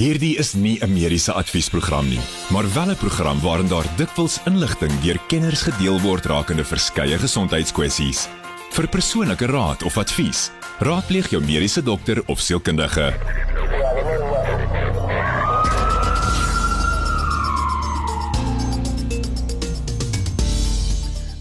Hierdie 0.00 0.38
is 0.40 0.54
nie 0.54 0.78
'n 0.80 0.92
mediese 0.92 1.32
adviesprogram 1.32 2.08
nie, 2.08 2.20
maar 2.48 2.72
wel 2.72 2.90
'n 2.90 2.96
program 2.96 3.40
waarin 3.40 3.68
daar 3.68 3.84
dikwels 3.96 4.40
inligting 4.44 5.00
deur 5.00 5.18
kenners 5.26 5.62
gedeel 5.62 6.00
word 6.00 6.24
rakende 6.24 6.64
verskeie 6.64 7.18
gesondheidskwessies. 7.18 8.28
Vir 8.70 8.88
persoonlike 8.88 9.46
raad 9.46 9.82
of 9.82 9.96
advies, 9.96 10.50
raadpleeg 10.78 11.30
jou 11.30 11.42
mediese 11.42 11.82
dokter 11.82 12.22
of 12.26 12.40
sielkundige. 12.40 13.12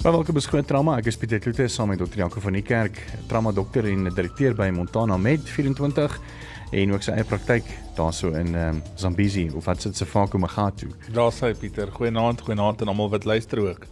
Welkom 0.04 0.34
by 0.34 0.39
Skoon 0.39 0.66
Trauma. 0.66 0.98
Ek 0.98 1.05
is 1.05 1.18
Pieter 1.18 1.39
Kloete 1.39 1.68
saam 1.68 1.88
met 1.88 1.98
Dr. 1.98 2.18
Janko 2.18 2.39
van 2.39 2.54
die 2.54 2.62
Kerk, 2.62 3.05
trauma 3.28 3.52
dokter 3.52 3.86
en 3.86 4.04
direkteur 4.04 4.54
by 4.54 4.70
Montana 4.70 5.18
Med 5.18 5.50
24 5.50 6.20
en 6.71 6.93
ook 6.93 7.04
sy 7.05 7.11
eie 7.17 7.25
praktyk 7.25 7.67
daarso 7.97 8.31
in 8.38 8.55
um, 8.55 8.81
Zambezi 8.95 9.49
of 9.55 9.65
wat 9.65 9.81
sit 9.81 9.97
se 9.97 10.05
Faku 10.05 10.38
Magatu. 10.38 10.89
Daar 11.13 11.31
sê 11.34 11.52
Pieter, 11.57 11.91
goeienaand, 11.91 12.41
goeienaand 12.41 12.81
aan 12.81 12.94
almal 12.94 13.09
wat 13.09 13.25
luister 13.25 13.59
ook. 13.59 13.85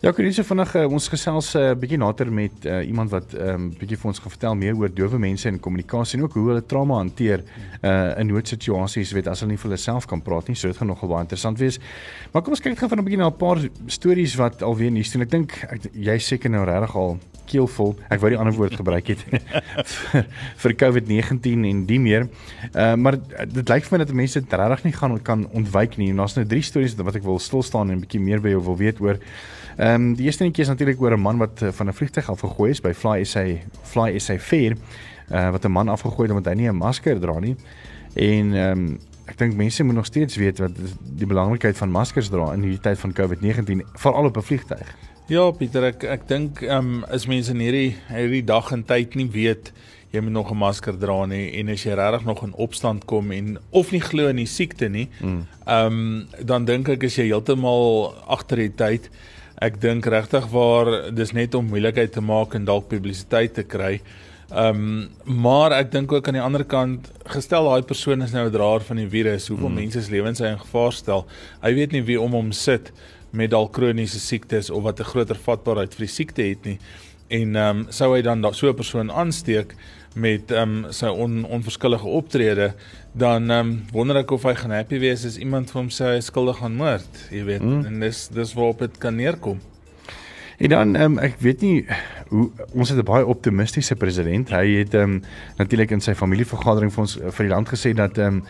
Ja, 0.00 0.08
ek 0.14 0.22
het 0.22 0.32
so 0.32 0.48
vinnig 0.48 0.70
uh, 0.80 0.86
ons 0.88 1.10
gesels 1.12 1.50
'n 1.52 1.60
uh, 1.60 1.72
bietjie 1.76 1.98
later 2.00 2.30
met 2.32 2.64
uh, 2.64 2.78
iemand 2.88 3.10
wat 3.12 3.34
'n 3.36 3.48
um, 3.48 3.64
bietjie 3.68 3.98
vir 4.00 4.08
ons 4.08 4.18
gaan 4.18 4.32
vertel 4.32 4.54
meer 4.56 4.74
oor 4.74 4.88
dowe 4.88 5.18
mense 5.18 5.48
en 5.48 5.60
kommunikasie 5.60 6.16
en 6.18 6.24
ook 6.24 6.32
hoe 6.32 6.46
hulle 6.48 6.64
trauma 6.66 6.96
hanteer 6.96 7.42
uh, 7.82 8.16
in 8.18 8.26
noodsituasies, 8.32 9.12
weet 9.12 9.28
as 9.28 9.40
hulle 9.40 9.52
nie 9.52 9.58
vir 9.58 9.68
hulle 9.68 9.76
self 9.76 10.06
kan 10.06 10.22
praat 10.22 10.48
nie. 10.48 10.56
So 10.56 10.68
dit 10.68 10.76
gaan 10.76 10.88
nogal 10.88 11.08
baie 11.08 11.20
interessant 11.20 11.58
wees. 11.58 11.78
Maar 12.32 12.42
kom 12.42 12.56
ons 12.56 12.60
kyk 12.64 12.78
gou 12.78 12.88
van 12.88 12.98
'n 12.98 13.04
bietjie 13.04 13.20
na 13.20 13.28
'n 13.28 13.36
paar 13.36 13.60
stories 13.86 14.36
wat 14.40 14.62
alweer 14.62 14.90
nuus 14.90 15.12
doen. 15.12 15.22
Ek 15.22 15.30
dink 15.30 15.52
jy 15.92 16.18
seker 16.18 16.50
nou 16.50 16.64
regtig 16.64 16.96
al 16.96 17.18
keelvol. 17.44 17.94
Ek 18.08 18.20
wou 18.20 18.30
die 18.30 18.38
ander 18.38 18.56
woord 18.56 18.80
gebruik 18.80 19.06
het 19.06 19.20
vir, 19.92 20.26
vir 20.56 20.76
COVID-19 20.80 21.68
en 21.68 21.84
die 21.84 22.00
meer. 22.00 22.28
Uh, 22.72 22.94
maar 22.94 23.20
dit 23.44 23.68
lyk 23.68 23.84
vir 23.84 23.98
my 23.98 24.04
dat 24.04 24.16
mense 24.16 24.40
dit 24.40 24.52
regtig 24.52 24.84
nie 24.84 24.96
gaan 24.96 25.22
kan 25.22 25.48
ontwyk 25.52 25.98
nie. 25.98 26.08
En 26.08 26.16
daar's 26.16 26.40
nou 26.40 26.46
drie 26.46 26.62
stories 26.62 26.96
wat 26.96 27.20
ek 27.20 27.22
wil 27.28 27.38
stil 27.38 27.62
staan 27.62 27.90
en 27.90 27.98
'n 27.98 28.00
bietjie 28.00 28.20
meer 28.20 28.40
by 28.40 28.48
jou 28.48 28.64
wil 28.64 28.76
weet 28.76 29.00
oor. 29.00 29.20
Ehm 29.90 30.02
um, 30.02 30.14
die 30.14 30.24
eerste 30.24 30.44
netjie 30.44 30.62
is 30.62 30.68
natuurlik 30.70 31.00
oor 31.02 31.16
'n 31.16 31.20
man 31.20 31.38
wat 31.38 31.62
uh, 31.62 31.68
van 31.72 31.86
'n 31.88 31.92
vliegtuig 31.92 32.30
af 32.30 32.40
gegooi 32.40 32.70
is 32.70 32.80
by 32.80 32.92
Fly 32.92 33.24
SA 33.24 33.44
Fly 33.82 34.18
SA 34.18 34.38
4 34.38 34.76
uh, 35.30 35.50
wat 35.50 35.64
'n 35.64 35.70
man 35.70 35.88
afgegooi 35.88 36.28
het 36.28 36.36
omdat 36.36 36.52
hy 36.52 36.60
nie 36.60 36.68
'n 36.68 36.76
masker 36.76 37.20
dra 37.20 37.38
nie. 37.38 37.56
En 38.14 38.54
ehm 38.54 38.78
um, 38.78 38.98
ek 39.26 39.38
dink 39.38 39.54
mense 39.54 39.82
moet 39.84 39.94
nog 39.94 40.06
steeds 40.06 40.36
weet 40.36 40.58
wat 40.58 40.70
die 41.02 41.26
belangrikheid 41.26 41.76
van 41.76 41.90
maskers 41.90 42.28
dra 42.28 42.52
in 42.52 42.62
hierdie 42.62 42.80
tyd 42.80 42.98
van 42.98 43.12
COVID-19 43.12 43.82
veral 43.94 44.24
op 44.24 44.36
'n 44.36 44.42
vliegtuig. 44.42 44.96
Ja, 45.26 45.50
Pieter, 45.50 45.84
ek 45.84 46.04
ek 46.04 46.28
dink 46.28 46.62
ehm 46.62 46.78
um, 46.78 47.04
as 47.04 47.26
mense 47.26 47.50
in 47.50 47.58
hierdie 47.58 47.96
hierdie 48.08 48.44
dag 48.44 48.72
en 48.72 48.84
tyd 48.84 49.14
nie 49.14 49.30
weet 49.30 49.72
jy 50.10 50.20
moet 50.20 50.32
nog 50.32 50.50
'n 50.50 50.56
masker 50.56 50.98
dra 50.98 51.26
nie 51.26 51.50
en 51.58 51.68
as 51.68 51.82
jy 51.82 51.94
regtig 51.94 52.24
nog 52.24 52.42
in 52.42 52.54
opstand 52.54 53.04
kom 53.04 53.30
en 53.30 53.58
of 53.70 53.90
nie 53.90 54.00
glo 54.00 54.28
in 54.28 54.36
die 54.36 54.46
siekte 54.46 54.88
nie, 54.88 55.08
mm. 55.20 55.46
ehm 55.66 55.92
mm. 55.92 56.26
um, 56.36 56.46
dan 56.46 56.64
dink 56.64 56.88
ek 56.88 57.02
is 57.02 57.16
jy 57.16 57.24
heeltemal 57.24 58.14
agter 58.26 58.56
die 58.56 58.74
tyd. 58.74 59.10
Ek 59.60 59.80
dink 59.80 60.06
regtig 60.06 60.46
waar 60.48 61.10
dis 61.12 61.32
net 61.36 61.54
om 61.54 61.66
moeilikheid 61.68 62.12
te 62.12 62.22
maak 62.24 62.54
en 62.56 62.64
dalk 62.64 62.88
publisiteit 62.88 63.54
te 63.54 63.62
kry. 63.62 64.00
Ehm 64.50 64.78
um, 65.26 65.34
maar 65.44 65.70
ek 65.76 65.92
dink 65.92 66.12
ook 66.12 66.26
aan 66.26 66.34
die 66.34 66.42
ander 66.42 66.64
kant 66.64 67.10
gestel 67.30 67.68
daai 67.68 67.82
persoon 67.86 68.22
is 68.22 68.32
nou 68.32 68.46
'n 68.48 68.52
draer 68.52 68.80
van 68.80 68.96
die 68.96 69.08
virus, 69.08 69.48
hoeveel 69.48 69.68
mm. 69.68 69.74
mense 69.74 70.02
se 70.02 70.10
lewens 70.10 70.40
hy 70.40 70.50
in 70.50 70.58
gevaar 70.58 70.92
stel. 70.92 71.26
Hy 71.62 71.74
weet 71.74 71.92
nie 71.92 72.02
wie 72.02 72.20
om 72.20 72.32
hom 72.32 72.52
sit 72.52 72.90
met 73.30 73.50
dalk 73.50 73.72
kroniese 73.72 74.18
siektes 74.18 74.70
of 74.70 74.82
wat 74.82 75.00
'n 75.00 75.10
groter 75.12 75.36
vatbaarheid 75.36 75.94
vir 75.94 76.06
die 76.06 76.14
siekte 76.14 76.42
het 76.42 76.64
nie. 76.64 76.78
En 77.28 77.56
ehm 77.56 77.78
um, 77.78 77.86
sou 77.90 78.14
hy 78.16 78.22
dan 78.22 78.42
so 78.54 78.68
'n 78.68 78.74
persoon 78.74 79.10
aansteek 79.10 79.76
met 80.14 80.50
ehm 80.50 80.84
um, 80.84 80.92
sy 80.92 81.06
on, 81.06 81.44
onverskillige 81.44 82.08
optrede, 82.08 82.74
dan 83.12 83.50
ehm 83.50 83.66
um, 83.66 83.84
wonder 83.92 84.16
ek 84.16 84.30
of 84.30 84.42
hy 84.46 84.54
gaan 84.54 84.70
happy 84.70 84.98
wees 85.02 85.24
as 85.26 85.38
iemand 85.38 85.70
vir 85.70 85.80
hom 85.80 85.90
sê 85.90 86.14
hy 86.14 86.20
skuldig 86.22 86.62
aan 86.62 86.78
moord, 86.78 87.26
jy 87.30 87.44
weet. 87.44 87.64
Mm. 87.64 87.84
En 87.86 88.00
dis 88.06 88.28
dis 88.34 88.54
waarop 88.54 88.78
dit 88.86 88.98
kan 89.02 89.14
neerkom. 89.14 89.60
En 90.60 90.68
dan 90.68 90.96
ehm 90.96 91.16
um, 91.16 91.18
ek 91.18 91.38
weet 91.42 91.60
nie 91.60 91.86
hoe 92.28 92.50
ons 92.72 92.88
het 92.88 92.98
'n 92.98 93.04
baie 93.04 93.26
optimistiese 93.26 93.96
president. 93.96 94.50
Hy 94.50 94.66
het 94.78 94.94
ehm 94.94 95.02
um, 95.02 95.22
natuurlik 95.56 95.90
in 95.90 96.00
sy 96.00 96.14
familievergadering 96.14 96.92
vir 96.92 97.00
ons 97.00 97.18
vir 97.18 97.46
die 97.46 97.54
land 97.54 97.68
gesê 97.68 97.94
dat 97.94 98.18
ehm 98.18 98.26
um, 98.26 98.44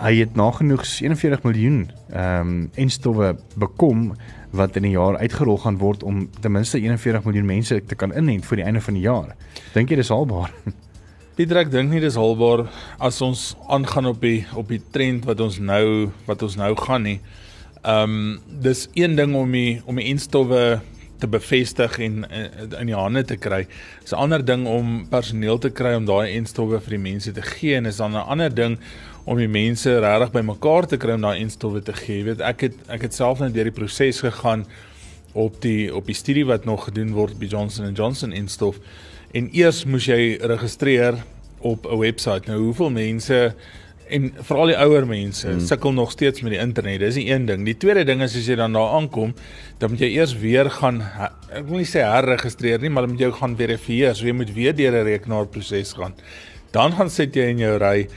hy 0.00 0.14
het 0.16 0.34
nagenoeg 0.34 0.84
41 0.84 1.42
miljoen 1.42 1.90
ehm 2.10 2.40
um, 2.40 2.70
enstowwe 2.74 3.36
bekom 3.56 4.14
wat 4.50 4.76
in 4.76 4.82
'n 4.82 4.90
jaar 4.90 5.16
uitgerol 5.16 5.58
gaan 5.58 5.78
word 5.78 6.02
om 6.02 6.30
ten 6.40 6.52
minste 6.52 6.78
41 6.78 7.24
miljoen 7.24 7.46
mense 7.46 7.84
te 7.86 7.94
kan 7.94 8.12
inent 8.16 8.46
vir 8.46 8.56
die 8.56 8.64
einde 8.64 8.80
van 8.80 8.94
die 8.94 9.02
jaar. 9.02 9.36
Dink 9.72 9.88
jy 9.88 9.96
dis 9.96 10.08
haalbaar? 10.08 10.50
Pieter, 11.34 11.58
ek 11.64 11.70
dink 11.72 11.90
nie 11.90 11.98
dis 11.98 12.14
haalbaar 12.14 12.60
as 13.02 13.16
ons 13.26 13.40
aangaan 13.74 14.06
op 14.06 14.20
die 14.22 14.44
op 14.54 14.68
die 14.70 14.78
trend 14.94 15.24
wat 15.26 15.40
ons 15.42 15.56
nou 15.58 16.12
wat 16.28 16.44
ons 16.46 16.54
nou 16.60 16.68
gaan 16.78 17.02
nie. 17.02 17.16
Ehm 17.82 18.12
um, 18.12 18.28
dis 18.62 18.84
een 18.94 19.16
ding 19.18 19.34
om 19.34 19.50
die 19.50 19.80
om 19.90 19.98
die 19.98 20.04
enstowwe 20.12 20.60
te 21.18 21.26
bevestig 21.26 21.96
en 22.06 22.22
in, 22.22 22.86
die 22.86 22.94
hande 22.94 23.24
te 23.26 23.34
kry. 23.34 23.64
Dis 24.04 24.14
'n 24.14 24.22
ander 24.26 24.44
ding 24.46 24.62
om 24.70 25.08
personeel 25.10 25.58
te 25.58 25.72
kry 25.74 25.96
om 25.98 26.06
daai 26.06 26.36
enstowwe 26.36 26.78
vir 26.80 26.94
die 26.94 27.02
mense 27.10 27.32
te 27.32 27.42
gee 27.42 27.74
en 27.74 27.86
is 27.90 27.98
dan 27.98 28.14
'n 28.14 28.28
ander 28.30 28.54
ding 28.54 28.78
om 29.24 29.36
die 29.36 29.50
mense 29.50 29.90
regtig 29.90 30.30
bymekaar 30.30 30.86
te 30.86 30.96
kry 30.96 31.14
om 31.18 31.26
daai 31.26 31.40
enstowwe 31.40 31.82
te 31.82 31.92
gee. 31.92 32.18
Jy 32.18 32.24
weet, 32.24 32.40
ek 32.40 32.60
het 32.60 32.74
ek 32.88 33.02
het 33.02 33.14
self 33.14 33.40
net 33.40 33.54
deur 33.54 33.64
die 33.64 33.80
proses 33.80 34.20
gegaan 34.20 34.66
op 35.34 35.60
die 35.60 35.90
op 35.90 36.06
die 36.06 36.14
studie 36.14 36.46
wat 36.46 36.64
nog 36.64 36.84
gedoen 36.84 37.10
word 37.10 37.38
by 37.38 37.46
Johnson 37.46 37.92
& 37.94 37.98
Johnson 37.98 38.32
enstof. 38.32 38.78
En 39.34 39.48
eers 39.50 39.82
moes 39.90 40.06
jy 40.06 40.36
registreer 40.38 41.18
op 41.58 41.86
'n 41.90 41.98
webwerf. 41.98 42.46
Nou 42.46 42.58
hoeveel 42.60 42.90
mense 42.90 43.54
en 44.08 44.32
veral 44.36 44.66
die 44.66 44.76
ouer 44.78 45.06
mense 45.06 45.48
hmm. 45.48 45.60
sukkel 45.60 45.92
nog 45.92 46.10
steeds 46.10 46.40
met 46.40 46.52
die 46.52 46.60
internet. 46.60 47.00
Dis 47.00 47.14
die 47.14 47.30
een 47.32 47.46
ding. 47.46 47.64
Die 47.64 47.76
tweede 47.76 48.04
ding 48.04 48.22
is 48.22 48.36
as 48.36 48.46
jy 48.46 48.54
dan 48.54 48.72
daar 48.72 48.92
aankom, 48.98 49.34
dan 49.78 49.90
moet 49.90 50.00
jy 50.04 50.10
eers 50.18 50.36
weer 50.38 50.70
gaan 50.70 51.00
ek 51.50 51.64
wil 51.66 51.80
nie 51.80 51.88
sê 51.88 52.04
herregistreer 52.04 52.80
nie, 52.80 52.90
maar 52.90 53.08
dan 53.08 53.16
moet 53.16 53.24
jy 53.24 53.32
gaan 53.32 53.56
verifieer. 53.56 54.14
So 54.14 54.26
jy 54.26 54.36
moet 54.36 54.52
weer 54.54 54.76
deur 54.76 54.92
'n 54.92 55.04
rekenaarproses 55.04 55.92
gaan. 55.92 56.14
Dan 56.70 56.92
gaan 56.92 57.10
sit 57.10 57.34
jy 57.34 57.50
in 57.50 57.58
jou 57.58 57.78
ry 57.78 58.08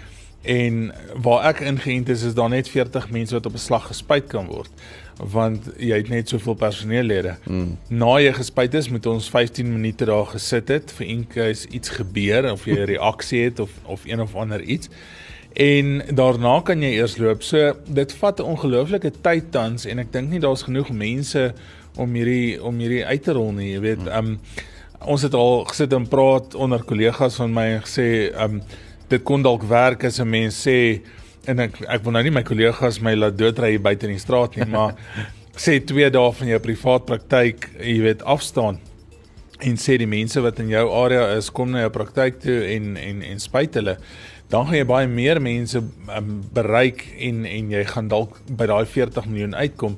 en 0.43 0.93
waar 1.15 1.49
ek 1.49 1.59
ingeënt 1.61 2.09
is 2.09 2.23
is 2.23 2.33
daar 2.33 2.49
net 2.49 2.69
40 2.69 3.09
mense 3.09 3.33
wat 3.33 3.45
op 3.45 3.53
'n 3.53 3.57
slag 3.57 3.87
gespuit 3.87 4.27
kan 4.27 4.45
word 4.45 4.69
want 5.17 5.69
jy 5.81 5.97
het 5.97 6.09
net 6.09 6.29
soveel 6.29 6.53
personeellede. 6.53 7.35
Mm. 7.49 7.77
Na 7.89 8.17
jy 8.21 8.33
gespuit 8.37 8.73
is, 8.77 8.89
moet 8.93 9.05
ons 9.09 9.29
15 9.29 9.71
minute 9.71 10.05
daar 10.05 10.25
gesit 10.33 10.69
het 10.69 10.93
vir 10.97 11.07
enkels 11.07 11.65
iets 11.65 11.89
gebeur 11.97 12.51
of 12.51 12.65
jy 12.65 12.77
'n 12.79 12.91
reaksie 12.95 13.43
het 13.43 13.59
of 13.59 13.71
of 13.85 14.05
een 14.05 14.21
of 14.21 14.35
ander 14.35 14.61
iets. 14.61 14.89
En 15.53 16.01
daarna 16.13 16.61
kan 16.61 16.81
jy 16.81 16.93
eers 16.99 17.17
loop. 17.17 17.41
So 17.43 17.73
dit 17.87 18.13
vat 18.13 18.39
'n 18.39 18.43
ongelooflike 18.43 19.11
tyd 19.21 19.51
tans 19.51 19.85
en 19.85 19.99
ek 19.99 20.11
dink 20.11 20.29
nie 20.29 20.39
daar's 20.39 20.63
genoeg 20.63 20.89
mense 20.89 21.53
om 21.95 22.13
hierdie 22.13 22.63
om 22.63 22.77
hierdie 22.77 23.05
uit 23.05 23.23
te 23.23 23.31
rol 23.31 23.51
nie, 23.51 23.71
jy 23.73 23.79
weet. 23.79 24.03
Mm. 24.03 24.07
Um 24.07 24.39
ons 24.99 25.21
het 25.21 25.33
al 25.33 25.65
gesit 25.65 25.93
en 25.93 26.07
praat 26.07 26.55
onder 26.55 26.83
kollegas 26.83 27.35
van 27.35 27.53
my 27.53 27.65
en 27.77 27.81
gesê 27.81 28.33
um 28.43 28.61
dit 29.07 29.23
kon 29.23 29.41
dalk 29.41 29.63
werk 29.63 30.03
as 30.03 30.19
'n 30.19 30.29
mens 30.29 30.67
sê 30.67 31.01
en 31.47 31.59
ek 31.67 31.81
ek 31.87 32.03
wil 32.03 32.17
nou 32.17 32.23
nie 32.23 32.35
my 32.35 32.43
kollegas 32.47 33.01
my 33.01 33.15
laat 33.15 33.37
doodry 33.39 33.75
hier 33.75 33.83
buite 33.83 34.07
in 34.07 34.15
die 34.15 34.23
straat 34.23 34.55
nie, 34.55 34.67
maar 34.69 34.95
sê 35.63 35.79
2 35.81 36.11
dae 36.13 36.33
van 36.39 36.47
jou 36.53 36.59
privaat 36.61 37.07
praktyk, 37.07 37.71
jy 37.79 37.97
weet, 38.03 38.21
afstaan 38.21 38.77
en 39.65 39.77
sê 39.81 39.97
die 39.97 40.09
mense 40.09 40.41
wat 40.43 40.59
in 40.61 40.69
jou 40.69 40.85
area 40.99 41.31
is, 41.37 41.49
kom 41.49 41.71
na 41.73 41.85
jou 41.85 41.93
praktyk 41.95 42.41
toe 42.43 42.57
en 42.75 42.97
en 43.01 43.23
en 43.25 43.39
spuit 43.41 43.73
hulle. 43.79 43.97
Dan 44.51 44.67
gaan 44.67 44.77
jy 44.77 44.87
baie 44.87 45.07
meer 45.11 45.41
mense 45.43 45.81
um, 45.81 46.29
bereik 46.55 47.03
en 47.17 47.43
en 47.49 47.71
jy 47.73 47.83
gaan 47.89 48.11
dalk 48.11 48.37
by 48.47 48.69
daai 48.69 48.85
40 48.85 49.25
miljoen 49.31 49.55
uitkom. 49.57 49.97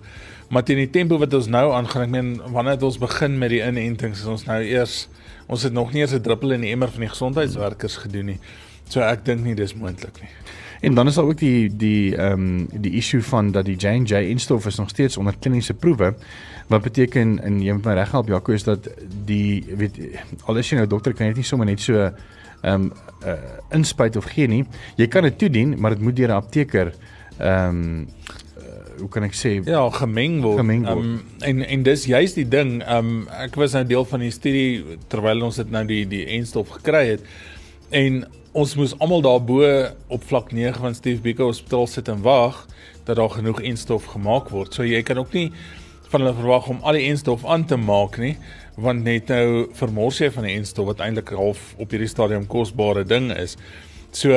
Maar 0.50 0.66
teen 0.66 0.80
die 0.82 0.90
tempo 0.90 1.20
wat 1.22 1.36
ons 1.38 1.50
nou 1.52 1.68
aangaan, 1.76 2.08
ek 2.08 2.14
meen 2.14 2.32
wanneer 2.56 2.80
het 2.80 2.86
ons 2.88 2.98
begin 3.02 3.36
met 3.38 3.54
die 3.54 3.62
inentings? 3.62 4.24
Ons 4.26 4.48
nou 4.48 4.58
eers 4.64 5.04
ons 5.50 5.66
het 5.66 5.74
nog 5.74 5.94
nie 5.94 6.02
eens 6.02 6.14
'n 6.14 6.22
druppel 6.22 6.56
in 6.56 6.62
die 6.62 6.72
emmer 6.72 6.90
van 6.90 7.02
die 7.02 7.14
gesondheidswerkers 7.14 7.98
gedoen 8.06 8.26
nie. 8.26 8.40
So 8.90 9.02
ek 9.02 9.26
dink 9.26 9.44
nie 9.44 9.56
dis 9.56 9.76
moontlik 9.76 10.22
nie. 10.22 10.32
En 10.82 10.94
dan 10.94 11.08
is 11.08 11.16
daar 11.16 11.26
ook 11.26 11.38
die 11.38 11.76
die 11.76 12.16
ehm 12.16 12.32
um, 12.32 12.68
die 12.72 12.92
issue 12.92 13.24
van 13.24 13.52
dat 13.52 13.66
die 13.66 13.76
J&J 13.76 14.14
instof 14.14 14.66
is 14.66 14.76
nog 14.76 14.90
steeds 14.90 15.18
onder 15.18 15.36
kliniese 15.40 15.74
proewe. 15.74 16.14
Wat 16.68 16.82
beteken 16.82 17.44
in 17.44 17.62
jy 17.62 17.74
moet 17.74 17.86
my 17.86 17.94
reg 17.94 18.12
help 18.12 18.28
Jaco 18.28 18.52
is 18.52 18.64
dat 18.64 18.90
die 19.26 19.66
weet 19.76 20.00
al 20.46 20.58
is 20.58 20.70
jy 20.70 20.78
nou 20.78 20.88
dokter 20.88 21.14
kan 21.14 21.28
jy 21.28 21.34
nie 21.34 21.44
sommer 21.44 21.68
net 21.68 21.82
so 21.82 22.00
ehm 22.00 22.14
um, 22.64 22.92
uh, 23.26 23.34
inspuit 23.72 24.16
of 24.16 24.26
gee 24.26 24.48
nie. 24.48 24.66
Jy 24.96 25.08
kan 25.08 25.24
dit 25.24 25.38
toedien, 25.38 25.76
maar 25.80 25.96
dit 25.96 26.02
moet 26.02 26.16
deur 26.16 26.30
'n 26.30 26.42
apteker 26.42 26.94
ehm 27.38 27.70
um, 27.70 28.08
hoe 29.00 29.10
kan 29.12 29.24
ek 29.24 29.36
sê 29.38 29.52
ja 29.66 29.84
gemeng 29.96 30.42
word. 30.44 30.60
Gemeng 30.62 30.86
word. 30.88 31.06
Um, 31.06 31.22
en 31.48 31.64
en 31.66 31.84
dis 31.84 32.06
juist 32.06 32.40
die 32.40 32.48
ding. 32.48 32.80
Um 32.88 33.28
ek 33.40 33.56
was 33.60 33.76
nou 33.78 33.86
deel 33.88 34.06
van 34.06 34.26
die 34.26 34.32
studie 34.32 34.98
terwyl 35.12 35.48
ons 35.48 35.60
dit 35.62 35.72
nou 35.72 35.86
die 35.88 36.04
die 36.10 36.26
enstof 36.38 36.76
gekry 36.80 37.06
het. 37.16 37.26
En 37.96 38.24
ons 38.58 38.72
moes 38.76 38.96
almal 38.98 39.22
daarbo 39.22 39.62
op 40.10 40.24
vlak 40.26 40.52
9 40.52 40.82
van 40.82 40.96
Steve 40.96 41.22
Biko 41.22 41.46
Hospitaal 41.52 41.88
sit 41.88 42.08
en 42.10 42.22
wag 42.26 42.66
dat 43.06 43.16
daar 43.16 43.30
genoeg 43.30 43.62
enstof 43.62 44.06
gemaak 44.10 44.50
word. 44.50 44.74
So 44.74 44.86
jy 44.86 45.02
kan 45.06 45.22
ook 45.22 45.34
nie 45.38 45.52
van 46.10 46.24
hulle 46.24 46.34
verwag 46.34 46.70
om 46.74 46.80
al 46.82 46.98
die 46.98 47.06
enstof 47.12 47.46
aan 47.46 47.68
te 47.70 47.78
maak 47.78 48.18
nie, 48.18 48.34
want 48.82 49.06
net 49.06 49.30
nou 49.30 49.68
vermors 49.78 50.18
jy 50.18 50.32
van 50.34 50.48
die 50.50 50.56
enstof 50.58 50.90
wat 50.90 51.04
eintlik 51.06 51.30
half 51.38 51.76
op 51.78 51.94
hierdie 51.94 52.10
stadium 52.10 52.48
kosbare 52.50 53.06
ding 53.06 53.30
is. 53.36 53.54
So 54.18 54.34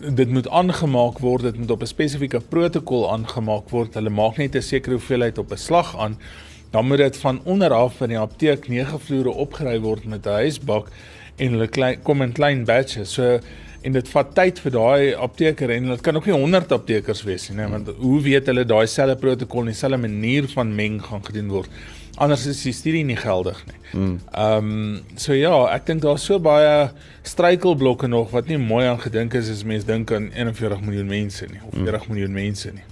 dit 0.00 0.32
moet 0.32 0.48
aangemaak 0.48 1.20
word, 1.20 1.44
dit 1.50 1.58
moet 1.60 1.70
op 1.70 1.82
'n 1.82 1.92
spesifieke 1.92 2.40
protokol 2.40 3.10
aangemaak 3.12 3.68
word. 3.68 3.94
Hulle 3.94 4.10
maak 4.10 4.38
net 4.38 4.56
'n 4.56 4.62
sekere 4.62 4.96
hoeveelheid 4.96 5.38
op 5.38 5.52
'n 5.52 5.56
slag 5.56 5.96
aan. 5.98 6.16
Dan 6.70 6.86
moet 6.86 7.02
dit 7.02 7.16
van 7.16 7.40
onder 7.44 7.72
af 7.74 8.00
in 8.00 8.14
die 8.14 8.18
apteek 8.18 8.68
9 8.68 9.00
vloere 9.00 9.30
opgery 9.30 9.80
word 9.80 10.04
met 10.04 10.26
'n 10.26 10.42
huisbak 10.44 10.88
en 11.36 11.52
hulle 11.52 11.68
klein 11.68 12.02
kom 12.02 12.22
in 12.22 12.32
klein 12.32 12.64
batches. 12.64 13.12
So 13.12 13.38
en 13.82 13.92
dit 13.92 14.08
vat 14.08 14.34
tyd 14.34 14.58
vir 14.60 14.70
daai 14.70 15.14
apteker 15.14 15.70
en 15.70 15.88
dit 15.88 16.00
kan 16.00 16.16
ook 16.16 16.26
nie 16.26 16.34
100 16.34 16.72
aptekers 16.72 17.22
wees 17.22 17.48
nie, 17.48 17.66
want 17.66 17.88
hoe 17.96 18.20
weet 18.20 18.46
hulle 18.46 18.64
daai 18.64 18.86
selfde 18.86 19.16
protokol 19.16 19.60
en 19.60 19.72
dieselfde 19.72 19.96
manier 19.96 20.48
van 20.48 20.74
meng 20.74 21.02
gaan 21.02 21.24
gedoen 21.24 21.48
word? 21.48 21.70
anders 22.20 22.46
is 22.46 22.60
die 22.62 22.74
studie 22.76 23.02
nie 23.04 23.16
geldig 23.16 23.60
nie. 23.68 23.78
Hmm. 23.90 24.18
Ehm 24.36 24.70
um, 24.70 25.00
so 25.16 25.34
ja, 25.36 25.54
ek 25.74 25.86
dink 25.88 26.04
daar's 26.04 26.26
so 26.28 26.38
baie 26.42 26.90
struikelblokke 27.26 28.10
nog 28.12 28.30
wat 28.34 28.50
nie 28.50 28.58
mooi 28.60 28.84
aan 28.90 29.00
gedink 29.00 29.34
is 29.38 29.50
as 29.52 29.64
mense 29.64 29.88
dink 29.88 30.12
aan 30.12 30.30
41 30.36 30.84
miljoen 30.84 31.08
mense 31.10 31.48
nie 31.50 31.62
of 31.64 31.74
40 31.78 32.06
mm. 32.06 32.12
miljoen 32.12 32.36
mense 32.36 32.72
nie. 32.76 32.84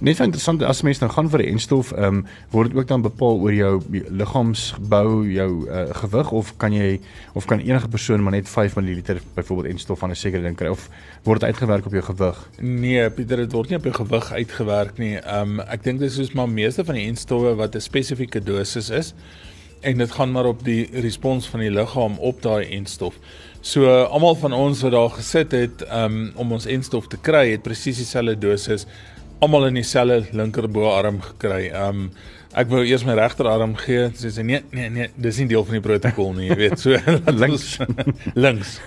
Net 0.00 0.20
interessant 0.20 0.62
as 0.62 0.82
mense 0.82 1.00
dan 1.00 1.10
gaan 1.10 1.30
vir 1.30 1.44
die 1.44 1.50
enstof, 1.54 1.92
ehm 1.92 2.04
um, 2.04 2.24
word 2.50 2.70
dit 2.70 2.78
ook 2.78 2.88
dan 2.88 3.02
bepaal 3.02 3.40
oor 3.44 3.54
jou 3.54 3.72
liggaamsbou, 3.90 5.26
jou 5.30 5.50
uh, 5.68 5.86
gewig 6.02 6.32
of 6.32 6.52
kan 6.56 6.72
jy 6.72 7.00
of 7.34 7.46
kan 7.46 7.60
enige 7.60 7.88
persoon 7.88 8.22
maar 8.22 8.32
net 8.32 8.48
5 8.48 8.76
ml 8.76 9.02
byvoorbeeld 9.34 9.72
enstof 9.72 9.98
van 9.98 10.10
'n 10.10 10.14
sekere 10.14 10.42
ding 10.42 10.56
kry 10.56 10.68
of 10.68 10.88
word 11.22 11.40
dit 11.40 11.48
uitgewerk 11.48 11.86
op 11.86 11.92
jou 11.92 12.02
gewig? 12.02 12.48
Nee, 12.60 13.10
Pieter, 13.10 13.36
dit 13.36 13.52
word 13.52 13.68
nie 13.68 13.78
op 13.78 13.84
jou 13.84 13.94
gewig 13.94 14.32
uitgewerk 14.32 14.98
nie. 14.98 15.16
Ehm 15.16 15.58
um, 15.58 15.60
ek 15.60 15.84
dink 15.84 15.98
dit 15.98 16.10
is 16.10 16.16
soos 16.16 16.32
maar 16.32 16.48
meeste 16.48 16.84
van 16.84 16.94
die 16.94 17.06
enstowwe 17.06 17.54
wat 17.54 17.74
'n 17.74 17.80
spesifieke 17.80 18.40
dosis 18.40 18.90
is 18.90 19.14
en 19.80 19.98
dit 19.98 20.10
gaan 20.10 20.32
maar 20.32 20.46
op 20.46 20.64
die 20.64 20.88
respons 20.92 21.48
van 21.48 21.60
die 21.60 21.70
liggaam 21.70 22.18
op 22.18 22.42
daai 22.42 22.66
enstof. 22.76 23.14
So 23.60 23.90
almal 24.04 24.34
van 24.34 24.52
ons 24.52 24.82
wat 24.82 24.92
daar 24.92 25.10
gesit 25.10 25.52
het 25.52 25.84
um, 25.92 26.30
om 26.34 26.52
ons 26.52 26.66
enstof 26.66 27.06
te 27.10 27.18
kry, 27.18 27.50
het 27.50 27.62
presies 27.62 28.00
dieselfde 28.02 28.36
dosis 28.38 28.86
almal 29.38 29.68
in 29.68 29.80
dieselfde 29.80 30.36
linkerboarm 30.36 31.20
gekry. 31.30 31.70
Um 31.70 32.10
ek 32.56 32.70
wou 32.72 32.80
eers 32.86 33.04
my 33.04 33.16
regterarm 33.18 33.74
gee. 33.76 34.08
Sy 34.16 34.30
sê 34.32 34.44
nee, 34.46 34.62
nee, 34.72 34.88
nee, 34.92 35.10
dis 35.20 35.42
nie 35.42 35.48
deel 35.50 35.64
van 35.66 35.76
die 35.76 35.84
protokol 35.84 36.32
nie, 36.38 36.48
jy 36.48 36.56
weet. 36.62 36.78
So 36.80 36.96
links 37.42 37.76
links. 38.46 38.78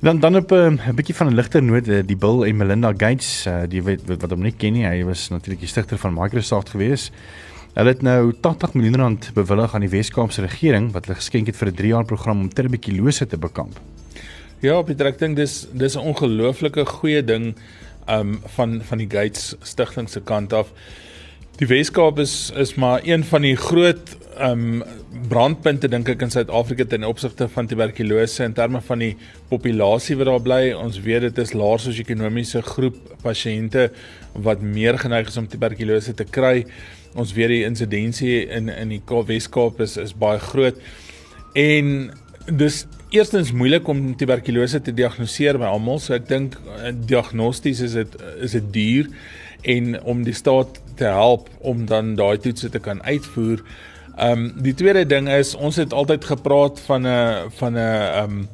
Dan 0.00 0.20
dan 0.20 0.36
op 0.36 0.52
ehm, 0.52 0.74
'n 0.74 0.88
um, 0.88 0.96
bietjie 0.96 1.14
van 1.14 1.28
'n 1.28 1.34
ligter 1.34 1.62
noot, 1.62 1.88
eh, 1.88 2.00
die 2.06 2.16
Bill 2.16 2.42
en 2.48 2.56
Melinda 2.56 2.92
Gates, 2.96 3.46
uh, 3.46 3.62
die 3.68 3.82
weet 3.82 4.06
wat, 4.06 4.20
wat 4.20 4.30
hom 4.30 4.42
nie 4.42 4.56
ken 4.56 4.72
nie. 4.72 4.86
Hy 4.86 5.04
was 5.04 5.28
natuurlik 5.28 5.60
die 5.60 5.68
stigter 5.68 5.98
van 5.98 6.14
Microsoft 6.14 6.70
gewees. 6.70 7.10
Hulle 7.74 7.88
het 7.88 8.02
nou 8.02 8.32
80 8.40 8.74
miljoen 8.74 8.96
rand 8.96 9.30
bewillig 9.34 9.74
aan 9.74 9.84
die 9.84 9.92
Wes-Kaapse 9.92 10.42
regering 10.42 10.90
wat 10.92 11.06
hulle 11.06 11.20
geskenk 11.20 11.46
het 11.46 11.56
vir 11.56 11.68
'n 11.68 11.74
3 11.74 11.88
jaar 11.88 12.04
program 12.04 12.40
om 12.40 12.48
tuberkulose 12.48 13.26
te 13.26 13.38
bekamp. 13.38 13.78
Ja, 14.60 14.82
Pieter, 14.82 15.06
ek 15.06 15.18
dink 15.18 15.36
dis 15.36 15.68
dis 15.72 15.96
'n 15.96 16.00
ongelooflike 16.00 16.84
goeie 16.86 17.22
ding 17.24 17.54
um 18.10 18.40
van 18.56 18.80
van 18.82 18.98
die 18.98 19.10
Gates 19.10 19.54
stigting 19.62 20.08
se 20.10 20.20
kant 20.20 20.52
af. 20.52 20.72
Die 21.60 21.68
Weskaap 21.68 22.18
is 22.18 22.50
is 22.56 22.74
maar 22.74 23.00
een 23.04 23.24
van 23.24 23.42
die 23.44 23.56
groot 23.56 24.16
um 24.40 24.82
brandpunte 25.28 25.88
dink 25.92 26.08
ek 26.08 26.22
in 26.24 26.32
Suid-Afrika 26.32 26.86
ten 26.88 27.04
opsigte 27.04 27.48
van 27.52 27.68
tuberkulose 27.68 28.46
in 28.46 28.54
terme 28.56 28.80
van 28.86 29.02
die 29.02 29.10
populasie 29.50 30.16
wat 30.16 30.30
daar 30.30 30.40
bly. 30.40 30.62
Ons 30.72 31.00
weet 31.04 31.26
dit 31.28 31.42
is 31.42 31.52
laer 31.52 31.82
sosio-ekonomiese 31.82 32.62
groep 32.64 32.96
pasiënte 33.24 33.90
wat 34.46 34.64
meer 34.64 34.98
geneig 34.98 35.28
is 35.28 35.36
om 35.40 35.48
tuberkulose 35.50 36.14
te 36.16 36.24
kry. 36.24 36.64
Ons 37.18 37.34
weet 37.36 37.52
die 37.52 37.64
insidensie 37.68 38.46
in 38.48 38.72
in 38.72 38.96
die 38.96 39.02
Weskaap 39.06 39.80
is 39.84 39.98
is 40.00 40.16
baie 40.16 40.40
groot. 40.40 40.80
En 41.54 42.10
dis 42.46 42.86
eerstens 43.10 43.52
moeilik 43.52 43.88
om 43.88 44.16
tuberkulose 44.16 44.80
te 44.80 44.92
diagnoseer 44.94 45.58
by 45.58 45.68
almal, 45.70 45.98
so 45.98 46.14
ek 46.14 46.28
dink 46.30 46.56
eh, 46.78 46.92
diagnosties 46.94 47.82
is 47.82 47.96
dit 47.98 48.16
is 48.46 48.54
dit 48.58 48.72
duur 48.74 49.08
en 49.74 49.96
om 50.08 50.22
die 50.24 50.34
staat 50.34 50.78
te 51.00 51.08
help 51.10 51.48
om 51.66 51.86
dan 51.90 52.14
daai 52.18 52.38
toetse 52.38 52.70
te 52.70 52.82
kan 52.82 53.02
uitvoer. 53.02 53.64
Ehm 54.16 54.44
um, 54.44 54.44
die 54.62 54.74
tweede 54.74 55.06
ding 55.08 55.28
is 55.32 55.54
ons 55.54 55.76
het 55.80 55.92
altyd 55.96 56.24
gepraat 56.24 56.80
van 56.86 57.06
'n 57.06 57.50
van 57.58 57.72
'n 57.72 57.78
ehm 57.78 58.38
um, 58.38 58.48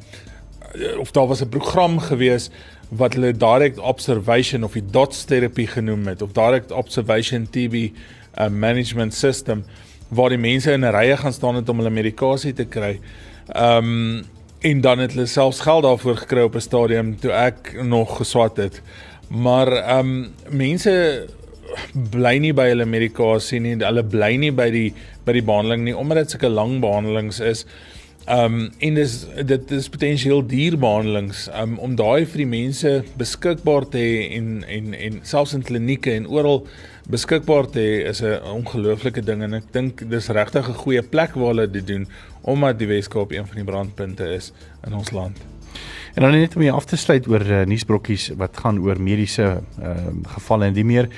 of 1.00 1.10
daar 1.10 1.26
was 1.26 1.42
'n 1.42 1.48
program 1.48 1.98
gewees 1.98 2.50
wat 2.88 3.14
hulle 3.14 3.32
direct 3.32 3.78
observation 3.78 4.64
of 4.64 4.72
die 4.72 4.90
dots 4.90 5.24
terapie 5.24 5.66
genoem 5.66 6.06
het 6.06 6.22
of 6.22 6.32
direct 6.32 6.70
observation 6.70 7.46
TB 7.50 7.74
uh, 7.74 7.90
eh, 8.34 8.50
management 8.50 9.14
system 9.14 9.64
waar 10.08 10.28
die 10.28 10.38
mense 10.38 10.72
in 10.72 10.84
'n 10.84 10.94
rye 10.94 11.16
gaan 11.16 11.32
staan 11.32 11.54
het 11.54 11.68
om 11.68 11.76
hulle 11.76 11.90
medikasie 11.90 12.52
te 12.52 12.64
kry. 12.64 13.00
Ehm 13.52 13.84
um, 13.84 14.24
en 14.66 14.80
dan 14.80 14.98
het 14.98 15.12
hulle 15.14 15.26
selfs 15.30 15.60
geld 15.62 15.82
daarvoor 15.82 16.16
gekry 16.16 16.42
op 16.42 16.54
'n 16.54 16.60
stadium 16.60 17.16
toe 17.20 17.30
ek 17.30 17.82
nog 17.82 18.16
geswat 18.16 18.56
het. 18.56 18.82
Maar 19.28 19.72
ehm 19.72 19.98
um, 19.98 20.32
mense 20.50 21.26
bly 22.10 22.38
nie 22.38 22.52
by 22.52 22.68
hulle 22.68 22.84
medikasie 22.84 23.60
nie. 23.60 23.76
Hulle 23.76 24.04
bly 24.04 24.36
nie 24.36 24.52
by 24.52 24.70
die 24.70 24.94
by 25.24 25.32
die 25.32 25.42
behandeling 25.42 25.84
nie 25.84 25.96
omdat 25.96 26.16
dit 26.16 26.30
sulke 26.30 26.48
lang 26.48 26.80
behandelings 26.80 27.40
is. 27.40 27.66
Ehm 28.26 28.54
um, 28.54 28.72
en 28.78 28.94
dis 28.94 29.26
dit 29.46 29.70
is 29.70 29.88
potensieel 29.88 30.46
duur 30.46 30.78
behandelings 30.78 31.48
um, 31.54 31.78
om 31.78 31.94
daai 31.94 32.26
vir 32.26 32.42
die 32.42 32.50
mense 32.50 33.04
beskikbaar 33.16 33.86
te 33.90 33.98
hê 34.02 34.36
en 34.38 34.64
en 34.66 34.94
en 34.94 35.20
selfs 35.22 35.54
in 35.54 35.62
klinieke 35.62 36.10
en 36.10 36.26
oral 36.26 36.64
beskikbaar 37.06 37.68
te 37.70 37.78
hê 37.78 38.08
is 38.10 38.22
'n 38.22 38.40
ongelooflike 38.50 39.22
ding 39.22 39.42
en 39.42 39.54
ek 39.54 39.70
dink 39.72 40.02
dis 40.10 40.28
regtig 40.28 40.68
'n 40.68 40.80
goeie 40.82 41.02
plek 41.02 41.38
waar 41.38 41.54
hulle 41.54 41.70
dit 41.70 41.86
doen 41.86 42.08
omdat 42.46 42.78
die 42.78 42.88
Weskaap 42.88 43.34
een 43.34 43.46
van 43.46 43.58
die 43.60 43.66
brandpunte 43.66 44.28
is 44.34 44.52
in 44.86 44.94
ons 44.94 45.10
land. 45.10 45.38
En 46.14 46.22
dan 46.22 46.32
net 46.32 46.56
om 46.56 46.62
hier 46.62 46.72
af 46.72 46.86
te 46.88 46.96
sluit 46.96 47.26
oor 47.28 47.42
uh, 47.44 47.64
nuusbrokkies 47.68 48.30
wat 48.40 48.56
gaan 48.56 48.78
oor 48.80 49.00
mediese 49.02 49.58
uh, 49.60 49.96
gevalle 50.36 50.70
en 50.70 50.78
die 50.78 50.86
meer 50.86 51.10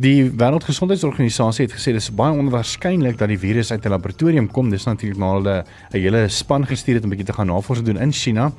Die 0.00 0.30
Wêreldgesondheidsorganisasie 0.32 1.66
het 1.66 1.74
gesê 1.76 1.92
dis 1.92 2.06
baie 2.16 2.32
onwaarskynlik 2.32 3.18
dat 3.20 3.28
die 3.28 3.36
virus 3.38 3.68
uit 3.68 3.84
'n 3.84 3.92
laboratorium 3.92 4.46
kom. 4.48 4.70
Dis 4.70 4.86
natuurlik 4.88 5.18
maar 5.18 5.34
hulle 5.34 5.64
'n 5.92 5.98
hele 5.98 6.28
span 6.28 6.64
gestuur 6.66 6.94
het 6.94 7.04
om 7.04 7.10
'n 7.10 7.16
bietjie 7.16 7.26
te 7.26 7.36
gaan 7.36 7.46
navorsing 7.46 7.86
doen 7.86 8.00
in 8.00 8.12
China. 8.12 8.52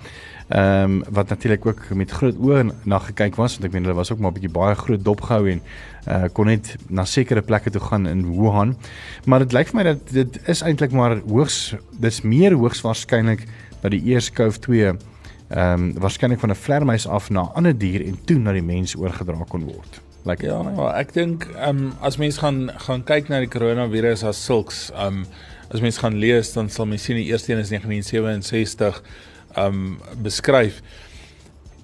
Ehm 0.52 0.84
um, 0.84 1.04
wat 1.10 1.30
natuurlik 1.30 1.66
ook 1.66 1.90
met 1.96 2.12
groot 2.12 2.36
oë 2.36 2.64
na 2.84 2.98
gekyk 3.00 3.38
was 3.40 3.54
want 3.56 3.70
ek 3.70 3.72
meen 3.72 3.86
hulle 3.86 3.96
was 3.96 4.10
ook 4.12 4.20
maar 4.20 4.32
'n 4.32 4.34
bietjie 4.34 4.52
baie 4.52 4.76
groot 4.76 5.04
dopgehou 5.04 5.48
en 5.50 5.62
uh 6.08 6.28
kon 6.34 6.46
net 6.46 6.76
na 6.90 7.06
sekere 7.06 7.42
plekke 7.42 7.72
toe 7.72 7.82
gaan 7.82 8.08
in 8.08 8.26
Wuhan. 8.36 8.76
Maar 9.26 9.40
dit 9.40 9.54
lyk 9.54 9.68
vir 9.68 9.76
my 9.76 9.84
dat 9.84 10.12
dit 10.12 10.40
is 10.48 10.62
eintlik 10.62 10.92
maar 10.92 11.22
hoogs 11.24 11.76
dis 12.00 12.22
meer 12.22 12.52
hoogs 12.52 12.82
waarskynlik 12.82 13.48
dat 13.82 13.92
die 13.92 14.04
ESCOV2 14.04 14.72
ehm 14.76 14.98
um, 15.74 15.94
waarskynlik 16.00 16.40
van 16.40 16.50
'n 16.50 16.56
vlermuis 16.56 17.08
af 17.08 17.30
na 17.30 17.42
'n 17.42 17.54
ander 17.54 17.78
dier 17.78 18.06
en 18.06 18.20
toe 18.26 18.38
na 18.38 18.52
die 18.52 18.62
mens 18.64 18.96
oorgedra 18.96 19.46
kon 19.48 19.64
word. 19.64 20.02
Like 20.26 20.46
ja, 20.46 20.62
ja, 20.76 21.00
ek 21.00 21.14
dink 21.14 21.48
ehm 21.56 21.78
um, 21.78 21.94
as 22.02 22.18
mens 22.18 22.38
gaan 22.38 22.72
gaan 22.76 23.04
kyk 23.04 23.30
na 23.30 23.40
die 23.40 23.48
koronavirus 23.48 24.24
as 24.24 24.46
sulks, 24.46 24.92
ehm 24.92 25.08
um, 25.08 25.26
as 25.70 25.82
mens 25.82 25.98
gaan 25.98 26.18
lees 26.18 26.54
dan 26.54 26.70
sal 26.70 26.86
mens 26.86 27.04
sien 27.04 27.16
die 27.16 27.32
eerste 27.32 27.54
een 27.54 27.60
is 27.60 27.70
1967 27.70 29.02
ehm 29.02 29.31
um, 29.58 30.00
beskryf. 30.22 30.82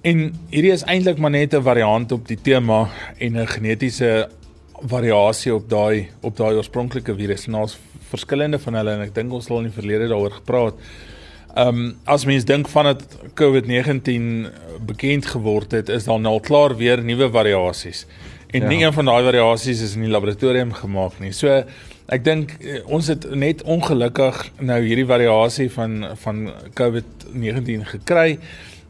En 0.06 0.28
hierdie 0.50 0.72
is 0.72 0.84
eintlik 0.86 1.18
maar 1.18 1.30
net 1.30 1.54
'n 1.54 1.62
variant 1.62 2.12
op 2.12 2.28
die 2.28 2.38
tema 2.40 2.88
en 3.18 3.36
'n 3.36 3.46
genetiese 3.46 4.28
variasie 4.86 5.54
op 5.54 5.68
daai 5.68 6.08
op 6.20 6.36
daai 6.36 6.54
oorspronklike 6.54 7.14
virus. 7.14 7.46
En 7.46 7.52
daar's 7.52 7.78
verskillende 8.08 8.58
van 8.58 8.74
hulle 8.74 8.90
en 8.90 9.00
ek 9.00 9.14
dink 9.14 9.32
ons 9.32 9.44
het 9.44 9.52
al 9.52 9.58
in 9.58 9.70
die 9.70 9.80
verlede 9.80 10.08
daaroor 10.08 10.32
gepraat. 10.40 10.74
Um, 11.56 11.96
as 12.04 12.24
mens 12.24 12.44
dink 12.44 12.68
van 12.68 12.84
dit 12.84 13.04
COVID-19 13.34 14.46
bekend 14.86 15.26
geword 15.26 15.72
het, 15.72 15.88
is 15.88 16.04
daar 16.04 16.20
nou 16.20 16.40
klaar 16.40 16.76
weer 16.76 17.02
nuwe 17.02 17.30
variasies. 17.30 18.06
En 18.50 18.62
ja. 18.62 18.68
nie 18.68 18.84
een 18.84 18.92
van 18.92 19.04
daai 19.04 19.24
variasies 19.24 19.80
is 19.82 19.94
in 19.94 20.06
die 20.06 20.12
laboratorium 20.12 20.72
gemaak 20.72 21.18
nie. 21.20 21.32
So 21.32 21.64
ek 22.08 22.24
dink 22.24 22.54
eh, 22.62 22.80
ons 22.88 23.06
het 23.10 23.26
net 23.36 23.62
ongelukkig 23.68 24.40
nou 24.64 24.78
hierdie 24.84 25.06
variasie 25.08 25.68
van 25.72 26.16
van 26.22 26.48
COVID-19 26.78 27.86
gekry 27.92 28.38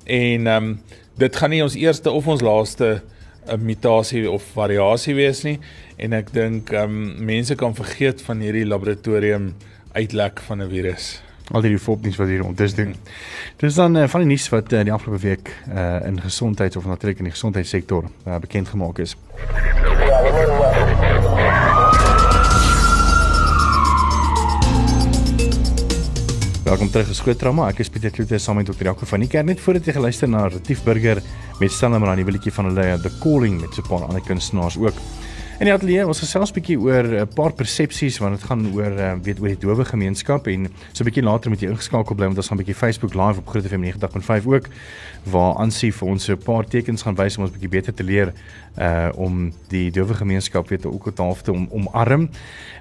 en 0.04 0.46
ehm 0.46 0.56
um, 0.70 0.80
dit 1.18 1.36
gaan 1.36 1.50
nie 1.50 1.64
ons 1.64 1.74
eerste 1.74 2.10
of 2.14 2.28
ons 2.30 2.42
laaste 2.46 2.88
uh, 2.94 3.56
mutasie 3.58 4.22
of 4.30 4.44
variasie 4.54 5.16
wees 5.18 5.42
nie 5.42 5.56
en 5.98 6.14
ek 6.14 6.30
dink 6.32 6.70
ehm 6.70 6.94
um, 6.94 7.24
mense 7.32 7.58
kan 7.58 7.74
vergeet 7.74 8.22
van 8.22 8.44
hierdie 8.44 8.66
laboratorium 8.66 9.54
uitlek 9.98 10.38
van 10.46 10.62
'n 10.62 10.70
virus 10.70 11.16
al 11.50 11.64
die 11.64 11.78
fopnies 11.78 12.16
wat 12.20 12.28
hier 12.28 12.42
rond 12.44 12.58
dis 12.58 12.74
doen. 12.74 12.94
Dis 13.56 13.74
dan 13.74 13.96
uh, 13.96 14.08
van 14.08 14.20
die 14.20 14.28
nuus 14.28 14.48
wat 14.52 14.72
uh, 14.72 14.82
die 14.84 14.92
afgelope 14.92 15.22
week 15.22 15.54
uh, 15.72 16.06
in 16.06 16.20
gesondheid 16.20 16.76
of 16.76 16.86
natuurlik 16.86 17.18
in 17.18 17.30
die 17.30 17.32
gesondheidssektor 17.32 18.04
uh, 18.26 18.36
bekend 18.38 18.68
gemaak 18.68 18.98
is. 18.98 19.16
Welkom 26.68 26.90
terug 26.92 27.06
geskoot 27.08 27.38
trauma. 27.40 27.70
Ek 27.72 27.78
is 27.80 27.88
Pieter 27.88 28.12
Kloete 28.12 28.36
saam 28.44 28.58
met 28.60 28.66
Dr. 28.68 28.90
Jaco 28.90 29.06
van 29.08 29.22
die 29.24 29.28
kerk 29.32 29.46
net 29.48 29.60
voordat 29.64 29.86
jy 29.88 29.94
geluister 29.96 30.28
na 30.28 30.42
Retief 30.52 30.82
Burger 30.84 31.22
met 31.62 31.72
Stellenman 31.72 32.10
aan 32.12 32.20
die 32.20 32.26
willetjie 32.28 32.52
van 32.52 32.68
hulle 32.68 32.84
The 33.00 33.12
Calling 33.22 33.56
met 33.62 33.72
so 33.72 33.80
'n 33.80 33.88
paar 33.88 34.04
ander 34.04 34.20
kunstenaars 34.20 34.76
ook. 34.76 35.00
In 35.58 35.66
die 35.66 35.72
ateljee 35.72 36.04
ons 36.06 36.20
gesels 36.20 36.52
'n 36.52 36.54
bietjie 36.54 36.76
oor 36.78 37.06
'n 37.24 37.32
paar 37.34 37.52
persepsies 37.52 38.18
wanneer 38.20 38.38
dit 38.38 38.46
gaan 38.46 38.68
oor 38.74 38.92
uh, 38.92 39.14
weet 39.22 39.40
oor 39.40 39.48
die 39.48 39.58
dowe 39.58 39.84
gemeenskap 39.84 40.46
en 40.46 40.68
so 40.92 41.02
'n 41.02 41.08
bietjie 41.08 41.24
later 41.24 41.50
moet 41.50 41.60
jy 41.60 41.70
ingeskakel 41.70 42.14
bly 42.14 42.26
want 42.26 42.36
ons 42.36 42.48
gaan 42.48 42.58
'n 42.58 42.62
bietjie 42.64 42.78
Facebook 42.78 43.14
live 43.14 43.40
op 43.40 43.48
Groot 43.48 43.66
FM 43.66 43.80
90.5 43.80 44.46
ook 44.46 44.68
waar 45.24 45.54
Ansie 45.56 45.90
vir 45.92 46.08
ons 46.08 46.28
'n 46.28 46.36
paar 46.36 46.64
tekens 46.68 47.02
gaan 47.02 47.16
wys 47.16 47.38
om 47.38 47.44
ons 47.44 47.52
bietjie 47.52 47.68
beter 47.68 47.94
te 47.94 48.04
leer 48.04 48.32
uh 48.78 49.08
om 49.18 49.52
die 49.68 49.90
dowe 49.90 50.14
gemeenskap 50.14 50.68
weet 50.68 50.86
ook 50.86 51.06
op 51.06 51.18
halfte 51.18 51.52
om 51.52 51.68
omarm. 51.70 52.28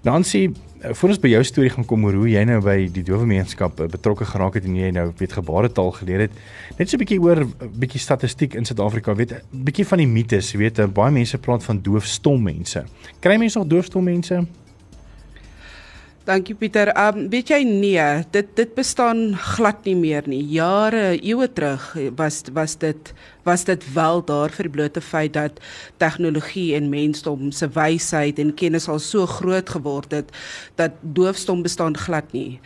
Nou 0.04 0.16
Ansie, 0.16 0.52
voor 0.82 1.10
ons 1.10 1.20
by 1.20 1.32
jou 1.32 1.44
storie 1.44 1.72
gaan 1.74 1.86
kom 1.86 2.06
oor 2.06 2.14
hoe 2.14 2.30
jy 2.30 2.44
nou 2.46 2.60
by 2.62 2.76
die 2.94 3.04
dowe 3.04 3.24
gemeenskap 3.26 3.80
uh, 3.82 3.88
betrokke 3.90 4.26
geraak 4.26 4.60
het 4.60 4.68
en 4.70 4.76
jy 4.78 4.92
nou 4.94 5.10
weet 5.18 5.34
gebaretaal 5.34 5.92
geleer 5.98 6.28
het. 6.28 6.38
Net 6.78 6.90
so 6.90 6.98
'n 6.98 7.04
bietjie 7.04 7.22
oor 7.22 7.44
'n 7.44 7.72
bietjie 7.80 8.00
statistiek 8.00 8.54
in 8.54 8.66
Suid-Afrika, 8.66 9.16
weet 9.16 9.34
'n 9.34 9.64
bietjie 9.64 9.88
van 9.88 9.98
die 9.98 10.08
mites, 10.08 10.54
weet 10.54 10.94
baie 10.94 11.12
mense 11.12 11.38
praat 11.38 11.64
van 11.64 11.82
doofstom 11.82 12.44
mense. 12.44 12.86
Kry 13.20 13.38
mense 13.38 13.58
nog 13.58 13.68
doofstom 13.68 14.04
mense? 14.04 14.46
Dankie 16.28 16.58
Pieter. 16.60 16.90
Um 16.92 17.30
weet 17.32 17.54
jy 17.54 17.62
nee, 17.64 18.04
dit 18.36 18.50
dit 18.58 18.72
bestaan 18.76 19.30
glad 19.40 19.86
nie 19.88 19.94
meer 19.96 20.26
nie. 20.28 20.42
Jare, 20.52 21.14
eeue 21.16 21.48
terug 21.48 21.86
was 22.20 22.42
was 22.52 22.74
dit 22.82 23.14
was 23.48 23.64
dit 23.64 23.86
wel 23.96 24.20
daar 24.28 24.52
vir 24.52 24.68
blote 24.74 25.00
feit 25.00 25.38
dat 25.38 25.62
tegnologie 26.04 26.76
en 26.76 26.90
mensdom 26.92 27.54
se 27.56 27.70
wysheid 27.72 28.42
en 28.44 28.52
kennis 28.60 28.90
al 28.92 29.00
so 29.00 29.24
groot 29.38 29.72
geword 29.72 30.12
het 30.12 30.36
dat 30.76 31.00
doofstom 31.00 31.64
bestaan 31.64 31.96
glad 31.96 32.36
nie. 32.36 32.60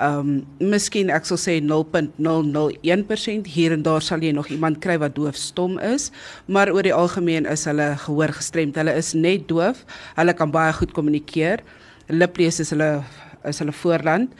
Um 0.00 0.46
miskien 0.56 1.12
ek 1.12 1.28
sal 1.28 1.42
sê 1.44 1.58
0.001% 1.60 3.52
hier 3.58 3.76
en 3.76 3.84
daar 3.84 4.00
sal 4.00 4.24
jy 4.24 4.32
nog 4.32 4.48
iemand 4.48 4.80
kry 4.80 4.96
wat 5.04 5.18
doofstom 5.20 5.76
is, 5.84 6.08
maar 6.48 6.72
oor 6.72 6.88
die 6.88 6.96
algemeen 6.96 7.44
is 7.44 7.68
hulle 7.68 7.92
gehoor 8.08 8.32
gestremd. 8.40 8.80
Hulle 8.80 8.96
is 8.96 9.12
net 9.12 9.44
doof. 9.52 9.84
Hulle 10.16 10.32
kan 10.32 10.48
baie 10.48 10.72
goed 10.80 10.96
kommunikeer 10.96 11.60
liplees 12.08 12.60
is 12.60 12.70
hulle 12.70 13.02
is 13.44 13.58
hulle 13.58 13.74
voorland. 13.74 14.34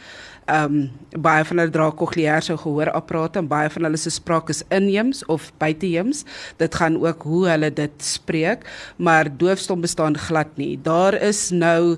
Ehm 0.50 0.74
um, 0.74 1.20
baie 1.22 1.44
van 1.46 1.58
hulle 1.58 1.70
dra 1.70 1.90
kokleaire 1.94 2.56
gehoorapparate 2.58 3.38
en 3.38 3.48
baie 3.50 3.70
van 3.70 3.86
hulle 3.86 3.98
se 4.00 4.10
spraak 4.10 4.50
is 4.50 4.64
inheems 4.74 5.22
of 5.30 5.52
buiteheems. 5.62 6.24
Dit 6.58 6.74
gaan 6.74 6.98
ook 6.98 7.22
hoe 7.22 7.46
hulle 7.48 7.70
dit 7.72 8.02
spreek, 8.02 8.66
maar 8.96 9.30
doofstom 9.36 9.80
bestaan 9.80 10.18
glad 10.18 10.56
nie. 10.56 10.78
Daar 10.82 11.14
is 11.14 11.50
nou 11.50 11.96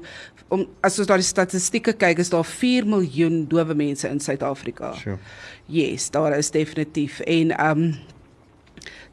om 0.48 0.66
as 0.84 0.98
ons 1.00 1.08
na 1.08 1.16
die 1.18 1.26
statistieke 1.26 1.94
kyk, 1.98 2.20
is 2.22 2.30
daar 2.30 2.46
4 2.46 2.86
miljoen 2.86 3.44
dowe 3.50 3.74
mense 3.74 4.08
in 4.08 4.20
Suid-Afrika. 4.20 4.92
Sure. 5.00 5.18
Yes, 5.66 6.10
daar 6.10 6.36
is 6.36 6.52
definitief 6.54 7.20
en 7.20 7.56
ehm 7.56 7.86
um, 7.86 7.94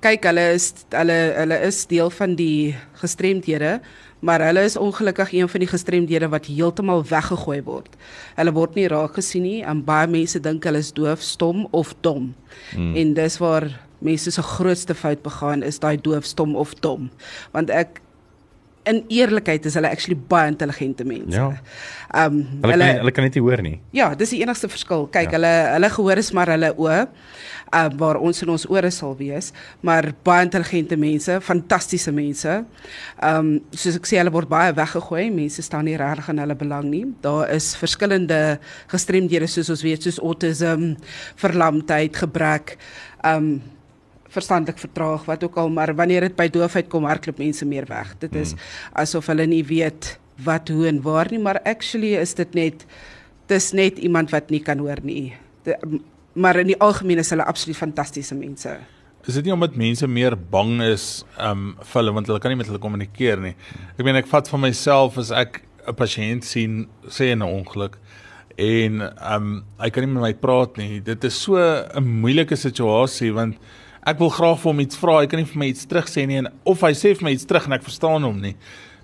kyk 0.01 0.25
hulle 0.31 0.46
is 0.55 0.72
hulle 0.89 1.20
hulle 1.38 1.58
is 1.67 1.84
deel 1.89 2.10
van 2.10 2.36
die 2.36 2.75
gestremdhede 3.01 3.79
maar 4.22 4.41
hulle 4.46 4.63
is 4.63 4.77
ongelukkig 4.77 5.34
een 5.34 5.50
van 5.50 5.60
die 5.60 5.70
gestremdhede 5.70 6.29
wat 6.29 6.46
heeltemal 6.46 7.03
weggegooi 7.10 7.62
word. 7.65 7.96
Hulle 8.38 8.53
word 8.53 8.77
nie 8.77 8.88
raak 8.91 9.17
gesien 9.17 9.46
nie 9.48 9.62
en 9.65 9.81
baie 9.86 10.08
mense 10.08 10.39
dink 10.39 10.65
hulle 10.70 10.81
is 10.84 10.91
doof, 10.93 11.24
stom 11.25 11.65
of 11.72 11.96
dom. 12.05 12.31
Hmm. 12.75 12.93
En 12.96 13.15
dis 13.17 13.38
waar 13.41 13.65
mense 14.01 14.31
se 14.31 14.43
grootste 14.46 14.93
fout 14.98 15.24
begaan 15.25 15.65
is 15.65 15.81
daai 15.81 15.98
doof, 15.98 16.25
stom 16.25 16.55
of 16.55 16.75
dom. 16.86 17.10
Want 17.51 17.74
ek 17.74 18.01
in 18.90 19.04
eerlikheid 19.10 19.66
is 19.66 19.76
hulle 19.78 19.92
actually 19.92 20.18
baie 20.18 20.52
intelligente 20.52 21.06
mense. 21.08 21.38
Ja. 21.38 21.52
Ehm 22.12 22.42
um, 22.42 22.44
hulle 22.64 22.74
hulle 22.74 22.88
kan, 22.88 23.02
hulle 23.04 23.16
kan 23.16 23.28
net 23.28 23.38
nie 23.38 23.46
hoor 23.46 23.62
nie. 23.66 23.78
Ja, 23.96 24.12
dis 24.16 24.34
die 24.36 24.42
enigste 24.44 24.70
verskil. 24.72 25.08
Kyk, 25.14 25.30
ja. 25.30 25.38
hulle 25.38 25.54
hulle 25.76 25.90
gehoor 25.96 26.22
is 26.22 26.32
maar 26.36 26.52
hulle 26.54 26.74
oë 26.76 27.00
uh, 27.72 27.88
waar 27.98 28.20
ons 28.22 28.42
in 28.44 28.52
ons 28.52 28.66
ore 28.72 28.92
sal 28.94 29.16
wees, 29.20 29.52
maar 29.86 30.12
baie 30.26 30.46
intelligente 30.46 30.98
mense, 31.00 31.40
fantastiese 31.46 32.14
mense. 32.16 32.62
Ehm 33.22 33.40
um, 33.40 33.52
soos 33.76 33.98
ek 34.00 34.10
sê 34.10 34.20
hulle 34.22 34.34
word 34.34 34.52
baie 34.52 34.74
weggegooi. 34.78 35.28
Mense 35.34 35.64
staan 35.66 35.88
nie 35.90 35.98
regtig 36.00 36.32
in 36.34 36.42
hulle 36.44 36.58
belang 36.58 36.90
nie. 36.92 37.06
Daar 37.24 37.52
is 37.54 37.72
verskillende 37.80 38.60
gestremdhede 38.92 39.50
soos 39.52 39.72
ons 39.74 39.86
weet, 39.86 40.08
soos 40.08 40.20
autism, 40.22 40.96
verlamdheid, 41.42 42.18
gebrek. 42.26 42.78
Ehm 43.22 43.54
um, 43.54 43.78
verstandelik 44.32 44.80
vertraag 44.80 45.26
wat 45.28 45.44
ook 45.44 45.58
al 45.60 45.70
maar 45.70 45.94
wanneer 45.96 46.28
dit 46.28 46.36
by 46.38 46.48
doofheid 46.52 46.90
kom 46.92 47.08
hardloop 47.10 47.42
mense 47.42 47.66
meer 47.68 47.88
weg. 47.90 48.16
Dit 48.24 48.36
is 48.36 48.54
mm. 48.54 48.60
asof 49.04 49.28
hulle 49.32 49.48
nie 49.50 49.64
weet 49.68 50.16
wat 50.46 50.72
hoe 50.74 50.88
en 50.88 51.02
waar 51.06 51.30
nie 51.32 51.42
maar 51.42 51.62
actually 51.68 52.16
is 52.20 52.34
dit 52.40 52.56
net 52.58 52.86
dis 53.52 53.72
net 53.76 54.00
iemand 54.00 54.32
wat 54.32 54.50
nie 54.50 54.62
kan 54.64 54.80
hoor 54.80 55.02
nie. 55.04 55.34
De, 55.68 55.76
maar 56.34 56.62
in 56.62 56.72
die 56.72 56.80
algemeen 56.80 57.20
is 57.20 57.30
hulle 57.34 57.44
absoluut 57.44 57.78
fantastiese 57.78 58.36
mense. 58.36 58.78
Is 59.28 59.36
dit 59.38 59.46
nie 59.46 59.54
omdat 59.54 59.76
mense 59.78 60.08
meer 60.08 60.38
bang 60.38 60.80
is 60.86 61.26
um 61.38 61.74
vir 61.82 62.00
hulle 62.00 62.16
want 62.16 62.32
hulle 62.32 62.40
kan 62.42 62.54
nie 62.54 62.62
met 62.62 62.72
hulle 62.72 62.82
kommunikeer 62.82 63.44
nie? 63.44 63.54
Ek 63.98 64.06
meen 64.08 64.18
ek 64.22 64.32
vat 64.32 64.50
van 64.50 64.64
myself 64.64 65.20
as 65.22 65.34
ek 65.36 65.62
'n 65.88 65.98
pasiënt 65.98 66.46
sien 66.46 66.88
sê 67.10 67.34
'n 67.36 67.42
ongeluk 67.42 68.00
en 68.58 69.02
um 69.34 69.64
hy 69.80 69.90
kan 69.90 70.04
nie 70.04 70.14
met 70.14 70.24
my 70.24 70.34
praat 70.34 70.78
nie. 70.78 71.00
Dit 71.00 71.24
is 71.24 71.36
so 71.36 71.58
'n 71.58 72.04
moeilike 72.04 72.56
situasie 72.56 73.32
want 73.34 73.58
ek 74.08 74.20
wil 74.20 74.29
graag 74.29 74.60
vir 74.60 74.72
hom 74.72 74.79
iets 74.79 74.98
vra, 74.98 75.20
hy 75.22 75.29
kan 75.29 75.39
nie 75.39 75.50
vir 75.50 75.62
my 75.62 75.70
iets 75.72 75.86
terug 75.86 76.10
sê 76.10 76.25
nie 76.27 76.41
en 76.41 76.50
of 76.65 76.81
hy 76.81 76.93
sê 76.98 77.13
vir 77.15 77.27
my 77.27 77.36
iets 77.36 77.46
terug 77.46 77.67
en 77.67 77.77
ek 77.77 77.88
verstaan 77.88 78.24
hom 78.27 78.41
nie. 78.41 78.55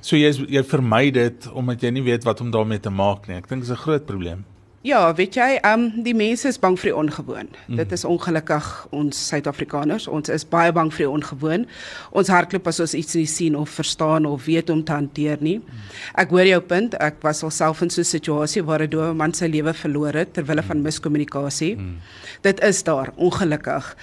So 0.01 0.17
jy 0.17 0.31
jy 0.49 0.63
vermy 0.63 1.09
dit 1.11 1.49
omdat 1.53 1.83
jy 1.83 1.91
nie 1.91 2.05
weet 2.05 2.25
wat 2.27 2.41
om 2.41 2.51
daarmee 2.53 2.81
te 2.81 2.93
maak 2.93 3.27
nie. 3.27 3.37
Ek 3.37 3.49
dink 3.49 3.61
dit 3.61 3.69
is 3.69 3.75
'n 3.77 3.83
groot 3.83 4.05
probleem. 4.05 4.45
Ja, 4.87 5.13
weet 5.17 5.35
jy, 5.35 5.57
ehm 5.65 5.81
um, 5.87 6.03
die 6.05 6.13
mense 6.15 6.47
is 6.47 6.59
bang 6.61 6.77
vir 6.79 6.91
die 6.91 6.95
ongewoon. 6.95 7.49
Mm. 7.65 7.79
Dit 7.79 7.91
is 7.91 8.05
ongelukkig 8.05 8.67
ons 8.95 9.17
Suid-Afrikaners. 9.27 10.05
Ons 10.07 10.29
is 10.29 10.45
baie 10.47 10.71
bang 10.71 10.91
vir 10.93 11.07
die 11.07 11.09
ongewoon. 11.09 11.65
Ons 12.11 12.29
hardloop 12.31 12.69
as 12.71 12.79
ons 12.79 12.93
iets 12.93 13.17
nie 13.17 13.25
sien 13.27 13.57
of 13.57 13.73
verstaan 13.73 14.25
of 14.29 14.45
weet 14.45 14.69
om 14.69 14.83
te 14.83 14.93
hanteer 14.93 15.41
nie. 15.41 15.57
Mm. 15.57 15.81
Ek 16.23 16.31
hoor 16.31 16.47
jou 16.47 16.61
punt. 16.61 16.95
Ek 17.03 17.19
was 17.25 17.43
alself 17.43 17.81
in 17.81 17.89
so 17.89 18.01
'n 18.01 18.05
situasie 18.05 18.63
waar 18.63 18.83
'n 18.83 18.89
dowe 18.89 19.13
man 19.13 19.33
sy 19.33 19.47
lewe 19.47 19.73
verloor 19.73 20.13
het 20.13 20.33
ter 20.33 20.45
wille 20.45 20.63
van 20.63 20.81
miskommunikasie. 20.81 21.75
Mm. 21.75 21.97
Dit 22.41 22.63
is 22.63 22.83
daar 22.83 23.11
ongelukkig 23.17 23.95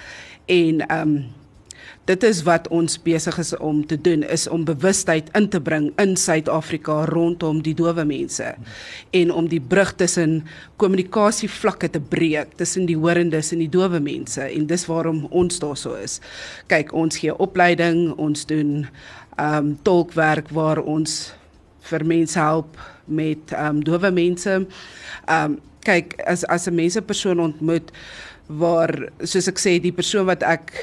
en 0.45 0.87
ehm 0.87 1.01
um, 1.01 1.17
dit 2.05 2.23
is 2.23 2.43
wat 2.45 2.67
ons 2.73 2.99
besig 3.01 3.37
is 3.41 3.51
om 3.57 3.79
te 3.89 3.97
doen 4.01 4.23
is 4.29 4.45
om 4.47 4.65
bewustheid 4.65 5.29
in 5.37 5.47
te 5.49 5.61
bring 5.61 5.87
in 6.01 6.13
Suid-Afrika 6.17 6.99
rondom 7.09 7.63
die 7.65 7.73
dowe 7.73 8.05
mense 8.05 8.51
en 9.09 9.31
om 9.33 9.47
die 9.49 9.61
brug 9.61 9.95
tussen 9.97 10.43
kommunikasievlakke 10.81 11.89
te 11.89 11.99
breek 11.99 12.53
tussen 12.61 12.85
die 12.85 12.97
hoorendes 12.97 13.49
en 13.55 13.63
die 13.63 13.71
dowe 13.73 13.99
mense 13.99 14.45
en 14.45 14.67
dis 14.69 14.85
waarom 14.85 15.25
ons 15.31 15.57
daar 15.59 15.77
so 15.77 15.97
is. 15.97 16.19
Kyk, 16.69 16.93
ons 16.93 17.17
gee 17.17 17.33
opleiding, 17.33 18.11
ons 18.17 18.45
doen 18.45 18.85
ehm 19.35 19.57
um, 19.57 19.73
tolkwerk 19.83 20.53
waar 20.53 20.79
ons 20.79 21.33
vir 21.89 22.05
mense 22.05 22.39
help 22.39 22.77
met 23.05 23.51
ehm 23.51 23.81
um, 23.81 23.83
dowe 23.83 24.11
mense. 24.13 24.61
Ehm 25.25 25.57
um, 25.57 25.57
kyk, 25.85 26.15
as 26.25 26.45
as 26.49 26.67
'n 26.67 26.75
mense 26.75 27.01
persoon 27.01 27.39
ontmoet 27.39 27.91
waar 28.47 28.93
soos 29.23 29.49
ek 29.49 29.61
sê 29.61 29.77
die 29.81 29.93
persoon 29.95 30.27
wat 30.29 30.43
ek 30.45 30.73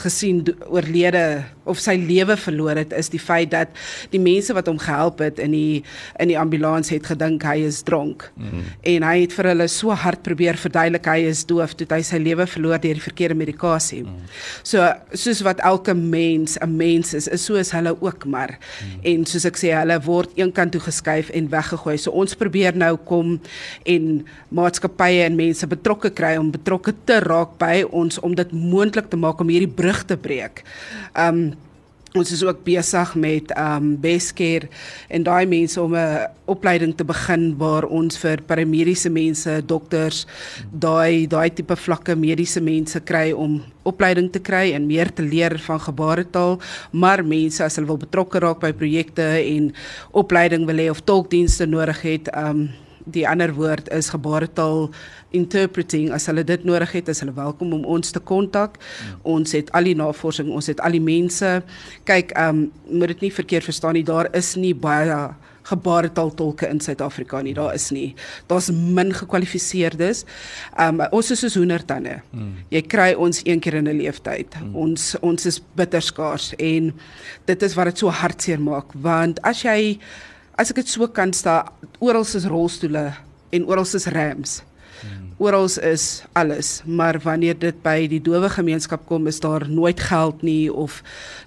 gesien 0.00 0.42
oorlede 0.70 1.44
of 1.70 1.80
sy 1.82 1.96
lewe 2.00 2.36
verloor 2.40 2.78
het 2.80 2.92
is 2.96 3.10
die 3.12 3.20
feit 3.22 3.52
dat 3.54 3.72
die 4.12 4.20
mense 4.22 4.54
wat 4.56 4.68
hom 4.70 4.78
gehelp 4.80 5.22
het 5.24 5.40
in 5.42 5.54
die 5.54 5.82
in 6.20 6.30
die 6.32 6.38
ambulans 6.38 6.90
het 6.92 7.06
gedink 7.10 7.44
hy 7.46 7.60
is 7.68 7.82
dronk. 7.86 8.26
Mm. 8.36 8.64
En 8.94 9.06
hy 9.06 9.14
het 9.22 9.34
vir 9.36 9.50
hulle 9.52 9.68
so 9.70 9.94
hard 9.94 10.22
probeer 10.26 10.58
verduidelik 10.60 11.06
hy 11.10 11.18
is 11.30 11.44
doof 11.48 11.76
toe 11.78 11.88
hy 11.90 12.02
sy 12.06 12.20
lewe 12.22 12.46
verloor 12.50 12.80
deur 12.82 12.98
die 12.98 13.04
verkeerde 13.04 13.38
medikasie. 13.38 14.02
Mm. 14.04 14.28
So 14.66 14.84
soos 15.14 15.42
wat 15.46 15.62
elke 15.66 15.94
mens 15.94 16.58
'n 16.60 16.76
mens 16.76 17.14
is, 17.14 17.28
is 17.28 17.44
so 17.44 17.56
is 17.56 17.72
hulle 17.72 17.94
ook 18.00 18.24
maar. 18.26 18.58
Mm. 18.58 19.00
En 19.12 19.26
soos 19.26 19.44
ek 19.44 19.56
sê 19.56 19.72
hulle 19.74 20.00
word 20.04 20.30
eenkant 20.36 20.72
toe 20.72 20.80
geskuif 20.80 21.30
en 21.30 21.48
weggegooi. 21.48 21.96
So 21.98 22.10
ons 22.10 22.34
probeer 22.34 22.76
nou 22.76 22.96
kom 22.96 23.40
en 23.84 24.26
maatskappye 24.48 25.24
en 25.24 25.36
mense 25.36 25.66
betrokke 25.66 26.10
kry 26.10 26.36
om 26.36 26.50
betrokke 26.50 26.94
te 27.04 27.20
raak 27.20 27.58
by 27.58 27.84
ons 27.90 28.18
om 28.18 28.34
dit 28.34 28.52
moontlik 28.52 29.10
te 29.10 29.16
maak 29.16 29.40
om 29.40 29.48
hierdie 29.48 29.70
brug 29.70 30.04
te 30.04 30.16
breek. 30.16 30.64
Um 31.14 31.52
ons 32.18 32.32
is 32.34 32.42
ook 32.42 32.64
besig 32.66 33.14
met 33.14 33.52
um 33.54 33.92
Bescare 34.00 34.68
en 35.08 35.22
daai 35.22 35.46
mense 35.46 35.80
om 35.80 35.94
'n 35.94 36.26
opleiding 36.46 36.96
te 36.96 37.04
begin 37.04 37.54
waar 37.56 37.84
ons 37.84 38.18
vir 38.18 38.42
paramediese 38.42 39.10
mense, 39.10 39.62
dokters, 39.66 40.26
daai 40.72 41.26
daai 41.26 41.50
tipe 41.54 41.76
vlakke 41.76 42.16
mediese 42.16 42.60
mense 42.60 43.00
kry 43.00 43.32
om 43.32 43.62
opleiding 43.84 44.32
te 44.32 44.40
kry 44.40 44.72
en 44.72 44.86
meer 44.86 45.12
te 45.12 45.22
leer 45.22 45.58
van 45.58 45.80
gebaretaal, 45.80 46.58
maar 46.92 47.24
mense 47.24 47.64
as 47.64 47.76
hulle 47.76 47.86
wil 47.86 47.96
betrokke 47.96 48.38
raak 48.38 48.60
by 48.60 48.72
projekte 48.72 49.22
en 49.22 49.72
opleiding 50.12 50.66
wil 50.66 50.76
hê 50.76 50.90
of 50.90 51.00
tolkdienste 51.00 51.66
nodig 51.66 52.02
het, 52.02 52.28
um 52.36 52.70
die 53.12 53.26
ander 53.28 53.52
woord 53.54 53.90
is 53.94 54.10
gebaretaal 54.10 54.88
interpreting 55.36 56.10
as 56.14 56.26
hulle 56.26 56.44
dit 56.44 56.64
nodig 56.64 56.92
het, 56.92 57.08
is 57.08 57.20
hulle 57.22 57.34
welkom 57.36 57.72
om 57.76 57.84
ons 57.84 58.10
te 58.10 58.20
kontak. 58.20 58.78
Hmm. 58.80 59.20
Ons 59.38 59.54
het 59.56 59.70
al 59.76 59.90
die 59.90 59.96
navorsing, 59.98 60.50
ons 60.50 60.70
het 60.70 60.80
al 60.80 60.98
die 60.98 61.04
mense. 61.04 61.60
Kyk, 62.08 62.34
ehm 62.36 62.64
um, 62.64 62.66
moet 63.00 63.14
dit 63.14 63.28
nie 63.28 63.34
verkeerd 63.34 63.64
verstaan 63.64 63.94
nie, 63.94 64.06
daar 64.06 64.28
is 64.36 64.56
nie 64.58 64.74
baie 64.74 65.20
gebaretaaltolke 65.70 66.68
in 66.68 66.80
Suid-Afrika 66.80 67.40
nie. 67.44 67.54
Daar 67.54 67.74
is 67.74 67.90
nie. 67.94 68.14
Daar's 68.50 68.70
min 68.70 69.12
gekwalifiseerdes. 69.14 70.24
Um 70.80 71.02
ons 71.10 71.30
is 71.30 71.42
soos 71.44 71.58
hoendertande. 71.58 72.20
Hmm. 72.32 72.56
Jy 72.72 72.82
kry 72.90 73.10
ons 73.14 73.42
een 73.44 73.60
keer 73.60 73.78
in 73.80 73.88
'n 73.88 73.98
lewenstyd. 74.00 74.54
Hmm. 74.54 74.74
Ons 74.76 75.14
ons 75.20 75.46
is 75.46 75.60
bitterskaars 75.76 76.54
en 76.56 76.92
dit 77.44 77.62
is 77.62 77.74
wat 77.74 77.84
dit 77.92 77.98
so 77.98 78.08
hartseer 78.08 78.60
maak 78.60 78.92
want 78.94 79.40
as 79.42 79.62
jy 79.62 79.98
as 80.60 80.72
ek 80.72 80.82
dit 80.82 80.90
so 80.92 81.08
kan 81.08 81.32
sta 81.32 81.62
oral 82.04 82.26
is 82.26 82.48
rolstoele 82.48 83.06
en 83.56 83.64
oral 83.64 83.88
is 83.88 84.06
rams. 84.12 84.60
Hmm. 85.00 85.30
Oral 85.40 85.70
is 85.88 86.22
alles, 86.36 86.82
maar 86.84 87.16
wanneer 87.24 87.56
dit 87.56 87.76
by 87.80 88.04
die 88.12 88.20
dowe 88.20 88.50
gemeenskap 88.52 89.06
kom, 89.08 89.24
is 89.30 89.40
daar 89.40 89.64
nooit 89.64 90.00
geld 90.10 90.42
nie 90.44 90.68
of 90.68 90.98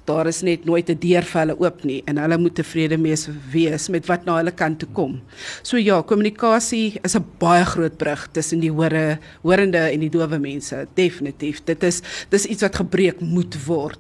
daar 0.10 0.26
is 0.32 0.42
net 0.42 0.66
nooit 0.66 0.90
'n 0.90 0.98
deur 0.98 1.22
vir 1.22 1.42
hulle 1.42 1.60
oop 1.60 1.84
nie 1.86 2.02
en 2.08 2.18
hulle 2.18 2.38
moet 2.38 2.56
tevrede 2.56 2.98
mees 2.98 3.28
wees 3.54 3.90
met 3.90 4.10
wat 4.10 4.26
na 4.26 4.38
hulle 4.38 4.52
kant 4.52 4.80
toe 4.80 4.90
kom. 4.94 5.22
So 5.62 5.78
ja, 5.78 6.02
kommunikasie 6.02 7.00
is 7.04 7.16
'n 7.16 7.26
baie 7.40 7.66
groot 7.66 7.98
brug 7.98 8.28
tussen 8.34 8.60
die 8.60 8.72
hore, 8.72 9.20
horende 9.44 9.92
en 9.94 10.00
die 10.00 10.10
dowe 10.10 10.40
mense, 10.40 10.88
definitief. 10.96 11.62
Dit 11.66 11.84
is 11.84 12.02
dis 12.30 12.46
iets 12.46 12.62
wat 12.62 12.76
gebreek 12.76 13.22
moet 13.22 13.56
word. 13.66 14.00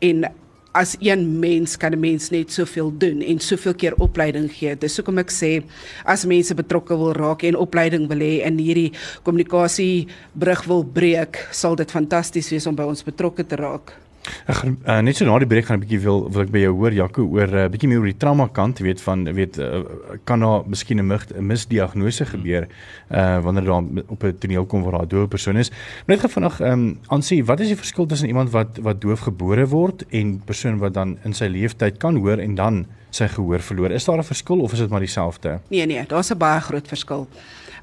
En 0.00 0.26
as 0.72 0.96
een 1.00 1.38
mens 1.40 1.76
kan 1.76 1.92
'n 1.92 2.00
mens 2.00 2.30
net 2.30 2.52
soveel 2.52 2.92
doen 2.98 3.20
en 3.22 3.38
soveel 3.38 3.74
keer 3.74 3.94
opleiding 3.94 4.52
gee. 4.52 4.76
Dis 4.76 4.96
hoekom 4.96 5.18
ek 5.18 5.30
sê 5.30 5.62
as 6.04 6.24
mense 6.24 6.54
betrokke 6.54 6.96
wil 6.96 7.12
raak 7.12 7.42
en 7.42 7.56
opleiding 7.56 8.08
wil 8.08 8.18
hê 8.18 8.44
in 8.44 8.58
hierdie 8.58 8.92
kommunikasie 9.22 10.06
brug 10.32 10.64
wil 10.64 10.84
breek, 10.84 11.48
sal 11.50 11.76
dit 11.76 11.90
fantasties 11.90 12.50
wees 12.50 12.66
om 12.66 12.74
by 12.74 12.82
ons 12.82 13.02
betrokke 13.02 13.46
te 13.46 13.56
raak. 13.56 14.07
Ek 14.48 14.62
uh, 14.64 14.98
net 15.04 15.16
so 15.16 15.26
na 15.28 15.38
die 15.40 15.48
breek 15.48 15.66
gaan 15.68 15.78
'n 15.78 15.84
bietjie 15.84 16.00
wil 16.04 16.26
wil 16.28 16.42
ek 16.42 16.50
by 16.52 16.60
jou 16.62 16.72
hoor 16.76 16.92
Jaco 16.92 17.22
oor 17.24 17.48
'n 17.48 17.64
uh, 17.64 17.68
bietjie 17.72 17.88
meer 17.88 18.00
oor 18.00 18.10
die 18.10 18.18
trauma 18.18 18.48
kant, 18.48 18.78
weet 18.78 19.00
van 19.00 19.24
weet 19.24 19.58
uh, 19.58 19.82
kan 20.24 20.40
daar 20.40 20.62
miskien 20.66 21.00
'n 21.00 21.18
misdiagnose 21.40 22.24
gebeur 22.26 22.68
uh 23.10 23.38
wanneer 23.40 23.64
daar 23.64 23.84
op 24.08 24.24
'n 24.24 24.38
toneel 24.38 24.66
kom 24.66 24.82
waar 24.82 24.92
daar 24.92 25.06
'n 25.06 25.08
doof 25.08 25.28
persoon 25.28 25.56
is. 25.56 25.70
Net 26.06 26.20
gou 26.20 26.30
vinnig 26.30 26.60
ehm 26.60 26.72
um, 26.72 26.98
aansien, 27.08 27.44
wat 27.44 27.60
is 27.60 27.68
die 27.68 27.76
verskil 27.76 28.06
tussen 28.06 28.28
iemand 28.28 28.50
wat 28.50 28.78
wat 28.82 29.00
doof 29.00 29.20
gebore 29.20 29.66
word 29.66 30.04
en 30.10 30.42
persoon 30.44 30.78
wat 30.78 30.94
dan 30.94 31.18
in 31.24 31.32
sy 31.32 31.46
lewenstyd 31.46 31.98
kan 31.98 32.16
hoor 32.16 32.38
en 32.38 32.54
dan 32.54 32.86
sy 33.10 33.28
gehoor 33.28 33.60
verloor? 33.60 33.90
Is 33.90 34.04
daar 34.04 34.18
'n 34.18 34.24
verskil 34.24 34.60
of 34.60 34.72
is 34.72 34.78
dit 34.78 34.90
maar 34.90 35.00
dieselfde? 35.00 35.60
Nee 35.68 35.86
nee, 35.86 36.04
daar's 36.06 36.30
'n 36.30 36.38
baie 36.38 36.60
groot 36.60 36.88
verskil. 36.88 37.28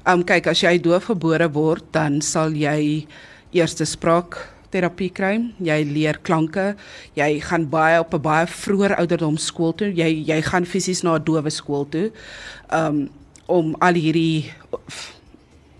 Ehm 0.04 0.18
um, 0.18 0.24
kyk, 0.24 0.46
as 0.46 0.60
jy 0.60 0.80
doof 0.80 1.04
gebore 1.04 1.50
word, 1.50 1.84
dan 1.90 2.20
sal 2.20 2.52
jy 2.52 3.06
eerste 3.50 3.84
spraak 3.84 4.55
terapie 4.70 5.10
kry. 5.12 5.40
Jy 5.58 5.78
leer 5.84 6.18
klanke. 6.22 6.74
Jy 7.14 7.40
gaan 7.40 7.68
baie 7.68 8.00
op 8.00 8.14
'n 8.14 8.22
baie 8.22 8.46
vroeë 8.46 8.96
ouderdom 8.98 9.36
skool 9.36 9.74
toe. 9.74 9.92
Jy 9.92 10.24
jy 10.26 10.40
gaan 10.42 10.64
fisies 10.64 11.02
na 11.02 11.16
'n 11.16 11.24
dowe 11.24 11.50
skool 11.50 11.86
toe. 11.88 12.10
Um 12.70 13.08
om 13.46 13.76
al 13.78 13.94
hierdie 13.94 14.50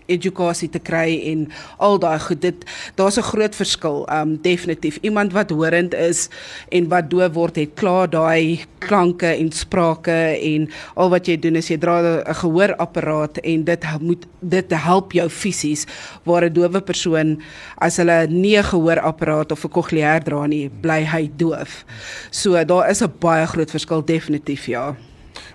edukasie 0.07 0.69
te 0.69 0.79
kry 0.79 1.19
en 1.31 1.47
al 1.77 1.99
daai 1.99 2.19
goed. 2.19 2.41
Dit 2.41 2.65
daar's 2.95 3.17
'n 3.17 3.29
groot 3.31 3.55
verskil 3.55 4.07
um 4.09 4.37
definitief. 4.41 4.97
Iemand 5.01 5.33
wat 5.33 5.49
horend 5.49 5.93
is 5.93 6.29
en 6.69 6.87
wat 6.87 7.09
doof 7.09 7.33
word 7.33 7.55
het 7.55 7.73
klaar 7.75 8.09
daai 8.09 8.65
klanke 8.79 9.27
en 9.27 9.51
sprake 9.51 10.39
en 10.41 10.69
al 10.95 11.09
wat 11.09 11.27
jy 11.27 11.37
doen 11.39 11.55
is 11.55 11.69
jy 11.69 11.77
dra 11.77 12.01
'n 12.01 12.33
gehoorapparaat 12.33 13.37
en 13.37 13.63
dit 13.63 13.83
moet 13.99 14.25
dit 14.41 14.71
help 14.71 15.11
jou 15.11 15.29
fisies 15.29 15.85
waar 16.23 16.45
'n 16.45 16.53
dowe 16.53 16.81
persoon 16.81 17.41
as 17.77 17.97
hulle 17.97 18.27
nie 18.27 18.57
'n 18.57 18.63
gehoorapparaat 18.63 19.51
of 19.51 19.65
'n 19.65 19.69
cochleair 19.69 20.23
dra 20.23 20.47
nie 20.47 20.69
bly 20.69 21.03
hy 21.03 21.29
doof. 21.35 21.85
So 22.31 22.63
daar 22.63 22.89
is 22.89 23.01
'n 23.01 23.13
baie 23.19 23.45
groot 23.47 23.71
verskil 23.71 24.05
definitief 24.05 24.65
ja 24.67 24.95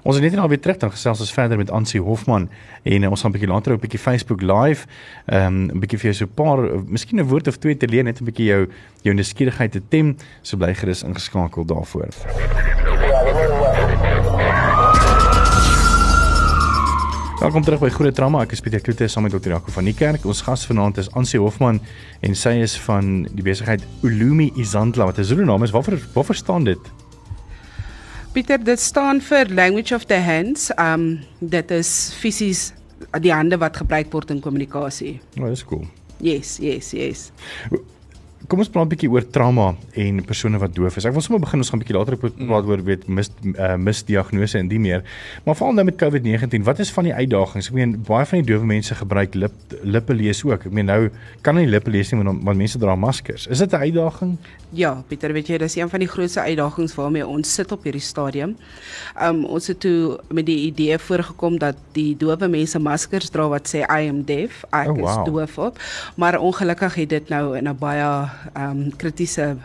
Ons 0.02 0.16
is 0.18 0.22
net 0.24 0.34
nou 0.34 0.48
weer 0.50 0.58
terug 0.58 0.80
dan 0.82 0.90
gesels 0.90 1.20
ons 1.22 1.30
verder 1.30 1.58
met 1.60 1.68
Ansie 1.70 2.00
Hofman 2.02 2.48
en 2.82 3.04
uh, 3.06 3.10
ons 3.10 3.20
gaan 3.22 3.30
'n 3.30 3.34
bietjie 3.36 3.50
later 3.50 3.72
op 3.72 3.78
'n 3.78 3.86
bietjie 3.86 4.02
Facebook 4.02 4.42
live 4.42 4.86
ehm 5.26 5.46
um, 5.46 5.76
'n 5.76 5.78
bietjie 5.78 5.98
vir 5.98 6.10
jou 6.10 6.14
so 6.14 6.24
'n 6.24 6.34
paar 6.34 6.58
uh, 6.64 6.80
miskien 6.86 7.20
'n 7.20 7.28
woord 7.28 7.46
of 7.46 7.56
twee 7.56 7.76
te 7.76 7.86
leer 7.86 8.02
net 8.02 8.20
'n 8.20 8.24
bietjie 8.24 8.46
jou 8.46 8.66
jou 9.02 9.14
nuuskierigheid 9.14 9.72
te 9.72 9.82
tem 9.88 10.16
so 10.42 10.56
bly 10.56 10.74
gerus 10.74 11.02
ingeskakel 11.02 11.64
daarvoor. 11.64 12.08
Welkom 17.40 17.62
terug 17.62 17.80
by 17.80 17.88
Groot 17.88 18.14
Drama. 18.14 18.42
Ek 18.42 18.52
is 18.52 18.60
Pieter 18.60 18.80
Kloete 18.80 19.08
saam 19.08 19.22
met 19.22 19.32
Dr. 19.32 19.50
Jaco 19.50 19.70
van 19.70 19.84
die 19.84 19.94
kerk. 19.94 20.24
Ons 20.24 20.42
gas 20.42 20.66
vanaand 20.66 20.98
is 20.98 21.10
Ansie 21.12 21.40
Hofman 21.40 21.80
en 22.20 22.34
sy 22.34 22.58
is 22.62 22.74
van 22.80 23.28
die 23.32 23.42
besigheid 23.42 23.86
Ulumi 24.02 24.52
Izandla 24.56 25.04
wat 25.04 25.18
'n 25.18 25.24
Zulu 25.24 25.44
naam 25.44 25.62
is. 25.62 25.70
Waarvoor 25.70 25.98
waarvoor 26.14 26.34
staan 26.34 26.64
dit? 26.64 27.01
Pieter, 28.32 28.62
dit 28.64 28.80
staan 28.80 29.18
vir 29.20 29.50
language 29.52 29.92
of 29.94 30.06
the 30.08 30.16
hands. 30.16 30.70
Um 30.80 31.20
dit 31.38 31.70
is 31.70 31.88
fisies 32.16 32.70
die 33.20 33.32
hande 33.32 33.58
wat 33.60 33.76
gebruik 33.76 34.08
word 34.14 34.30
in 34.32 34.40
kommunikasie. 34.40 35.18
Oh, 35.36 35.50
dis 35.50 35.60
cool. 35.68 35.84
Yes, 36.16 36.54
yes, 36.62 36.94
yes. 36.96 37.26
Kom 38.52 38.60
ons 38.60 38.68
praat 38.68 38.84
'n 38.84 38.92
bietjie 38.92 39.08
oor 39.08 39.24
trauma 39.24 39.74
en 39.96 40.18
persone 40.28 40.58
wat 40.60 40.74
doof 40.76 40.98
is. 41.00 41.06
Ek 41.08 41.14
wil 41.16 41.22
sommer 41.24 41.40
begin 41.40 41.62
ons 41.64 41.70
gaan 41.70 41.80
'n 41.80 41.84
bietjie 41.84 41.96
later 41.96 42.16
praat 42.20 42.66
oor 42.68 42.82
weet 42.84 43.08
mis 43.08 43.30
uh, 43.56 43.76
misdiagnose 43.76 44.58
en 44.58 44.68
die 44.68 44.78
meer. 44.78 45.02
Maar 45.46 45.56
veral 45.56 45.72
nou 45.72 45.84
met 45.84 45.96
COVID-19, 45.96 46.62
wat 46.62 46.78
is 46.78 46.92
van 46.92 47.04
die 47.04 47.14
uitdagings? 47.14 47.68
Ek 47.68 47.74
meen 47.74 48.04
baie 48.04 48.26
van 48.26 48.42
die 48.42 48.52
dowe 48.52 48.66
mense 48.66 48.94
gebruik 48.94 49.34
lip 49.34 49.52
lippe 49.82 50.12
lees 50.12 50.44
ook. 50.44 50.66
Ek 50.66 50.70
meen 50.70 50.84
nou 50.84 51.08
kan 51.40 51.56
hulle 51.56 51.70
lippe 51.70 51.90
lees 51.90 52.12
nie 52.12 52.22
want, 52.22 52.44
want 52.44 52.58
mense 52.58 52.78
dra 52.78 52.94
maskers. 52.94 53.46
Is 53.46 53.58
dit 53.58 53.72
'n 53.72 53.88
uitdaging? 53.88 54.36
Ja, 54.72 55.02
Pieter, 55.08 55.32
weet 55.32 55.48
jy, 55.48 55.58
dis 55.58 55.76
een 55.76 55.88
van 55.88 56.00
die 56.00 56.08
grootste 56.08 56.40
uitdagings 56.40 56.94
waarmee 56.94 57.26
ons 57.26 57.54
sit 57.54 57.72
op 57.72 57.84
hierdie 57.84 58.00
stadium. 58.00 58.56
Um 59.20 59.44
ons 59.44 59.66
het 59.66 59.80
toe 59.80 60.20
met 60.28 60.46
die 60.46 60.66
idee 60.66 60.98
voorgekom 60.98 61.58
dat 61.58 61.76
die 61.92 62.16
dowe 62.16 62.48
mense 62.48 62.78
maskers 62.78 63.30
dra 63.30 63.48
wat 63.48 63.68
sê 63.68 63.80
I 63.88 64.08
am 64.08 64.24
deaf, 64.24 64.64
ek 64.72 64.88
oh, 64.88 64.98
wow. 64.98 65.08
is 65.08 65.32
doof 65.32 65.58
op. 65.58 65.78
Maar 66.16 66.38
ongelukkig 66.38 66.94
het 66.94 67.08
dit 67.08 67.28
nou 67.28 67.56
in 67.56 67.68
'n 67.68 67.76
baie 67.78 68.28
ehm 68.54 68.70
um, 68.70 68.90
kritiese 68.96 69.56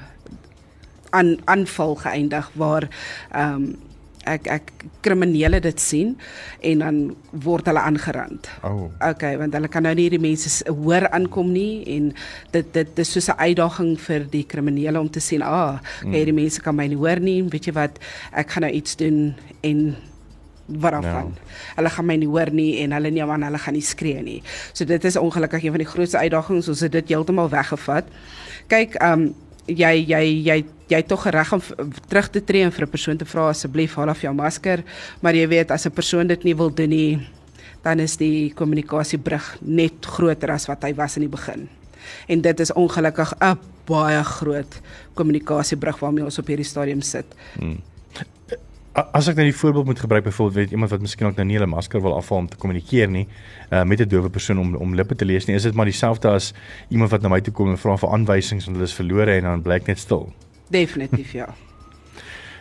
aan 1.10 1.38
aanval 1.46 1.96
geëindig 1.96 2.52
waar 2.56 2.90
ehm 3.32 3.54
um, 3.54 3.76
ek 4.28 4.48
ek 4.52 4.72
kriminele 5.06 5.60
dit 5.64 5.80
sien 5.80 6.16
en 6.66 6.84
dan 6.84 6.98
word 7.46 7.70
hulle 7.70 7.84
aangerand. 7.84 8.50
Oh. 8.68 8.90
Okay, 9.10 9.38
want 9.40 9.56
hulle 9.56 9.70
kan 9.72 9.86
nou 9.88 9.94
nie 9.96 10.08
hierdie 10.08 10.22
mense 10.24 10.52
hoor 10.68 11.08
aankom 11.16 11.54
nie 11.54 11.86
en 11.96 12.12
dit 12.56 12.74
dit 12.76 12.94
dis 12.98 13.14
soos 13.16 13.30
'n 13.32 13.40
uitdaging 13.40 13.96
vir 14.08 14.28
die 14.32 14.44
kriminele 14.44 15.00
om 15.00 15.10
te 15.10 15.24
sien, 15.24 15.42
ah, 15.42 15.80
mm. 16.04 16.14
hierdie 16.14 16.36
mense 16.36 16.62
kan 16.62 16.76
my 16.76 16.88
nie 16.88 17.00
hoor 17.00 17.20
nie. 17.20 17.42
Weet 17.44 17.68
jy 17.68 17.74
wat? 17.74 18.00
Ek 18.32 18.52
gaan 18.52 18.68
nou 18.68 18.74
iets 18.74 18.96
doen 18.96 19.36
en 19.62 19.96
waarvan. 20.68 21.34
No. 21.34 21.52
Hulle 21.76 21.90
gaan 21.90 22.06
my 22.06 22.16
nie 22.16 22.28
hoor 22.28 22.52
nie 22.52 22.84
en 22.84 22.92
hulle 22.92 23.12
nie 23.12 23.24
aan 23.24 23.44
hulle 23.44 23.58
gaan 23.58 23.74
nie 23.74 23.82
skree 23.82 24.22
nie. 24.22 24.42
So 24.74 24.86
dit 24.86 25.04
is 25.04 25.16
ongelukkig 25.16 25.64
een 25.64 25.72
van 25.72 25.84
die 25.84 25.88
grootste 25.88 26.18
uitdagings. 26.18 26.68
Ons 26.68 26.80
het 26.80 26.92
dit 26.92 27.08
heeltemal 27.10 27.50
weggevat 27.50 28.06
kyk, 28.72 28.98
ehm 29.00 29.28
um, 29.28 29.28
jy 29.68 29.94
jy 30.08 30.24
jy 30.48 30.58
jy 30.88 31.02
tog 31.04 31.26
reg 31.36 31.50
om 31.56 31.64
terug 32.08 32.30
te 32.32 32.42
tree 32.44 32.64
en 32.64 32.72
vir 32.72 32.86
'n 32.86 32.90
persoon 32.90 33.18
te 33.18 33.26
vra 33.26 33.50
asseblief 33.50 33.96
haal 33.96 34.10
af 34.10 34.22
jou 34.22 34.34
masker, 34.34 34.84
maar 35.22 35.36
jy 35.36 35.48
weet 35.48 35.72
as 35.72 35.86
'n 35.86 35.92
persoon 35.92 36.28
dit 36.28 36.44
nie 36.44 36.56
wil 36.56 36.74
doen 36.74 36.90
nie, 36.90 37.20
dan 37.84 38.00
is 38.00 38.18
die 38.18 38.54
kommunikasiebrug 38.54 39.58
net 39.62 40.06
groter 40.06 40.52
as 40.52 40.68
wat 40.68 40.84
hy 40.84 40.94
was 40.96 41.18
in 41.18 41.22
die 41.22 41.30
begin. 41.30 41.70
En 42.28 42.42
dit 42.42 42.60
is 42.60 42.74
ongelukkig 42.74 43.34
'n 43.42 43.58
baie 43.86 44.24
groot 44.24 44.82
kommunikasiebrug 45.14 46.00
waarmee 46.00 46.24
ons 46.24 46.40
op 46.40 46.48
hierdie 46.48 46.66
stadium 46.66 47.02
sit. 47.02 47.26
Hmm 47.60 47.82
as 48.98 49.28
ek 49.30 49.38
nou 49.38 49.46
die 49.46 49.56
voorbeeld 49.56 49.86
moet 49.86 50.00
gebruik 50.00 50.24
byvoorbeeld 50.24 50.56
weet 50.58 50.72
iemand 50.72 50.92
wat 50.92 51.02
miskien 51.02 51.28
ook 51.28 51.36
nou 51.36 51.46
nie 51.48 51.60
'n 51.60 51.70
masker 51.70 52.02
wil 52.02 52.16
afhaal 52.16 52.38
om 52.38 52.50
te 52.50 52.58
kommunikeer 52.58 53.10
nie 53.10 53.28
uh, 53.70 53.84
met 53.84 54.02
'n 54.02 54.08
dowe 54.08 54.30
persoon 54.30 54.60
om 54.60 54.76
om 54.76 54.96
lippe 54.96 55.16
te 55.16 55.26
lees 55.26 55.46
nie 55.46 55.56
is 55.56 55.64
dit 55.64 55.74
maar 55.74 55.86
dieselfde 55.86 56.30
as 56.30 56.54
iemand 56.90 57.12
wat 57.12 57.22
na 57.22 57.30
my 57.30 57.42
toe 57.42 57.54
kom 57.54 57.70
en 57.70 57.78
vra 57.78 57.98
vir 57.98 58.10
aanwysings 58.10 58.66
want 58.66 58.78
hulle 58.78 58.90
is 58.90 58.94
verlore 58.94 59.32
en 59.32 59.44
dan 59.44 59.62
blyk 59.62 59.88
net 59.88 60.00
stil 60.00 60.34
definitief 60.70 61.32
ja 61.32 61.54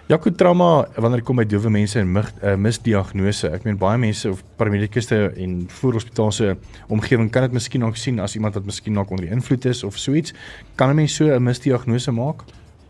Ja, 0.09 0.17
goed 0.23 0.37
trauma 0.39 0.87
wanneer 0.95 1.23
kom 1.23 1.37
by 1.37 1.45
dowe 1.45 1.71
mense 1.71 1.99
en 1.99 2.13
mis, 2.13 2.29
uh, 2.43 2.55
misdiagnose. 2.55 3.49
Ek 3.51 3.65
meen 3.65 3.77
baie 3.77 3.99
mense 3.99 4.31
of 4.31 4.45
paramedikuste 4.57 5.33
en 5.35 5.65
voorhospitaalse 5.67 6.57
omgewing 6.87 7.31
kan 7.31 7.43
dit 7.43 7.53
miskien 7.53 7.83
ook 7.83 7.97
sien 7.97 8.21
as 8.23 8.37
iemand 8.39 8.55
wat 8.55 8.65
miskien 8.65 8.95
nog 8.95 9.11
onder 9.11 9.27
die 9.27 9.35
invloed 9.35 9.65
is 9.65 9.83
of 9.83 9.99
so 9.99 10.15
iets. 10.15 10.33
Kan 10.77 10.91
'n 10.91 10.95
mens 10.95 11.15
so 11.15 11.27
'n 11.27 11.43
misdiagnose 11.43 12.13
maak? 12.13 12.45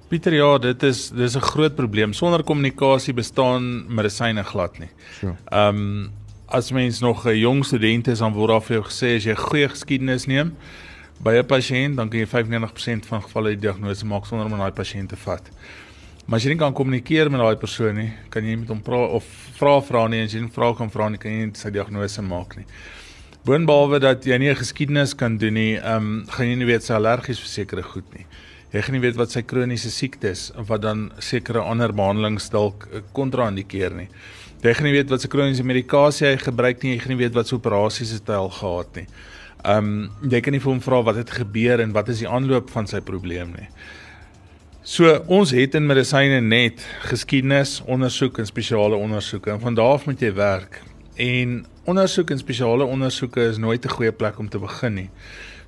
Pieter, 0.08 0.34
ja, 0.38 0.58
dit 0.58 0.82
is 0.82 1.10
dis 1.10 1.34
'n 1.34 1.40
groot 1.40 1.74
probleem. 1.74 2.12
Sonder 2.12 2.42
kommunikasie 2.42 3.14
bestaan 3.14 3.86
medisyne 3.88 4.44
glad 4.44 4.78
nie. 4.78 4.88
Ehm 4.88 5.18
sure. 5.18 5.36
um, 5.50 6.12
as 6.46 6.70
mens 6.70 7.00
nog 7.00 7.26
'n 7.26 7.38
jong 7.38 7.64
student 7.64 8.08
is, 8.08 8.18
dan 8.18 8.32
word 8.32 8.48
daar 8.48 8.62
vir 8.62 8.76
jou 8.76 8.84
gesê 8.84 9.16
as 9.16 9.24
jy 9.24 9.34
goeie 9.34 9.68
geskiedenis 9.68 10.26
neem 10.26 10.54
by 11.18 11.38
'n 11.38 11.46
pasiënt, 11.46 11.96
dan 11.96 12.08
kan 12.08 12.20
jy 12.20 12.26
95% 12.26 13.06
van 13.06 13.22
gevalle 13.22 13.48
die 13.48 13.60
diagnose 13.60 14.06
maak 14.06 14.26
sonder 14.26 14.46
om 14.46 14.58
daai 14.58 14.72
pasiënt 14.72 15.08
te 15.08 15.16
vat. 15.16 15.50
Maar 16.26 16.36
as 16.36 16.44
jy 16.44 16.50
nie 16.50 16.58
kan 16.58 16.72
kommunikeer 16.72 17.30
met 17.30 17.40
daai 17.40 17.56
persoon 17.56 17.94
nie, 17.94 18.12
kan 18.28 18.42
jy 18.42 18.48
nie 18.48 18.56
met 18.56 18.68
hom 18.68 18.82
praat 18.82 19.10
of 19.10 19.24
vra 19.58 19.80
vra 19.80 20.08
nie 20.08 20.18
en 20.18 20.24
as 20.24 20.32
jy 20.34 20.40
nie 20.40 20.50
vra 20.50 20.74
kan 20.74 20.90
vra 20.90 21.08
nie, 21.08 21.18
kan 21.18 21.30
jy 21.30 21.44
nie 21.46 21.54
sy 21.54 21.70
diagnose 21.70 22.22
maak 22.22 22.56
nie. 22.56 22.66
Boonbehalwe 23.44 24.00
dat 24.00 24.24
jy 24.24 24.38
nie 24.38 24.50
'n 24.50 24.56
geskiedenis 24.56 25.14
kan 25.14 25.36
doen 25.38 25.54
nie, 25.54 25.76
ehm 25.76 25.96
um, 25.96 26.26
gaan 26.28 26.46
jy 26.46 26.54
nie 26.54 26.66
weet 26.66 26.82
sy 26.82 26.92
allergies 26.94 27.40
vir 27.40 27.48
sekere 27.48 27.82
goed 27.82 28.14
nie. 28.14 28.26
Jy 28.76 28.82
gaan 28.84 28.96
nie 28.98 29.00
weet 29.06 29.16
wat 29.16 29.32
sy 29.32 29.40
kroniese 29.48 29.88
siektes 29.88 30.50
wat 30.68 30.82
dan 30.84 31.06
sekere 31.24 31.62
ander 31.64 31.94
behandelings 31.96 32.50
dalk 32.52 32.82
eh, 32.90 33.00
kontra-indikeer 33.16 33.94
nie. 33.96 34.08
Jy 34.60 34.74
gaan 34.76 34.88
nie 34.88 34.96
weet 34.98 35.12
wat 35.12 35.22
sy 35.24 35.30
kroniese 35.32 35.64
medikasie 35.64 36.26
hy 36.26 36.34
gebruik 36.42 36.82
nie, 36.84 36.96
jy 36.96 37.04
gaan 37.04 37.14
nie 37.14 37.22
weet 37.22 37.36
wat 37.38 37.48
sy 37.48 37.56
operasies 37.56 38.12
het 38.18 38.28
hy 38.28 38.36
al 38.42 38.52
gehad 38.52 39.00
nie. 39.00 39.06
Ehm 39.64 39.88
um, 39.94 40.28
jy 40.28 40.42
kan 40.44 40.52
nie 40.52 40.60
vir 40.60 40.72
hom 40.74 40.82
vra 40.84 41.00
wat 41.06 41.16
het 41.22 41.32
gebeur 41.38 41.80
en 41.80 41.94
wat 41.96 42.10
is 42.12 42.20
die 42.20 42.28
aanloop 42.28 42.68
van 42.74 42.90
sy 42.90 43.00
probleem 43.00 43.54
nie. 43.56 43.70
So 44.86 45.16
ons 45.32 45.54
het 45.56 45.74
in 45.74 45.88
medisyne 45.88 46.42
net 46.44 46.84
geskiedenis, 47.08 47.80
ondersoek 47.88 48.42
en 48.42 48.46
spesiale 48.46 49.00
ondersoeke 49.00 49.56
en 49.56 49.64
van 49.64 49.74
daar 49.78 49.96
af 49.96 50.04
moet 50.06 50.20
jy 50.20 50.34
werk. 50.36 50.82
En 51.16 51.62
ondersoek 51.88 52.30
en 52.30 52.44
spesiale 52.44 52.84
ondersoeke 52.84 53.48
is 53.48 53.58
nooit 53.58 53.84
'n 53.84 53.96
goeie 53.96 54.12
plek 54.12 54.38
om 54.38 54.48
te 54.48 54.58
begin 54.58 54.94
nie. 54.94 55.10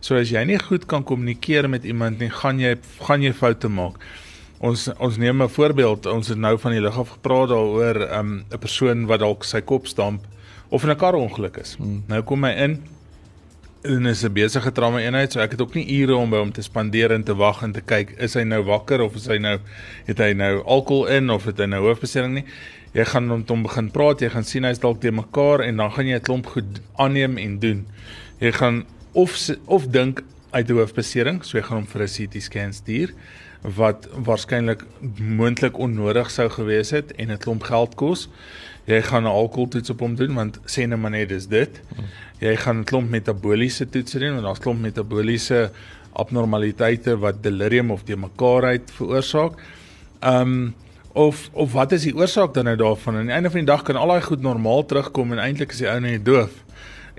So 0.00 0.16
as 0.16 0.30
jy 0.30 0.44
nie 0.44 0.58
goed 0.58 0.86
kan 0.86 1.04
kommunikeer 1.04 1.68
met 1.68 1.84
iemand 1.84 2.18
nie, 2.22 2.30
gaan 2.30 2.60
jy 2.62 2.76
gaan 3.02 3.22
jy 3.22 3.32
foute 3.32 3.68
maak. 3.68 3.98
Ons 4.60 4.88
ons 4.98 5.16
neem 5.18 5.42
'n 5.42 5.48
voorbeeld, 5.48 6.06
ons 6.06 6.28
het 6.28 6.38
nou 6.38 6.58
van 6.58 6.72
die 6.72 6.80
lug 6.80 6.98
af 6.98 7.08
gepraat 7.08 7.48
daaroor 7.48 7.98
'n 7.98 8.18
um, 8.18 8.44
persoon 8.60 9.06
wat 9.06 9.20
dalk 9.20 9.44
sy 9.44 9.60
kop 9.60 9.86
stamp 9.86 10.22
of 10.70 10.84
in 10.84 10.90
'n 10.90 10.96
karongeluk 10.96 11.56
is. 11.56 11.76
Hmm. 11.76 12.02
Nou 12.06 12.22
kom 12.22 12.44
hy 12.44 12.50
in 12.50 12.82
en 13.82 14.06
is 14.06 14.24
'n 14.24 14.32
besige 14.32 14.72
trauma 14.72 14.98
eenheid, 14.98 15.32
so 15.32 15.40
ek 15.40 15.50
het 15.50 15.60
ook 15.60 15.74
nie 15.74 16.00
ure 16.00 16.16
om 16.16 16.30
by 16.30 16.36
hom 16.36 16.52
te 16.52 16.62
spandeer 16.62 17.12
en 17.12 17.22
te 17.22 17.34
wag 17.34 17.62
en 17.62 17.72
te 17.72 17.80
kyk 17.80 18.14
is 18.18 18.34
hy 18.34 18.42
nou 18.42 18.62
wakker 18.62 19.00
of 19.00 19.14
is 19.14 19.26
hy 19.26 19.38
nou 19.38 19.58
het 20.06 20.18
hy 20.18 20.32
nou 20.32 20.62
alkohol 20.64 21.06
in 21.06 21.30
of 21.30 21.44
het 21.44 21.58
hy 21.58 21.66
nou 21.66 21.80
hoofbesering 21.80 22.34
nie 22.34 22.44
jy 22.96 23.04
gaan 23.04 23.28
met 23.28 23.50
hom 23.52 23.64
begin 23.66 23.90
praat, 23.92 24.22
jy 24.22 24.30
gaan 24.32 24.46
sien 24.46 24.66
hy's 24.66 24.80
dalk 24.82 25.00
te 25.02 25.12
mekaar 25.12 25.62
en 25.66 25.82
dan 25.82 25.92
gaan 25.92 26.06
jy 26.06 26.16
'n 26.16 26.24
klomp 26.24 26.46
goed 26.46 26.80
aanneem 26.96 27.38
en 27.38 27.58
doen. 27.58 27.86
Jy 28.40 28.52
gaan 28.52 28.84
of 29.18 29.34
of 29.66 29.86
dink 29.90 30.22
uit 30.50 30.68
'n 30.70 30.78
hoofbesering, 30.80 31.44
so 31.44 31.58
jy 31.58 31.64
gaan 31.64 31.78
hom 31.82 31.86
vir 31.86 32.02
'n 32.02 32.14
CT 32.14 32.42
scan 32.42 32.72
stuur 32.72 33.10
wat 33.62 34.08
waarskynlik 34.14 34.84
moontlik 35.18 35.78
onnodig 35.78 36.30
sou 36.30 36.48
gewees 36.48 36.90
het 36.90 37.12
en 37.12 37.30
'n 37.30 37.38
klomp 37.38 37.62
geld 37.62 37.94
kos. 37.94 38.28
Jy 38.86 39.02
gaan 39.02 39.22
'n 39.22 39.26
alkoholtoets 39.40 39.90
op 39.90 40.00
hom 40.00 40.14
doen 40.14 40.34
want 40.34 40.58
sê 40.66 40.86
net 40.86 40.98
maar 40.98 41.10
net 41.10 41.28
dis 41.28 41.46
dit. 41.46 41.80
Jy 42.38 42.56
gaan 42.56 42.78
'n 42.78 42.84
klomp 42.84 43.10
metaboliese 43.10 43.88
toetse 43.88 44.18
doen 44.18 44.32
want 44.32 44.44
daar's 44.44 44.58
klomp 44.58 44.80
metaboliese 44.80 45.70
abnormaliteite 46.12 47.18
wat 47.18 47.42
delirium 47.42 47.90
of 47.90 48.02
te 48.02 48.16
mekaarheid 48.16 48.90
veroorsaak. 48.90 49.52
Um 50.22 50.74
of 51.12 51.48
of 51.52 51.72
wat 51.72 51.92
is 51.92 52.02
die 52.02 52.14
oorsaak 52.14 52.54
dan 52.54 52.64
nou 52.64 52.76
daarvan? 52.76 53.16
Aan 53.16 53.26
die 53.26 53.34
einde 53.34 53.50
van 53.50 53.60
die 53.60 53.66
dag 53.66 53.82
kan 53.82 53.96
al 53.96 54.08
daai 54.08 54.22
goed 54.22 54.40
normaal 54.40 54.86
terugkom 54.86 55.32
en 55.32 55.38
eintlik 55.38 55.72
is 55.72 55.78
die 55.78 55.90
ou 55.90 56.00
net 56.00 56.24
doof 56.24 56.50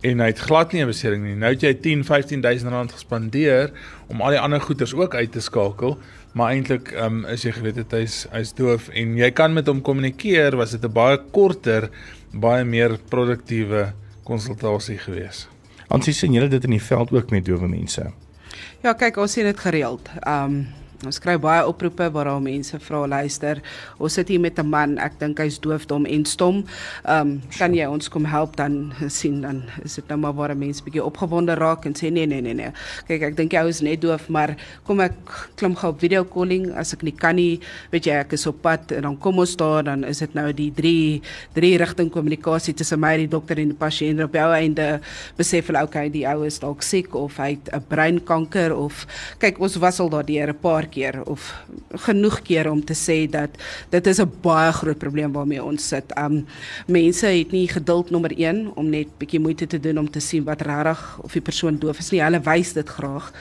en 0.01 0.19
hy 0.23 0.29
het 0.31 0.39
glad 0.39 0.71
nie 0.73 0.83
'n 0.83 0.87
besering 0.87 1.23
nie. 1.23 1.35
Nou 1.35 1.51
het 1.53 1.61
jy 1.61 1.73
10, 1.73 2.03
15000 2.03 2.71
rand 2.71 2.91
gespandeer 2.91 3.71
om 4.07 4.21
al 4.21 4.29
die 4.29 4.39
ander 4.39 4.61
goederes 4.61 4.93
ook 4.93 5.15
uit 5.15 5.31
te 5.31 5.39
skakel, 5.39 5.97
maar 6.33 6.51
eintlik 6.51 6.91
um, 6.91 7.25
is 7.25 7.43
jy 7.43 7.51
geweet 7.51 7.75
het 7.75 7.91
hy's 7.91 8.27
hy's 8.31 8.53
doof 8.53 8.89
en 8.89 9.17
jy 9.17 9.31
kan 9.31 9.53
met 9.53 9.67
hom 9.67 9.81
kommunikeer, 9.81 10.55
was 10.55 10.71
dit 10.71 10.83
'n 10.83 10.93
baie 10.93 11.19
korter, 11.31 11.89
baie 12.31 12.63
meer 12.63 12.97
produktiewe 13.09 13.93
konsultasie 14.23 14.97
gewees. 14.97 15.47
Ansie 15.87 16.13
sien 16.13 16.33
julle 16.33 16.47
dit 16.47 16.63
in 16.63 16.71
die 16.71 16.83
veld 16.83 17.11
ook 17.11 17.31
met 17.31 17.45
dowe 17.45 17.67
mense? 17.67 18.11
Ja, 18.83 18.93
kyk, 18.93 19.17
ons 19.17 19.31
sien 19.31 19.43
dit 19.43 19.59
gereeld. 19.59 20.09
Um 20.27 20.67
Ons 21.07 21.15
kry 21.23 21.37
baie 21.39 21.61
oproepe 21.63 22.09
waar 22.11 22.27
daar 22.27 22.41
mense 22.43 22.75
vra 22.83 23.05
luister. 23.07 23.61
Ons 24.03 24.17
sit 24.17 24.27
hier 24.27 24.39
met 24.39 24.59
'n 24.59 24.67
man, 24.67 24.97
ek 24.99 25.13
dink 25.19 25.37
hy's 25.39 25.55
doofdom 25.59 26.05
en 26.05 26.25
stom. 26.25 26.65
Ehm 27.05 27.21
um, 27.21 27.41
kan 27.57 27.73
jy 27.73 27.85
ons 27.87 28.09
kom 28.09 28.25
help 28.25 28.57
dan 28.57 28.91
sien 29.07 29.41
dan 29.41 29.63
is 29.83 29.95
dit 29.95 30.07
nou 30.09 30.17
maar 30.19 30.33
waar 30.33 30.55
mense 30.57 30.83
bietjie 30.83 31.03
opgewonde 31.03 31.55
raak 31.55 31.85
en 31.85 31.93
sê 31.93 32.11
nee 32.11 32.25
nee 32.25 32.41
nee 32.41 32.53
nee. 32.53 32.71
Kyk 33.07 33.21
ek 33.21 33.37
dink 33.37 33.53
jy 33.53 33.67
is 33.69 33.81
net 33.81 34.01
doof, 34.01 34.27
maar 34.29 34.57
kom 34.83 34.99
ek 34.99 35.13
klim 35.55 35.75
gou 35.75 35.89
op 35.89 35.99
video 35.99 36.25
calling 36.25 36.75
as 36.75 36.93
ek 36.93 37.03
nie 37.03 37.15
kan 37.15 37.35
nie, 37.35 37.61
weet 37.91 38.05
jy 38.05 38.19
ek 38.19 38.33
is 38.33 38.47
op 38.47 38.61
pad 38.61 38.91
en 38.91 39.01
dan 39.01 39.17
kom 39.17 39.39
ons 39.39 39.55
daar 39.55 39.83
dan 39.83 40.03
is 40.03 40.19
dit 40.19 40.35
nou 40.35 40.51
die 40.51 40.71
drie 40.71 41.21
drie 41.53 41.77
rigting 41.77 42.11
kommunikasie 42.11 42.73
tussen 42.73 42.99
my 42.99 43.13
en 43.13 43.23
die 43.23 43.31
dokter 43.31 43.57
en 43.57 43.71
die 43.71 43.77
pasiënt 43.77 44.19
op 44.23 44.33
jou 44.35 44.51
einde 44.51 44.99
besef 45.37 45.67
hulle 45.67 45.83
okay 45.83 46.09
die 46.09 46.27
ou 46.27 46.43
is 46.43 46.59
dalk 46.59 46.83
siek 46.83 47.15
of 47.15 47.37
hy 47.37 47.55
het 47.55 47.71
'n 47.73 47.87
breinkanker 47.87 48.75
of 48.75 49.07
kyk 49.39 49.59
ons 49.59 49.79
was 49.79 49.99
al 49.99 50.09
daardeur 50.09 50.49
'n 50.49 50.59
paar 50.59 50.88
keer 50.89 51.21
of 51.25 51.53
genoeg 52.05 52.41
keer 52.41 52.69
om 52.71 52.83
te 52.85 52.95
sê 52.97 53.29
dat 53.29 53.49
dit 53.89 54.07
is 54.07 54.19
'n 54.19 54.31
baie 54.41 54.71
groot 54.71 54.97
probleem 54.97 55.31
waarmee 55.31 55.63
ons 55.63 55.87
sit. 55.87 56.13
Um 56.17 56.45
mense 56.87 57.25
het 57.25 57.51
nie 57.51 57.67
geduld 57.67 58.09
nommer 58.09 58.31
1 58.37 58.71
om 58.75 58.89
net 58.89 59.07
bietjie 59.17 59.39
moeite 59.39 59.67
te 59.67 59.79
doen 59.79 59.97
om 59.97 60.09
te 60.09 60.19
sien 60.19 60.43
wat 60.43 60.61
regtig 60.61 61.19
of 61.21 61.31
die 61.31 61.41
persoon 61.41 61.79
doof 61.79 61.99
is 61.99 62.11
nie. 62.11 62.21
Hulle 62.21 62.41
wys 62.41 62.73
dit 62.73 62.89
graag. 62.89 63.31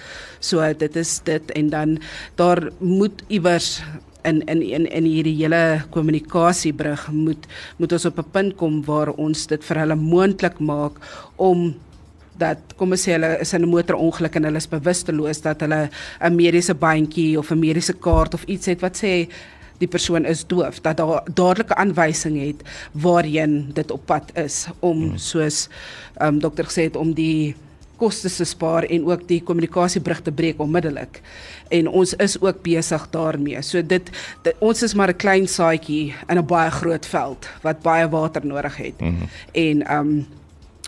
So 0.41 0.73
dit 0.73 0.97
is 0.97 1.21
dit 1.25 1.51
en 1.51 1.71
dan 1.71 1.99
daar 2.37 2.71
moet 2.79 3.23
iewers 3.29 3.83
in 4.23 4.43
in 4.47 4.63
in 4.63 4.87
in 4.91 5.05
hierdie 5.05 5.37
hele 5.37 5.83
kommunikasiebrug 5.91 7.09
moet 7.13 7.47
moet 7.77 7.93
ons 7.93 8.05
op 8.05 8.19
'n 8.19 8.31
punt 8.31 8.57
kom 8.57 8.85
waar 8.85 9.11
ons 9.11 9.47
dit 9.47 9.65
vir 9.65 9.79
hulle 9.79 9.97
moontlik 9.97 10.59
maak 10.59 10.95
om 11.37 11.75
dat 12.39 12.59
kom 12.77 12.95
ons 12.95 13.05
sê 13.05 13.15
hulle 13.17 13.39
is 13.41 13.53
in 13.53 13.63
'n 13.63 13.69
motorongeluk 13.69 14.35
en 14.37 14.45
hulle 14.45 14.57
is 14.63 14.69
bewusteloos 14.69 15.41
dat 15.43 15.61
hulle 15.61 15.91
'n 16.21 16.35
mediese 16.35 16.75
bandjie 16.75 17.39
of 17.39 17.51
'n 17.51 17.59
mediese 17.59 17.93
kaart 17.93 18.35
of 18.35 18.45
iets 18.45 18.67
het 18.67 18.81
wat 18.81 18.97
sê 18.97 19.29
die 19.79 19.89
persoon 19.89 20.27
is 20.27 20.47
doof 20.47 20.81
dat 20.81 20.97
daar 20.97 21.23
dadelike 21.35 21.75
aanwysing 21.75 22.39
het 22.41 22.63
waarheen 22.93 23.71
dit 23.75 23.91
op 23.91 24.07
pad 24.07 24.31
is 24.35 24.67
om 24.81 24.99
hmm. 25.03 25.19
soos 25.19 25.69
um, 26.21 26.39
dokter 26.39 26.65
gesê 26.65 26.83
het 26.91 26.97
om 26.97 27.15
die 27.15 27.55
koste 27.99 28.31
te 28.31 28.45
spaar 28.47 28.87
en 28.87 29.07
ook 29.11 29.27
die 29.29 29.41
kommunikasiebrug 29.43 30.21
te 30.23 30.33
breek 30.33 30.61
onmiddellik. 30.63 31.21
En 31.75 31.89
ons 31.89 32.15
is 32.15 32.37
ook 32.41 32.63
besig 32.63 33.07
daarmee. 33.11 33.63
So 33.67 33.83
dit, 33.83 34.11
dit 34.47 34.55
ons 34.63 34.83
is 34.83 34.95
maar 34.95 35.11
'n 35.11 35.17
klein 35.17 35.49
saadjie 35.49 36.15
in 36.29 36.39
'n 36.39 36.47
baie 36.47 36.71
groot 36.71 37.07
veld 37.07 37.49
wat 37.63 37.83
baie 37.83 38.09
water 38.09 38.47
nodig 38.47 38.77
het. 38.77 39.01
Mm 39.01 39.17
-hmm. 39.17 39.29
En 39.53 39.87
ehm 39.87 40.09
um, 40.09 40.27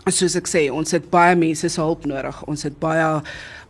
soos 0.09 0.33
ek 0.39 0.47
sê, 0.49 0.63
ons 0.73 0.95
het 0.95 1.05
baie 1.13 1.35
mense 1.37 1.69
se 1.69 1.81
hulp 1.81 2.07
nodig. 2.09 2.41
Ons 2.49 2.65
het 2.65 2.77
baie 2.81 3.21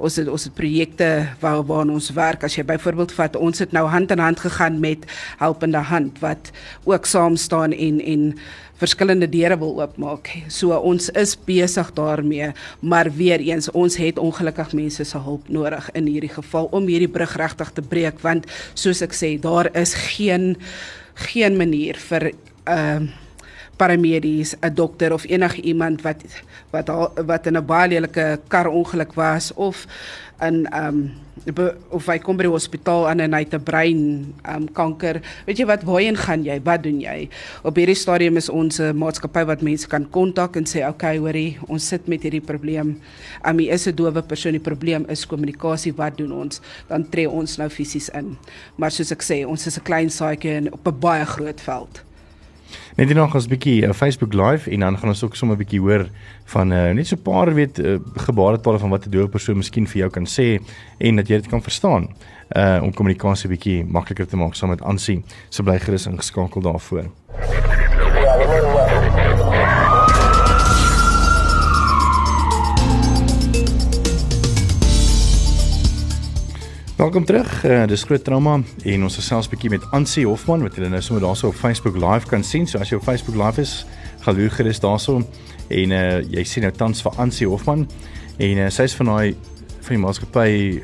ons 0.02 0.16
het 0.18 0.30
ons 0.32 0.48
het 0.48 0.54
projekte 0.58 1.10
waar 1.42 1.62
waar 1.68 1.92
ons 1.92 2.10
werk. 2.16 2.46
As 2.48 2.56
jy 2.56 2.64
byvoorbeeld 2.66 3.12
vat, 3.18 3.36
ons 3.36 3.60
het 3.60 3.76
nou 3.76 3.86
hand 3.92 4.12
in 4.12 4.24
hand 4.24 4.40
gegaan 4.40 4.80
met 4.80 5.06
Helpende 5.42 5.84
Hand 5.92 6.20
wat 6.24 6.52
ook 6.88 7.06
saam 7.06 7.36
staan 7.36 7.76
en 7.76 8.00
en 8.02 8.34
verskillende 8.82 9.28
deure 9.30 9.60
wil 9.62 9.76
oopmaak. 9.82 10.32
So 10.50 10.74
ons 10.74 11.12
is 11.20 11.36
besig 11.36 11.92
daarmee, 11.94 12.52
maar 12.80 13.12
weer 13.14 13.44
eens 13.44 13.70
ons 13.78 14.00
het 14.02 14.18
ongelukkig 14.18 14.74
mense 14.74 15.06
se 15.06 15.22
hulp 15.22 15.50
nodig 15.50 15.90
in 15.94 16.08
hierdie 16.10 16.34
geval 16.34 16.72
om 16.72 16.88
hierdie 16.90 17.12
brug 17.12 17.36
regtig 17.38 17.76
te 17.78 17.82
breek 17.86 18.24
want 18.26 18.48
soos 18.74 19.04
ek 19.06 19.14
sê, 19.14 19.36
daar 19.42 19.70
is 19.78 19.94
geen 20.16 20.56
geen 21.30 21.60
manier 21.60 22.00
vir 22.10 22.32
ehm 22.66 23.12
uh, 23.12 23.20
paramedies, 23.82 24.54
'n 24.62 24.74
dokter 24.78 25.14
of 25.14 25.26
enige 25.26 25.62
iemand 25.62 26.02
wat 26.06 26.22
wat 26.70 26.88
wat 27.26 27.48
in 27.48 27.58
'n 27.58 27.66
baie 27.66 27.90
lelike 27.90 28.40
karongeluk 28.48 29.14
was 29.14 29.54
of 29.54 29.88
in 30.42 30.66
ehm 30.70 30.88
um, 30.88 31.12
of 31.90 32.06
hy 32.06 32.18
kom 32.22 32.38
by 32.38 32.46
die 32.46 32.54
hospitaal 32.54 33.08
aan 33.10 33.22
en 33.24 33.34
hy 33.34 33.42
het 33.46 33.54
'n 33.54 33.64
brein 33.64 34.02
ehm 34.44 34.56
um, 34.56 34.66
kanker. 34.74 35.22
Weet 35.46 35.58
jy 35.58 35.66
wat 35.66 35.84
waarheen 35.84 36.18
gaan 36.18 36.44
jy? 36.44 36.58
Wat 36.64 36.84
doen 36.84 37.00
jy? 37.02 37.30
Op 37.64 37.76
hierdie 37.76 37.98
stadium 37.98 38.38
is 38.38 38.50
ons 38.50 38.80
'n 38.80 38.98
maatskappy 38.98 39.46
wat 39.46 39.62
mense 39.62 39.88
kan 39.88 40.06
kontak 40.10 40.56
en 40.56 40.66
sê 40.66 40.86
okay, 40.88 41.18
hoorie, 41.18 41.58
ons 41.68 41.88
sit 41.88 42.08
met 42.08 42.22
hierdie 42.22 42.46
probleem. 42.46 43.02
Ehm 43.44 43.50
um, 43.50 43.60
hy 43.60 43.70
is 43.70 43.88
'n 43.88 43.96
dowe 43.96 44.22
persoon, 44.22 44.52
die 44.52 44.70
probleem 44.70 45.06
is 45.10 45.26
kommunikasie. 45.26 45.94
Wat 45.94 46.18
doen 46.18 46.32
ons? 46.32 46.62
Dan 46.88 47.10
tree 47.10 47.30
ons 47.30 47.58
nou 47.58 47.70
fisies 47.70 48.10
in. 48.10 48.38
Maar 48.76 48.92
soos 48.92 49.12
ek 49.12 49.24
sê, 49.24 49.46
ons 49.48 49.68
is 49.68 49.78
'n 49.78 49.84
klein 49.84 50.10
saadjie 50.10 50.72
op 50.72 50.88
'n 50.88 51.00
baie 51.00 51.26
groot 51.26 51.62
veld. 51.62 52.11
Net 53.02 53.10
hierna 53.10 53.24
gaan 53.26 53.40
ons 53.40 53.48
bietjie 53.50 53.80
'n 53.82 53.90
uh, 53.90 53.96
Facebook 53.98 54.34
live 54.38 54.70
en 54.70 54.80
dan 54.80 54.98
gaan 54.98 55.10
ons 55.10 55.24
ook 55.24 55.36
sommer 55.36 55.56
'n 55.58 55.60
bietjie 55.64 55.80
hoor 55.82 56.06
van 56.54 56.72
uh, 56.72 56.92
net 56.94 57.08
so 57.08 57.16
'n 57.16 57.22
paar 57.22 57.54
weet 57.54 57.80
uh, 57.80 57.98
gebaretale 58.16 58.80
van 58.80 58.90
wat 58.90 59.06
'n 59.06 59.10
dooie 59.10 59.28
persoon 59.28 59.58
miskien 59.58 59.88
vir 59.88 59.98
jou 59.98 60.10
kan 60.10 60.26
sê 60.26 60.62
en 61.00 61.16
dat 61.16 61.28
jy 61.28 61.36
dit 61.42 61.48
kan 61.48 61.62
verstaan 61.62 62.14
uh 62.56 62.80
om 62.84 62.94
kommunikasie 62.94 63.50
bietjie 63.50 63.86
makliker 63.86 64.28
te 64.28 64.38
maak 64.38 64.54
saam 64.54 64.70
met 64.70 64.82
Ansie. 64.82 65.24
So 65.50 65.64
bly 65.64 65.80
gerus 65.80 66.06
ingeskakel 66.06 66.62
daarvoor. 66.62 67.10
Welkom 77.02 77.26
terug. 77.26 77.64
Uh, 77.66 77.88
dis 77.90 78.04
groot 78.06 78.22
trauma 78.22 78.60
en 78.86 79.04
ons 79.04 79.16
gesels 79.18 79.48
'n 79.48 79.50
bietjie 79.50 79.70
met 79.74 79.86
Ansie 79.90 80.26
Hofman 80.28 80.62
wat 80.62 80.76
julle 80.76 80.90
nou 80.90 81.02
sommer 81.02 81.24
daarso 81.24 81.48
op 81.48 81.56
Facebook 81.56 81.96
live 81.96 82.28
kan 82.28 82.44
sien. 82.44 82.68
So 82.68 82.78
as 82.78 82.90
jy 82.90 82.96
op 82.98 83.04
Facebook 83.04 83.36
live 83.36 83.62
is, 83.62 83.86
gaan 84.20 84.36
loer 84.36 84.52
gerus 84.52 84.80
daarso 84.80 85.24
en 85.68 85.92
uh, 85.92 86.22
jy 86.22 86.44
sien 86.44 86.64
nou 86.64 86.72
tans 86.72 87.02
vir 87.02 87.12
Ansie 87.18 87.48
Hofman 87.48 87.88
en 88.38 88.58
uh, 88.58 88.70
sy's 88.70 88.94
van 88.94 89.06
daai 89.06 89.36
van 89.82 89.96
die 89.96 89.98
maatskappy 89.98 90.84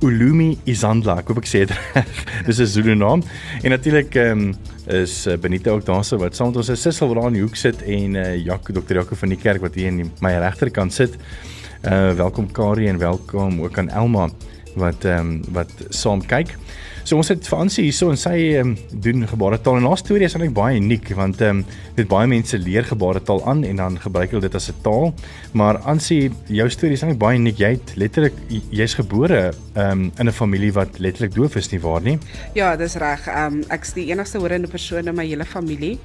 Ulumi 0.00 0.58
Izandla. 0.64 1.18
Ek 1.18 1.28
hoop 1.28 1.42
ek 1.44 1.46
sê 1.46 1.66
dit 1.66 1.76
reg. 1.76 2.24
Dis 2.46 2.60
'n 2.60 2.66
Zulu 2.66 2.94
naam. 2.94 3.22
En 3.62 3.70
natuurlik 3.70 4.14
um, 4.14 4.54
is 4.86 5.28
Benita 5.40 5.70
ook 5.70 5.84
daarso 5.84 6.16
wat 6.16 6.36
saam 6.36 6.46
met 6.46 6.56
ons 6.56 6.68
is 6.68 6.80
Sissel 6.80 7.08
wat 7.08 7.16
daar 7.20 7.28
in 7.28 7.34
die 7.34 7.42
hoek 7.44 7.56
sit 7.56 7.82
en 7.82 8.14
uh, 8.14 8.36
Jaco 8.36 8.72
Dr. 8.72 8.94
Jaco 8.94 9.14
van 9.14 9.28
die 9.28 9.38
kerk 9.38 9.60
wat 9.60 9.74
hier 9.74 9.92
in 9.92 9.96
die, 9.96 10.10
my 10.20 10.32
regterkant 10.38 10.92
sit. 10.92 11.20
Uh 11.84 12.14
welkom 12.16 12.48
Kari 12.50 12.88
en 12.88 12.98
welkom 12.98 13.60
ook 13.60 13.78
aan 13.78 13.90
Elma 13.90 14.30
wat 14.78 15.04
ehm 15.04 15.18
um, 15.18 15.42
wat 15.56 15.72
saam 15.90 16.22
kyk. 16.26 16.56
So 17.08 17.16
ons 17.16 17.30
het 17.32 17.46
Fancy 17.48 17.86
hierso 17.86 18.10
en 18.12 18.18
sy 18.20 18.34
um, 18.60 18.74
doen 18.92 19.22
gebaretaal 19.24 19.78
en 19.78 19.86
haar 19.88 19.96
storie 19.96 20.26
is 20.26 20.34
eintlik 20.36 20.52
baie 20.52 20.76
uniek 20.76 21.06
want 21.16 21.40
ehm 21.40 21.62
um, 21.62 21.76
dit 21.96 22.08
baie 22.10 22.28
mense 22.28 22.58
leer 22.60 22.84
gebaretaal 22.84 23.40
aan 23.48 23.62
en 23.64 23.80
dan 23.80 23.96
gebruik 24.02 24.34
hulle 24.34 24.44
dit 24.44 24.54
as 24.54 24.68
'n 24.68 24.82
taal. 24.84 25.14
Maar 25.52 25.78
Ansie, 25.88 26.30
jou 26.46 26.68
storie 26.70 26.98
is 26.98 27.02
eintlik 27.02 27.22
baie 27.22 27.38
uniek. 27.38 27.58
Jy 27.58 27.70
het 27.78 27.96
letterlik 27.96 28.34
jy's 28.70 28.94
gebore 28.94 29.52
ehm 29.74 29.90
um, 29.90 30.12
in 30.18 30.28
'n 30.28 30.32
familie 30.32 30.72
wat 30.72 30.98
letterlik 30.98 31.34
doof 31.34 31.56
is 31.56 31.70
nie 31.72 31.80
waar 31.80 32.02
nie? 32.02 32.18
Ja, 32.54 32.76
dis 32.76 32.94
reg. 32.94 33.26
Ehm 33.26 33.54
um, 33.54 33.64
ek's 33.68 33.92
die 33.92 34.10
enigste 34.12 34.38
horende 34.38 34.68
persoon 34.68 35.08
in 35.08 35.14
my 35.14 35.26
hele 35.26 35.44
familie. 35.44 35.98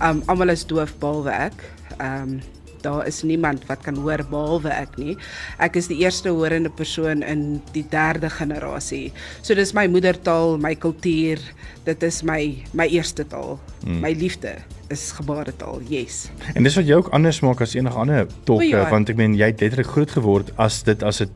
Ehm 0.00 0.10
um, 0.10 0.22
almal 0.26 0.48
is 0.48 0.66
doof 0.66 0.94
behalwe 0.98 1.30
ek. 1.30 1.60
Ehm 1.98 2.22
um, 2.22 2.40
daar 2.82 3.06
is 3.06 3.22
niemand 3.22 3.66
wat 3.68 3.82
kan 3.86 3.96
hoor 3.96 4.22
behalwe 4.30 4.72
ek 4.74 4.96
nie. 5.00 5.16
Ek 5.58 5.76
is 5.76 5.88
die 5.90 6.00
eerste 6.02 6.32
horende 6.34 6.70
persoon 6.70 7.22
in 7.22 7.60
die 7.72 7.84
derde 7.90 8.30
generasie. 8.30 9.12
So 9.42 9.54
dis 9.54 9.74
my 9.76 9.86
moedertaal, 9.90 10.58
my 10.58 10.74
kultuur, 10.74 11.42
dit 11.84 12.02
is 12.02 12.22
my 12.22 12.40
my 12.72 12.86
eerste 12.86 13.26
taal. 13.26 13.58
Hmm. 13.84 14.00
My 14.04 14.12
liefde 14.12 14.56
is 14.92 15.10
gebaretaal. 15.12 15.80
Yes. 15.88 16.28
En 16.54 16.62
dis 16.62 16.74
wat 16.74 16.86
jou 16.88 17.02
ook 17.02 17.12
anders 17.16 17.40
maak 17.40 17.60
as 17.60 17.74
enige 17.74 17.96
ander 17.96 18.26
tolke 18.44 18.70
ja. 18.70 18.88
want 18.90 19.10
ek 19.12 19.20
meen 19.20 19.36
jy 19.36 19.52
het 19.52 19.60
letterlik 19.64 19.92
groot 19.92 20.10
geword 20.10 20.52
as 20.56 20.82
dit 20.86 21.02
as 21.02 21.22
'n 21.22 21.30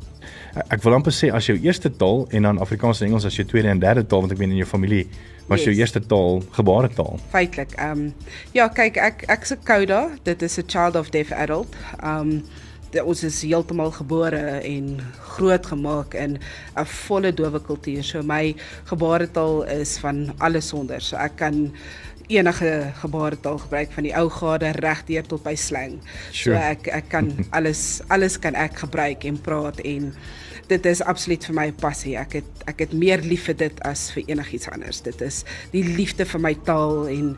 ek 0.69 0.83
wil 0.85 0.95
amper 0.95 1.13
sê 1.13 1.33
as 1.33 1.47
jou 1.49 1.57
eerste 1.57 1.91
taal 1.91 2.27
en 2.31 2.43
dan 2.43 2.59
Afrikaans 2.59 3.01
en 3.01 3.09
Engels 3.09 3.25
as 3.25 3.37
jou 3.37 3.47
tweede 3.49 3.69
en 3.69 3.81
derde 3.81 4.05
taal 4.07 4.21
want 4.21 4.33
ek 4.33 4.39
meen 4.39 4.51
in 4.51 4.61
jou 4.61 4.69
familie 4.69 5.07
was 5.47 5.59
yes. 5.59 5.69
jou 5.69 5.77
eerste 5.77 6.01
taal 6.07 6.43
gebaretaal. 6.51 7.21
Feitelik. 7.31 7.77
Ehm 7.77 7.91
um, 7.91 8.15
ja, 8.53 8.69
kyk 8.69 8.97
ek 8.97 9.25
ek's 9.29 9.53
'n 9.53 9.63
coda. 9.65 10.11
Dit 10.23 10.43
is 10.43 10.59
'n 10.59 10.67
child 10.67 10.97
of 10.97 11.11
deaf 11.11 11.33
adult. 11.33 11.75
Ehm 12.03 12.21
um, 12.21 12.43
ons 13.01 13.23
is 13.25 13.41
heeltemal 13.43 13.91
gebore 13.91 14.61
en 14.61 15.01
groot 15.35 15.67
gemaak 15.67 16.15
in 16.15 16.39
'n 16.77 16.85
volle 16.85 17.33
dowe 17.33 17.61
kultuur. 17.61 18.05
So 18.05 18.23
my 18.23 18.55
gebaretaal 18.85 19.65
is 19.65 19.99
van 19.99 20.35
alles 20.39 20.69
sonder. 20.69 21.01
So 21.01 21.17
ek 21.17 21.37
kan 21.37 21.73
enige 22.37 22.93
gebaretaal 23.01 23.59
gebruik 23.59 23.93
van 23.93 24.07
die 24.09 24.15
ou 24.17 24.29
gade 24.31 24.73
regdeur 24.79 25.27
tot 25.27 25.43
by 25.43 25.55
slang. 25.55 25.99
Sure. 26.31 26.57
So 26.57 26.61
ek 26.61 26.89
ek 26.89 27.11
kan 27.13 27.33
alles 27.59 28.01
alles 28.09 28.39
kan 28.39 28.55
ek 28.55 28.85
gebruik 28.85 29.25
en 29.29 29.41
praat 29.41 29.81
en 29.85 30.13
dit 30.71 30.87
is 30.87 31.03
absoluut 31.03 31.45
vir 31.49 31.57
my 31.57 31.67
passie. 31.83 32.15
Ek 32.19 32.39
het 32.41 32.65
ek 32.71 32.85
het 32.85 32.93
meer 32.97 33.23
lief 33.27 33.49
vir 33.49 33.57
dit 33.59 33.81
as 33.89 34.07
vir 34.15 34.29
enigiets 34.31 34.69
anders. 34.71 35.03
Dit 35.05 35.21
is 35.25 35.43
die 35.73 35.83
liefde 35.85 36.27
vir 36.29 36.43
my 36.43 36.53
taal 36.67 37.09
en 37.11 37.33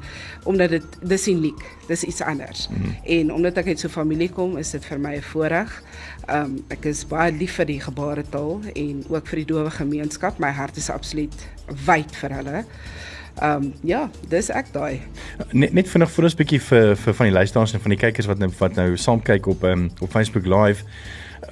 omdat 0.50 0.76
dit 0.76 0.98
dis 1.14 1.28
uniek. 1.32 1.64
Dis 1.88 2.04
iets 2.04 2.22
anders. 2.22 2.68
Mm 2.68 2.76
-hmm. 2.76 2.96
En 3.18 3.32
omdat 3.32 3.58
ek 3.62 3.66
uit 3.66 3.80
so 3.80 3.88
'n 3.88 3.90
familie 3.90 4.30
kom, 4.30 4.56
is 4.58 4.70
dit 4.70 4.84
vir 4.84 5.00
my 5.00 5.16
'n 5.16 5.22
voorreg. 5.22 5.82
Um 6.28 6.64
ek 6.68 6.84
is 6.84 7.06
baie 7.06 7.32
lief 7.32 7.54
vir 7.54 7.66
die 7.66 7.80
gebaretaal 7.80 8.60
en 8.74 9.04
ook 9.08 9.26
vir 9.26 9.36
die 9.36 9.50
dowe 9.52 9.70
gemeenskap. 9.70 10.38
My 10.38 10.50
hart 10.50 10.76
is 10.76 10.90
absoluut 10.90 11.34
wyd 11.86 12.16
vir 12.16 12.30
hulle. 12.30 12.64
Ehm 13.42 13.62
um, 13.62 13.72
ja, 13.82 14.10
dis 14.28 14.50
ek 14.50 14.70
daai. 14.72 15.00
Net 15.50 15.72
net 15.74 15.88
vinnig 15.90 16.10
vir 16.14 16.24
ons 16.28 16.36
bietjie 16.38 16.60
vir 16.62 16.94
vir 16.96 17.16
van 17.18 17.26
die 17.26 17.34
luisteraars 17.34 17.74
en 17.74 17.82
van 17.82 17.94
die 17.94 17.98
kykers 17.98 18.28
wat 18.30 18.38
nou 18.38 18.50
wat 18.60 18.78
nou 18.78 18.96
saam 18.96 19.22
kyk 19.22 19.48
op 19.50 19.64
um, 19.66 19.88
op 20.00 20.10
Facebook 20.10 20.46
live. 20.46 20.86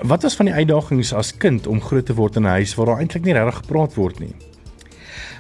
Wat 0.03 0.23
was 0.23 0.39
van 0.39 0.47
die 0.47 0.55
uitdagings 0.55 1.13
as 1.13 1.35
kind 1.37 1.67
om 1.67 1.83
groot 1.83 2.07
te 2.07 2.15
word 2.15 2.37
in 2.37 2.47
'n 2.47 2.55
huis 2.61 2.75
waar 2.75 2.87
daar 2.87 3.03
eintlik 3.03 3.25
nie 3.25 3.35
regtig 3.35 3.61
gepraat 3.65 3.95
word 3.95 4.21
nie? 4.21 4.35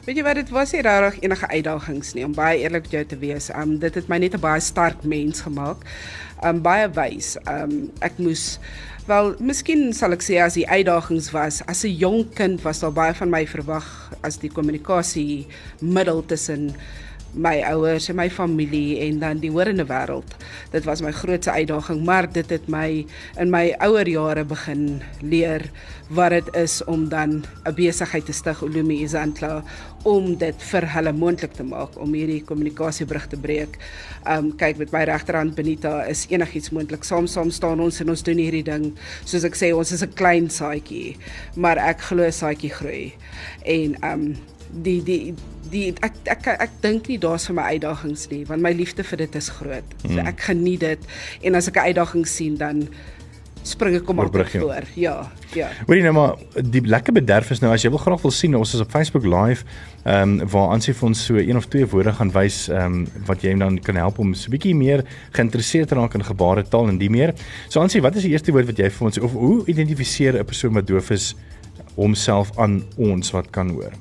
Weet 0.02 0.16
jy 0.16 0.22
wat 0.26 0.34
dit 0.34 0.48
was 0.50 0.72
nie 0.72 0.82
regtig 0.82 1.22
enige 1.22 1.46
uitdagings 1.46 2.14
nie 2.14 2.24
om 2.24 2.34
baie 2.34 2.58
eerlik 2.58 2.82
met 2.82 2.90
jou 2.90 3.04
te 3.04 3.18
wees. 3.18 3.50
Um 3.54 3.78
dit 3.78 3.94
het 3.94 4.08
my 4.08 4.18
net 4.18 4.34
'n 4.34 4.40
baie 4.40 4.60
sterk 4.60 5.04
mens 5.04 5.40
gemaak. 5.40 5.86
Um 6.42 6.62
baie 6.62 6.88
wys. 6.96 7.36
Um 7.46 7.92
ek 8.02 8.18
moes 8.18 8.58
wel 9.08 9.32
miskien 9.42 9.90
sal 9.96 10.14
ek 10.14 10.22
sê 10.22 10.38
as 10.42 10.54
die 10.58 10.66
uitdagings 10.68 11.32
was 11.34 11.62
as 11.66 11.84
'n 11.84 11.96
jong 11.98 12.34
kind 12.38 12.62
was 12.64 12.80
daar 12.80 12.94
baie 12.94 13.14
van 13.14 13.30
my 13.30 13.44
verwag 13.46 13.86
as 14.22 14.38
die 14.38 14.50
kommunikasie 14.50 15.46
middel 15.80 16.22
tussen 16.22 16.74
my 17.34 17.62
ouers 17.72 18.08
en 18.08 18.16
my 18.16 18.28
familie 18.30 19.00
en 19.06 19.18
dan 19.22 19.40
die 19.40 19.50
horende 19.50 19.86
wêreld. 19.88 20.36
Dit 20.72 20.84
was 20.84 21.02
my 21.02 21.12
grootste 21.16 21.50
uitdaging, 21.50 22.04
maar 22.04 22.28
dit 22.32 22.50
het 22.50 22.68
my 22.68 23.06
in 23.40 23.50
my 23.50 23.72
ouer 23.80 24.08
jare 24.08 24.44
begin 24.44 25.00
leer 25.20 25.64
wat 26.12 26.30
dit 26.36 26.48
is 26.60 26.82
om 26.84 27.08
dan 27.08 27.44
'n 27.64 27.74
besigheid 27.74 28.24
te 28.24 28.32
stig 28.32 28.62
Ulumi 28.62 29.02
Izantla 29.02 29.64
om 30.04 30.36
dit 30.36 30.62
vir 30.62 30.86
hulle 30.94 31.12
moontlik 31.12 31.52
te 31.52 31.64
maak 31.64 31.96
om 32.00 32.12
hierdie 32.12 32.42
kommunikasiebrug 32.44 33.26
te 33.26 33.36
breek. 33.36 33.78
Um 34.28 34.52
kyk 34.56 34.78
met 34.78 34.92
my 34.92 35.04
regterhand 35.04 35.54
Benita 35.54 36.02
is 36.04 36.26
enigiets 36.28 36.70
moontlik. 36.70 37.04
Saam 37.04 37.26
saam 37.26 37.50
staan 37.50 37.80
ons 37.80 38.00
en 38.00 38.08
ons 38.08 38.22
doen 38.22 38.36
hierdie 38.36 38.64
ding. 38.66 38.92
Soos 39.24 39.44
ek 39.44 39.54
sê, 39.54 39.72
ons 39.74 39.92
is 39.92 40.02
'n 40.02 40.12
klein 40.14 40.50
saadjie, 40.50 41.16
maar 41.56 41.78
ek 41.78 42.00
glo 42.00 42.30
saadjie 42.30 42.70
groei. 42.70 43.14
En 43.64 43.96
um 44.04 44.36
die 44.82 45.02
die 45.02 45.34
die 45.72 45.88
ek 46.04 46.20
ek 46.24 46.46
ek, 46.46 46.60
ek 46.68 46.76
dink 46.84 47.08
nie 47.08 47.18
daar's 47.22 47.48
vir 47.48 47.58
my 47.58 47.70
uitdagings 47.76 48.28
nie 48.32 48.44
want 48.50 48.62
my 48.64 48.72
liefde 48.76 49.06
vir 49.08 49.24
dit 49.24 49.40
is 49.40 49.48
groot. 49.58 49.96
So 50.04 50.14
hmm. 50.14 50.28
ek 50.32 50.46
geniet 50.50 50.84
dit 50.84 51.10
en 51.42 51.58
as 51.58 51.68
ek 51.68 51.80
'n 51.80 51.92
uitdaging 51.92 52.28
sien 52.28 52.56
dan 52.60 52.86
spring 53.62 53.94
ek 53.96 54.04
kom 54.06 54.18
op 54.18 54.34
voor. 54.34 54.86
Ja, 54.98 55.30
ja. 55.54 55.68
Hoorie 55.86 56.02
nou 56.02 56.12
maar 56.16 56.36
die 56.66 56.82
lekker 56.82 57.14
bederf 57.14 57.50
is 57.54 57.62
nou 57.62 57.70
as 57.72 57.84
jy 57.84 57.92
wil 57.94 58.02
graag 58.02 58.22
wil 58.24 58.34
sien 58.34 58.56
ons 58.58 58.74
is 58.74 58.82
op 58.82 58.90
Facebook 58.90 59.24
live 59.24 59.64
ehm 60.02 60.40
um, 60.42 60.48
waar 60.50 60.72
Ansie 60.74 60.94
vir 60.98 61.08
ons 61.08 61.24
so 61.28 61.38
een 61.38 61.56
of 61.56 61.68
twee 61.70 61.86
woorde 61.86 62.12
gaan 62.18 62.32
wys 62.34 62.66
ehm 62.68 63.02
um, 63.02 63.26
wat 63.26 63.44
jy 63.46 63.54
dan 63.58 63.78
kan 63.78 63.96
help 63.96 64.18
om 64.18 64.34
so 64.34 64.50
'n 64.50 64.56
bietjie 64.56 64.74
meer 64.74 65.04
geïnteresseerd 65.30 65.88
te 65.88 65.94
raak 65.94 66.14
in 66.14 66.24
gebaretaal 66.24 66.88
en 66.88 66.98
die 66.98 67.10
meer. 67.10 67.34
So 67.68 67.80
Ansie, 67.80 68.02
wat 68.02 68.16
is 68.16 68.26
die 68.26 68.32
eerste 68.32 68.52
woord 68.52 68.66
wat 68.66 68.78
jy 68.78 68.90
vir 68.90 69.06
ons 69.06 69.18
of 69.18 69.32
hoe 69.32 69.62
identifiseer 69.66 70.38
'n 70.38 70.44
persoon 70.44 70.74
wat 70.74 70.86
doof 70.86 71.10
is 71.10 71.34
homself 71.94 72.50
aan 72.58 72.82
ons 72.96 73.30
wat 73.30 73.50
kan 73.50 73.70
hoor? 73.70 73.92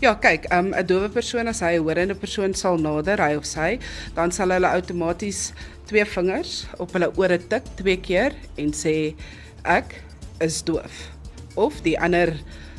Ja, 0.00 0.14
kyk, 0.16 0.46
um, 0.48 0.70
'n 0.72 0.78
um, 0.78 0.86
dowe 0.86 1.08
persoon 1.12 1.46
as 1.46 1.58
hy 1.60 1.76
'n 1.76 1.84
horende 1.84 2.14
persoon 2.14 2.54
sal 2.54 2.78
nader, 2.80 3.20
hy 3.20 3.34
of 3.36 3.44
sy, 3.44 3.78
dan 4.16 4.32
sal 4.32 4.48
hulle 4.48 4.66
outomaties 4.66 5.52
twee 5.84 6.04
vingers 6.04 6.64
op 6.78 6.94
hulle 6.96 7.10
ore 7.16 7.36
tik 7.36 7.66
twee 7.76 7.96
keer 8.00 8.32
en 8.56 8.72
sê 8.72 9.14
ek 9.64 10.00
is 10.40 10.62
doof. 10.64 11.10
Of 11.54 11.82
die 11.84 11.98
ander 12.00 12.32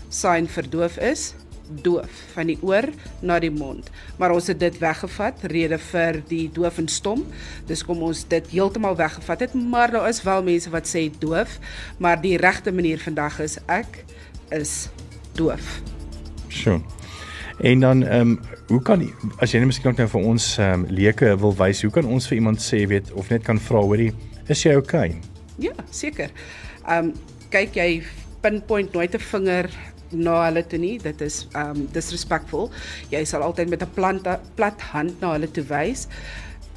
sign 0.09 0.47
vir 0.47 0.65
doof 0.69 0.97
is 0.97 1.35
doof 1.83 2.09
van 2.33 2.47
die 2.47 2.57
oor 2.61 2.89
na 3.21 3.37
die 3.39 3.51
mond. 3.53 3.91
Maar 4.17 4.33
ons 4.33 4.47
het 4.47 4.59
dit 4.59 4.79
weggevat 4.81 5.43
rede 5.43 5.77
vir 5.77 6.23
die 6.27 6.49
doof 6.49 6.79
en 6.81 6.87
stom. 6.87 7.21
Dis 7.67 7.85
kom 7.85 8.01
ons 8.01 8.23
dit 8.27 8.47
heeltemal 8.49 8.97
weggevat 8.97 9.45
het, 9.45 9.53
maar 9.53 9.91
daar 9.91 10.09
is 10.09 10.23
wel 10.23 10.41
mense 10.41 10.69
wat 10.73 10.89
sê 10.89 11.11
doof, 11.19 11.59
maar 11.99 12.17
die 12.17 12.37
regte 12.37 12.71
manier 12.71 12.97
vandag 12.97 13.39
is 13.39 13.59
ek 13.67 14.03
is 14.49 14.89
doof. 15.37 15.81
Sjoe. 16.49 16.81
En 17.61 17.79
dan 17.79 18.03
ehm 18.03 18.19
um, 18.19 18.39
hoe 18.67 18.81
kan 18.81 19.03
as 19.37 19.51
jy 19.53 19.59
net 19.61 19.69
miskien 19.69 19.93
nou 19.93 20.07
vir 20.09 20.23
ons 20.25 20.45
ehm 20.57 20.81
um, 20.81 20.85
leuke 20.89 21.35
wil 21.43 21.53
wys, 21.59 21.83
hoe 21.85 21.91
kan 21.93 22.07
ons 22.09 22.27
vir 22.27 22.39
iemand 22.39 22.61
sê 22.63 22.87
weet 22.89 23.11
of 23.13 23.29
net 23.29 23.45
kan 23.45 23.59
vra 23.61 23.83
hoorie, 23.85 24.09
is 24.49 24.63
jy 24.65 24.73
okay? 24.79 25.13
Ja, 25.61 25.75
seker. 25.91 26.33
Ehm 26.87 27.11
um, 27.11 27.13
kyk 27.53 27.77
jy 27.77 28.01
pinpoint 28.41 28.93
nooit 28.93 29.13
'n 29.13 29.19
vinger 29.19 29.69
na 30.11 30.45
hulle 30.45 30.63
toe 30.63 30.79
nie. 30.79 30.97
Dit 30.97 31.21
is 31.21 31.47
ehm 31.53 31.83
um, 31.83 31.87
disrespectful. 31.93 32.71
Jy 33.11 33.23
sal 33.25 33.45
altyd 33.45 33.69
met 33.69 33.83
'n 33.83 34.39
plat 34.55 34.81
hand 34.91 35.21
na 35.21 35.33
hulle 35.37 35.51
toe 35.51 35.63
wys. 35.69 36.07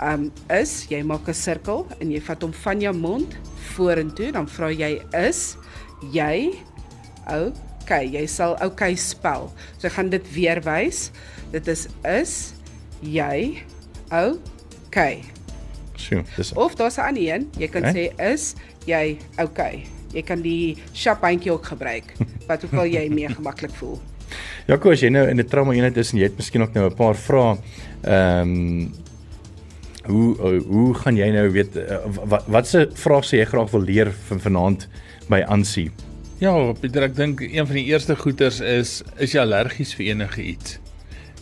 Ehm 0.01 0.29
um, 0.29 0.33
is 0.51 0.87
jy 0.91 1.03
maak 1.03 1.29
'n 1.29 1.35
sirkel 1.35 1.87
en 2.01 2.11
jy 2.11 2.21
vat 2.21 2.43
hom 2.43 2.53
van 2.53 2.81
jou 2.81 2.93
mond 2.93 3.37
vorentoe, 3.73 4.33
dan 4.33 4.47
vra 4.49 4.69
jy 4.71 5.01
is 5.13 5.57
jy 6.13 6.53
ou 7.33 7.53
okay, 7.85 8.09
jy 8.09 8.25
sal 8.31 8.57
okay 8.65 8.97
spel. 8.97 9.53
So 9.77 9.89
ek 9.89 9.99
gaan 9.99 10.11
dit 10.13 10.25
weer 10.35 10.61
wys. 10.65 11.11
Dit 11.53 11.69
is 11.69 11.87
is 12.09 12.55
jy 13.05 13.61
okay. 14.09 15.21
Sjoe, 16.01 16.25
dis 16.37 16.53
Of 16.57 16.75
daar's 16.81 16.97
'n 16.99 17.13
ander 17.13 17.23
een, 17.23 17.51
jy 17.61 17.69
kan 17.69 17.85
okay. 17.85 17.93
sê 17.93 18.33
is 18.33 18.55
jy 18.89 19.19
okay. 19.39 19.85
Jy 20.15 20.23
kan 20.23 20.43
die 20.43 20.77
sharphandjie 20.95 21.53
ook 21.53 21.67
gebruik 21.67 22.15
wat 22.49 22.65
ook 22.65 22.75
al 22.75 22.87
jy 22.87 23.09
meer 23.09 23.31
gemaklik 23.35 23.75
voel. 23.77 24.01
Ja, 24.67 24.77
koes 24.81 25.03
jy 25.05 25.11
nou 25.13 25.29
in 25.29 25.39
'n 25.39 25.47
trauma 25.47 25.73
eenheid 25.73 25.97
is 25.97 26.13
en 26.13 26.19
jy 26.19 26.25
het 26.25 26.37
miskien 26.37 26.63
ook 26.63 26.75
nou 26.75 26.89
'n 26.89 26.97
paar 26.97 27.17
vrae. 27.17 27.59
Ehm 28.03 28.41
um, 28.41 28.93
hoe 30.05 30.61
hoe 30.69 30.95
gaan 30.95 31.17
jy 31.17 31.31
nou 31.33 31.49
weet 31.51 31.77
uh, 31.77 32.05
wat 32.29 32.45
watse 32.47 32.89
vrae 32.93 33.23
sê 33.25 33.41
jy 33.41 33.47
graag 33.49 33.71
wil 33.71 33.81
leer 33.81 34.13
van 34.29 34.41
vanaand 34.41 34.89
by 35.29 35.41
Ansie? 35.49 35.91
Ja, 36.45 36.53
Pieter, 36.77 37.07
ek 37.07 37.15
dink 37.17 37.41
een 37.41 37.65
van 37.65 37.77
die 37.79 37.87
eerste 37.89 38.13
goeters 38.21 38.59
is 38.61 38.99
is 39.23 39.33
jy 39.33 39.41
allergies 39.41 39.95
vir 39.97 40.11
enige 40.11 40.43
iets? 40.45 40.75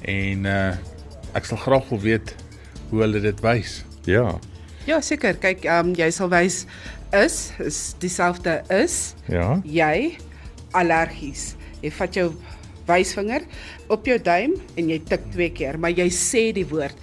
En 0.07 0.47
uh 0.47 0.75
ek 1.33 1.49
sal 1.49 1.59
graag 1.59 1.89
wil 1.89 2.01
weet 2.03 2.35
hoe 2.91 3.01
hulle 3.01 3.23
dit 3.25 3.39
wys. 3.43 3.81
Ja. 4.07 4.37
Ja, 4.87 5.01
seker. 5.03 5.39
Kyk, 5.43 5.65
ehm 5.65 5.91
um, 5.91 5.95
jy 5.99 6.11
sal 6.15 6.31
wys 6.31 6.61
is 7.19 7.39
is 7.65 7.81
dieselfde 8.05 8.61
is. 8.71 9.17
Ja. 9.33 9.57
Jy 9.65 10.21
allergies. 10.77 11.57
Jy 11.83 11.91
vat 11.99 12.21
jou 12.21 12.29
wysvinger 12.87 13.49
op 13.91 14.07
jou 14.07 14.21
duim 14.23 14.55
en 14.77 14.93
jy 14.93 15.01
tik 15.09 15.27
twee 15.35 15.51
keer, 15.57 15.81
maar 15.83 15.97
jy 15.97 16.07
sê 16.15 16.51
die 16.55 16.69
woord. 16.69 16.95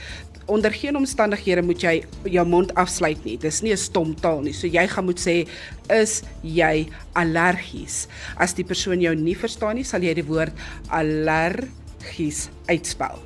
Onder 0.50 0.74
geen 0.74 0.98
omstandighede 0.98 1.62
moet 1.62 1.82
jy 1.82 1.96
jou 2.34 2.46
mond 2.48 2.74
afsluit 2.74 3.22
nie. 3.24 3.38
Dis 3.38 3.62
nie 3.62 3.72
'n 3.74 3.78
stom 3.78 4.16
taal 4.16 4.42
nie. 4.42 4.54
So 4.54 4.68
jy 4.68 4.88
gaan 4.88 5.06
moet 5.06 5.20
sê 5.20 5.48
is 5.90 6.24
jy 6.42 6.88
allergies. 7.14 8.08
As 8.38 8.54
die 8.54 8.66
persoon 8.66 9.02
jou 9.02 9.16
nie 9.16 9.36
verstaan 9.36 9.76
nie, 9.76 9.84
sal 9.84 10.02
jy 10.02 10.14
die 10.14 10.26
woord 10.26 10.54
allergies 10.90 12.50
uitspel. 12.68 13.20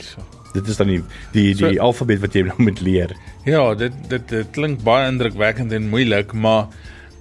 So. 0.00 0.20
Dit 0.52 0.68
is 0.68 0.76
dan 0.76 0.86
die 0.86 1.02
die 1.32 1.54
die 1.54 1.74
so, 1.76 1.80
alfabet 1.80 2.20
wat 2.20 2.34
jy 2.34 2.42
nou 2.42 2.56
moet 2.58 2.80
leer. 2.80 3.16
Ja, 3.44 3.74
dit 3.74 3.92
dit 4.08 4.28
dit 4.28 4.52
klink 4.52 4.82
baie 4.84 5.08
indrukwekkend 5.08 5.72
en 5.72 5.88
moeilik, 5.88 6.32
maar 6.32 6.68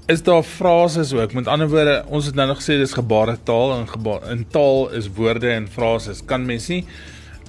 is 0.07 0.21
daar 0.23 0.43
frases 0.43 1.13
ook. 1.13 1.33
Met 1.33 1.47
ander 1.47 1.69
woorde, 1.69 2.03
ons 2.07 2.25
het 2.25 2.35
nou 2.35 2.47
nog 2.47 2.61
gesê 2.61 2.77
dis 2.77 2.93
gebaretaal 2.93 3.79
en 3.79 3.87
geba 3.89 4.19
in 4.31 4.45
taal 4.53 4.89
is 4.93 5.09
woorde 5.17 5.49
en 5.49 5.67
frases. 5.67 6.21
Kan 6.25 6.45
mens 6.45 6.67
nie 6.67 6.83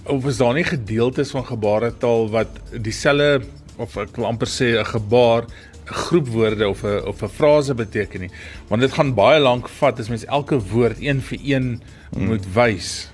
of 0.08 0.26
is 0.26 0.36
daar 0.36 0.54
nie 0.54 0.64
gedeeltes 0.64 1.30
van 1.30 1.46
gebaretaal 1.46 2.30
wat 2.30 2.60
dieselfde 2.70 3.46
of 3.76 3.96
ek 4.00 4.16
wil 4.16 4.28
amper 4.28 4.48
sê 4.48 4.78
'n 4.78 4.84
gebaar 4.84 5.44
'n 5.86 5.94
groep 5.94 6.28
woorde 6.28 6.68
of 6.68 6.82
'n 6.84 7.04
of 7.06 7.22
'n 7.22 7.28
frase 7.28 7.74
beteken 7.74 8.20
nie. 8.20 8.30
Want 8.68 8.80
dit 8.80 8.92
gaan 8.92 9.14
baie 9.14 9.40
lank 9.40 9.68
vat 9.68 9.98
as 10.00 10.08
mens 10.08 10.24
elke 10.24 10.58
woord 10.58 11.00
een 11.00 11.20
vir 11.22 11.38
een 11.42 11.82
hmm. 12.12 12.26
moet 12.26 12.46
wys. 12.54 13.10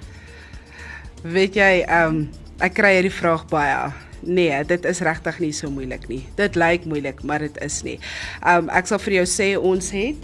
Weet 1.22 1.54
jy, 1.54 1.84
ehm 1.86 2.08
um, 2.08 2.30
ek 2.58 2.74
kry 2.74 2.94
hierdie 2.94 3.18
vraag 3.18 3.46
baie. 3.48 3.92
Nee, 4.22 4.64
dit 4.64 4.84
is 4.84 5.00
regtig 5.00 5.38
nie 5.38 5.52
so 5.52 5.70
moeilik 5.70 6.08
nie. 6.08 6.22
Dit 6.34 6.54
lyk 6.54 6.84
moeilik, 6.84 7.22
maar 7.22 7.38
dit 7.38 7.58
is 7.62 7.82
nie. 7.82 7.98
Um 8.46 8.68
ek 8.68 8.86
sal 8.86 8.98
vir 8.98 9.12
jou 9.12 9.26
sê 9.26 9.48
ons 9.58 9.90
het 9.90 10.16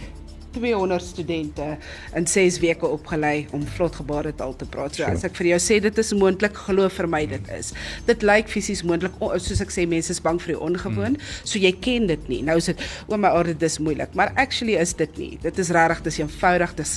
200 0.58 1.02
studente 1.02 1.76
in 2.18 2.26
6 2.26 2.58
weke 2.62 2.86
opgelei 2.86 3.46
om 3.56 3.64
vlot 3.76 3.96
gebaretaal 4.00 4.56
te 4.58 4.66
praat. 4.66 4.98
So 4.98 5.06
as 5.08 5.24
ek 5.26 5.36
vir 5.38 5.52
jou 5.52 5.60
sê 5.62 5.78
dit 5.82 6.02
is 6.02 6.12
moontlik, 6.18 6.56
glo 6.66 6.88
vir 6.92 7.08
my 7.10 7.22
dit 7.30 7.50
is. 7.54 7.72
Dit 8.08 8.24
lyk 8.26 8.50
fisies 8.50 8.82
moontlik, 8.86 9.14
soos 9.18 9.62
ek 9.64 9.72
sê 9.74 9.86
mense 9.88 10.12
is 10.14 10.22
bang 10.24 10.40
vir 10.42 10.54
die 10.54 10.60
ongewoon, 10.68 11.16
mm. 11.18 11.32
so 11.48 11.62
jy 11.62 11.72
ken 11.84 12.08
dit 12.10 12.30
nie. 12.30 12.40
Nou 12.46 12.58
is 12.60 12.70
dit 12.72 12.84
o 13.08 13.18
my 13.20 13.30
aarde 13.38 13.54
dis 13.58 13.78
moeilik, 13.82 14.14
maar 14.18 14.32
actually 14.40 14.78
is 14.80 14.94
dit 14.98 15.20
nie. 15.20 15.32
Dit 15.42 15.58
is 15.62 15.72
regtig 15.74 16.04
dis 16.08 16.20
eenvoudig. 16.22 16.74
Dis 16.78 16.94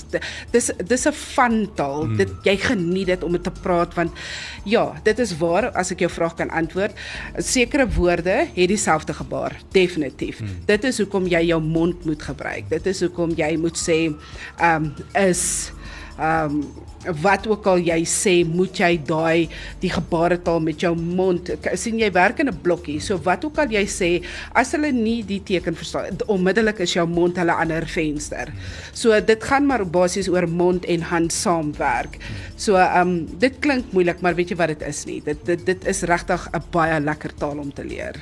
dis 0.52 0.72
dis 0.88 1.08
'n 1.08 1.14
fun 1.14 1.60
taal. 1.76 2.08
Mm. 2.08 2.18
Dit 2.18 2.32
jy 2.46 2.58
geniet 2.58 3.08
dit 3.14 3.24
om 3.24 3.32
dit 3.32 3.44
te 3.44 3.54
praat 3.62 3.94
want 3.96 4.12
ja, 4.66 4.94
dit 5.04 5.20
is 5.20 5.38
waar 5.38 5.72
as 5.78 5.92
ek 5.92 6.04
jou 6.06 6.12
vraag 6.12 6.36
kan 6.36 6.50
antwoord. 6.50 6.94
Sekere 7.38 7.88
woorde 7.88 8.48
het 8.54 8.68
dieselfde 8.68 9.14
gebaar, 9.14 9.58
definitief. 9.72 10.42
Mm. 10.42 10.66
Dit 10.66 10.84
is 10.84 10.98
hoekom 10.98 11.28
jy 11.28 11.42
jou 11.52 11.62
mond 11.62 12.06
moet 12.06 12.22
gebruik. 12.22 12.70
Dit 12.70 12.86
is 12.86 13.02
hoekom 13.02 13.34
jy 13.38 13.51
jy 13.52 13.58
moet 13.62 13.78
sê 13.78 14.00
ehm 14.08 14.90
um, 14.90 14.94
is 15.28 15.44
ehm 16.18 16.62
um, 16.62 16.64
wat 17.22 17.48
ook 17.50 17.66
al 17.66 17.82
jy 17.82 17.98
sê 18.06 18.34
moet 18.46 18.78
jy 18.78 18.92
daai 19.08 19.50
die 19.82 19.90
gebaretaal 19.90 20.60
met 20.62 20.84
jou 20.84 20.92
mond 20.96 21.50
sien 21.80 21.98
jy 22.00 22.12
werk 22.14 22.40
in 22.44 22.50
'n 22.50 22.62
blokkie 22.62 23.00
so 23.02 23.18
wat 23.26 23.46
ook 23.46 23.58
al 23.58 23.72
jy 23.74 23.86
sê 23.90 24.10
as 24.54 24.72
hulle 24.76 24.92
nie 24.92 25.24
die 25.24 25.42
teken 25.42 25.76
verstaan 25.76 26.22
onmiddellik 26.28 26.80
is 26.80 26.94
jou 26.94 27.08
mond 27.08 27.38
hulle 27.38 27.54
ander 27.54 27.86
venster. 27.86 28.54
So 28.94 29.20
dit 29.20 29.44
gaan 29.44 29.66
maar 29.66 29.86
basies 29.86 30.30
oor 30.30 30.48
mond 30.48 30.86
en 30.86 31.02
hand 31.02 31.34
saamwerk. 31.34 32.20
So 32.56 32.76
ehm 32.76 33.02
um, 33.02 33.40
dit 33.40 33.60
klink 33.60 33.92
moeilik 33.92 34.22
maar 34.22 34.36
weet 34.36 34.50
jy 34.50 34.58
wat 34.58 34.68
dit 34.68 34.82
is 34.88 35.06
nie? 35.06 35.22
Dit 35.26 35.46
dit 35.46 35.66
dit 35.66 35.86
is 35.86 36.02
regtig 36.04 36.50
'n 36.54 36.64
baie 36.72 37.00
lekker 37.00 37.34
taal 37.34 37.58
om 37.58 37.74
te 37.74 37.84
leer 37.84 38.16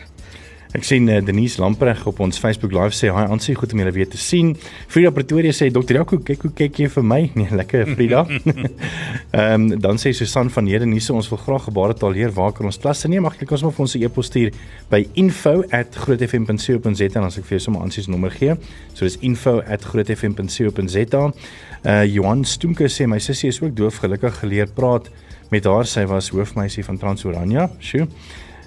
Ek 0.69 0.83
sien 0.85 1.07
uh, 1.09 1.17
Denise 1.25 1.57
Lampreg 1.57 2.03
op 2.05 2.19
ons 2.21 2.37
Facebook 2.37 2.69
live 2.75 2.93
sê 2.93 3.09
hi 3.09 3.23
aansien 3.25 3.55
goed 3.57 3.71
om 3.73 3.79
julle 3.81 3.93
weer 3.95 4.05
te 4.05 4.19
sien. 4.21 4.51
Frida 4.85 5.09
Pretoria 5.09 5.49
sê 5.55 5.71
dokter 5.73 5.97
Jaco 5.97 6.19
kyk 6.21 6.43
hoe 6.45 6.51
kyk 6.59 6.77
jy 6.83 6.89
vir 6.93 7.05
my? 7.09 7.21
Nee, 7.39 7.49
lekker 7.57 7.89
Frida. 7.95 8.21
Ehm 8.29 9.53
um, 9.55 9.63
dan 9.81 9.97
sê 9.97 10.13
Susan 10.13 10.49
van 10.53 10.67
Hedenise 10.69 11.13
ons 11.15 11.29
wil 11.31 11.41
graag 11.41 11.63
gebaretaal 11.71 12.13
leer 12.13 12.31
waar 12.35 12.53
kan 12.53 12.69
ons 12.69 12.77
klasse 12.81 13.09
neem? 13.09 13.25
Mag 13.25 13.37
klik 13.39 13.51
ons 13.57 13.63
maar 13.65 13.73
vir 13.73 13.83
ons 13.87 13.95
e-pos 13.97 14.29
stuur 14.29 14.49
by 14.91 15.01
info@grootfm.co.za 15.23 17.07
en 17.17 17.25
as 17.25 17.37
ek 17.41 17.45
vir 17.47 17.57
jou 17.57 17.63
sommer 17.65 17.81
aansies 17.87 18.07
nommer 18.11 18.31
gee. 18.35 18.53
So 18.93 19.09
dis 19.09 19.17
info@grootfm.co.za. 19.25 21.23
Uh 21.81 22.05
Johan 22.05 22.45
Stoemke 22.45 22.85
sê 22.93 23.07
my 23.09 23.17
sussie 23.17 23.49
is 23.49 23.61
ook 23.63 23.73
doof 23.73 23.97
gelukkig 24.05 24.37
geleer 24.43 24.69
praat 24.69 25.09
met 25.49 25.65
haar 25.65 25.89
sy 25.89 26.05
was 26.05 26.29
hoofmeisie 26.29 26.85
van 26.85 26.97
Transorania. 27.01 27.69
Sjoe. 27.81 28.05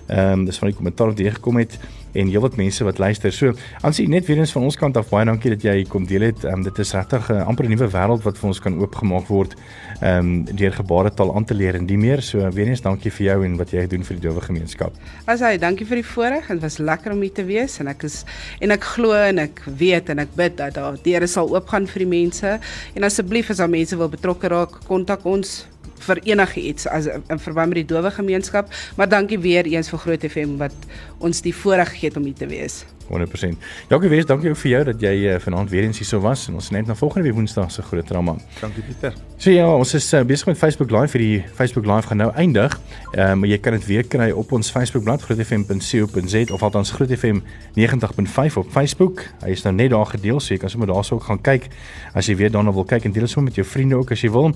Ehm 0.07 0.33
um, 0.33 0.45
dis 0.45 0.59
van 0.59 0.69
die 0.69 0.77
kommentaar 0.77 1.13
wat 1.13 1.19
hier 1.19 1.33
gekom 1.33 1.57
het 1.57 1.79
en 2.13 2.29
heelwat 2.29 2.57
mense 2.57 2.85
wat 2.85 2.99
luister. 2.99 3.33
So, 3.33 3.53
aansien 3.81 4.11
net 4.11 4.27
weer 4.27 4.43
eens 4.43 4.53
van 4.53 4.63
ons 4.63 4.77
kant 4.77 4.97
af 4.97 5.09
baie 5.09 5.25
dankie 5.25 5.53
dat 5.55 5.63
jy 5.65 5.85
kom 5.89 6.07
deel 6.07 6.29
het. 6.29 6.45
Ehm 6.45 6.61
um, 6.61 6.63
dit 6.67 6.79
is 6.79 6.93
regtig 6.93 7.31
'n 7.31 7.35
uh, 7.35 7.47
amper 7.47 7.69
nuwe 7.69 7.89
wêreld 7.89 8.23
wat 8.23 8.39
vir 8.39 8.49
ons 8.49 8.61
kan 8.61 8.79
oopgemaak 8.79 9.27
word 9.29 9.55
ehm 10.01 10.19
um, 10.19 10.45
deur 10.45 10.73
gebaretaal 10.73 11.35
aan 11.37 11.45
te 11.45 11.55
leer 11.55 11.75
en 11.75 11.87
die 11.87 11.99
meer. 11.99 12.23
So, 12.23 12.51
weer 12.51 12.69
eens 12.69 12.83
dankie 12.83 13.11
vir 13.11 13.27
jou 13.27 13.45
en 13.45 13.57
wat 13.57 13.71
jy 13.71 13.87
doen 13.87 14.05
vir 14.05 14.17
die 14.17 14.29
dowe 14.29 14.41
gemeenskap. 14.41 14.93
As 15.27 15.41
hy, 15.41 15.57
dankie 15.59 15.87
vir 15.87 15.97
die 16.03 16.11
voorreg. 16.15 16.47
Dit 16.47 16.61
was 16.61 16.79
lekker 16.79 17.13
om 17.13 17.21
hier 17.21 17.33
te 17.33 17.45
wees 17.45 17.79
en 17.81 17.89
ek 17.89 18.03
is 18.05 18.25
en 18.61 18.71
ek 18.71 18.85
glo 18.85 19.13
en 19.13 19.39
ek 19.39 19.63
weet 19.79 20.09
en 20.09 20.19
ek 20.19 20.35
bid 20.37 20.57
dat 20.57 20.75
daar 20.75 20.97
deure 21.03 21.27
sal 21.27 21.49
oopgaan 21.49 21.87
vir 21.87 21.99
die 21.99 22.13
mense. 22.19 22.59
En 22.95 23.05
asseblief 23.05 23.51
as 23.51 23.57
daar 23.57 23.71
mense 23.71 23.97
wil 23.97 24.09
betrokke 24.09 24.49
raak, 24.49 24.85
kontak 24.87 25.25
ons 25.25 25.67
vir 26.07 26.23
enigiets 26.33 26.89
as 26.89 27.07
in 27.11 27.39
verband 27.39 27.75
met 27.75 27.83
die 27.83 27.91
dowe 27.95 28.11
gemeenskap, 28.11 28.73
maar 28.97 29.09
dankie 29.09 29.39
weer 29.39 29.67
eens 29.67 29.91
vir 29.93 29.99
Groot 29.99 30.27
FM 30.31 30.59
wat 30.63 30.75
ons 31.19 31.43
die 31.43 31.55
voorreg 31.55 31.95
gegee 31.95 32.09
het 32.11 32.17
om 32.21 32.25
hier 32.25 32.39
te 32.39 32.51
wees. 32.51 32.83
100%. 33.13 33.57
Dankie 33.89 34.09
weer, 34.09 34.27
dankie 34.27 34.51
ook 34.51 34.57
vir 34.57 34.71
jou 34.71 34.85
dat 34.85 35.03
jy 35.03 35.13
uh, 35.29 35.39
vanaand 35.43 35.71
weer 35.71 35.85
eens 35.85 35.99
hier 36.01 36.09
sou 36.09 36.21
was 36.23 36.47
en 36.49 36.57
ons 36.61 36.71
net 36.73 36.87
na 36.89 36.95
volgende 36.97 37.27
week 37.27 37.37
Woensdag 37.37 37.71
se 37.73 37.83
groot 37.83 38.07
drama. 38.07 38.37
Dankie 38.61 38.83
Pieter. 38.87 39.15
So 39.37 39.51
ja, 39.51 39.67
ons 39.67 39.95
is 39.95 40.07
uh, 40.15 40.23
besig 40.27 40.47
met 40.47 40.59
Facebook 40.59 40.91
Live 40.95 41.13
vir 41.17 41.25
die 41.25 41.43
Facebook 41.59 41.87
Live 41.89 42.09
gaan 42.09 42.23
nou 42.23 42.31
eindig. 42.33 42.79
Ehm 43.13 43.21
uh, 43.21 43.35
maar 43.43 43.51
jy 43.51 43.59
kan 43.59 43.77
dit 43.77 43.87
weer 43.87 44.07
kry 44.07 44.31
op 44.31 44.53
ons 44.53 44.71
Facebookblad 44.71 45.23
grootfm.co.za 45.27 46.45
of 46.55 46.63
althans 46.63 46.95
grootfm 46.97 47.43
90.5 47.77 48.59
op 48.63 48.71
Facebook. 48.71 49.27
Hy 49.43 49.53
is 49.57 49.65
nou 49.67 49.75
net 49.75 49.91
daar 49.91 50.07
gedeel, 50.07 50.41
so 50.41 50.55
jy 50.55 50.61
kan 50.63 50.71
sommer 50.71 50.89
daarso 50.89 51.19
ook 51.19 51.29
gaan 51.29 51.41
kyk 51.41 51.69
as 52.15 52.29
jy 52.29 52.37
weer 52.37 52.51
daarna 52.51 52.73
wil 52.73 52.85
kyk 52.85 53.05
en 53.05 53.13
deel 53.13 53.27
dit 53.27 53.33
sommer 53.35 53.51
met 53.51 53.61
jou 53.61 53.67
vriende 53.67 53.99
ook 53.99 54.15
as 54.15 54.23
jy 54.23 54.31
wil. 54.31 54.53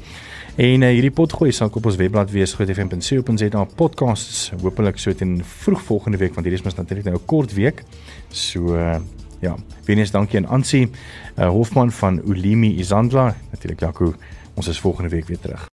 En 0.56 0.80
uh, 0.80 0.88
hierdie 0.88 1.12
potgooi 1.12 1.50
sal 1.52 1.68
op 1.68 1.84
ons 1.84 1.98
webblad 2.00 2.30
wees 2.32 2.54
grootfm.co.za 2.56 3.64
podcasts 3.76 4.54
hopelik 4.62 4.96
so 4.96 5.12
teen 5.12 5.34
vroeg 5.44 5.82
volgende 5.84 6.16
week 6.22 6.32
want 6.32 6.48
hierdie 6.48 6.62
is 6.62 6.64
mos 6.64 6.78
natuurlik 6.78 7.04
nou 7.04 7.18
'n 7.18 7.26
kort 7.28 7.52
week. 7.52 7.84
So 8.32 8.72
uh, 8.72 8.96
ja, 9.44 9.52
Venus 9.84 10.16
dankie 10.16 10.40
aan 10.40 10.48
Ansie 10.48 10.88
uh, 10.88 11.48
Hofman 11.48 11.92
van 11.92 12.22
Ulimi 12.24 12.72
Isandla. 12.80 13.36
Natuurlik 13.52 13.80
Jaco, 13.80 14.14
ons 14.54 14.68
is 14.68 14.80
volgende 14.80 15.10
week 15.10 15.28
weer 15.28 15.38
terug. 15.38 15.75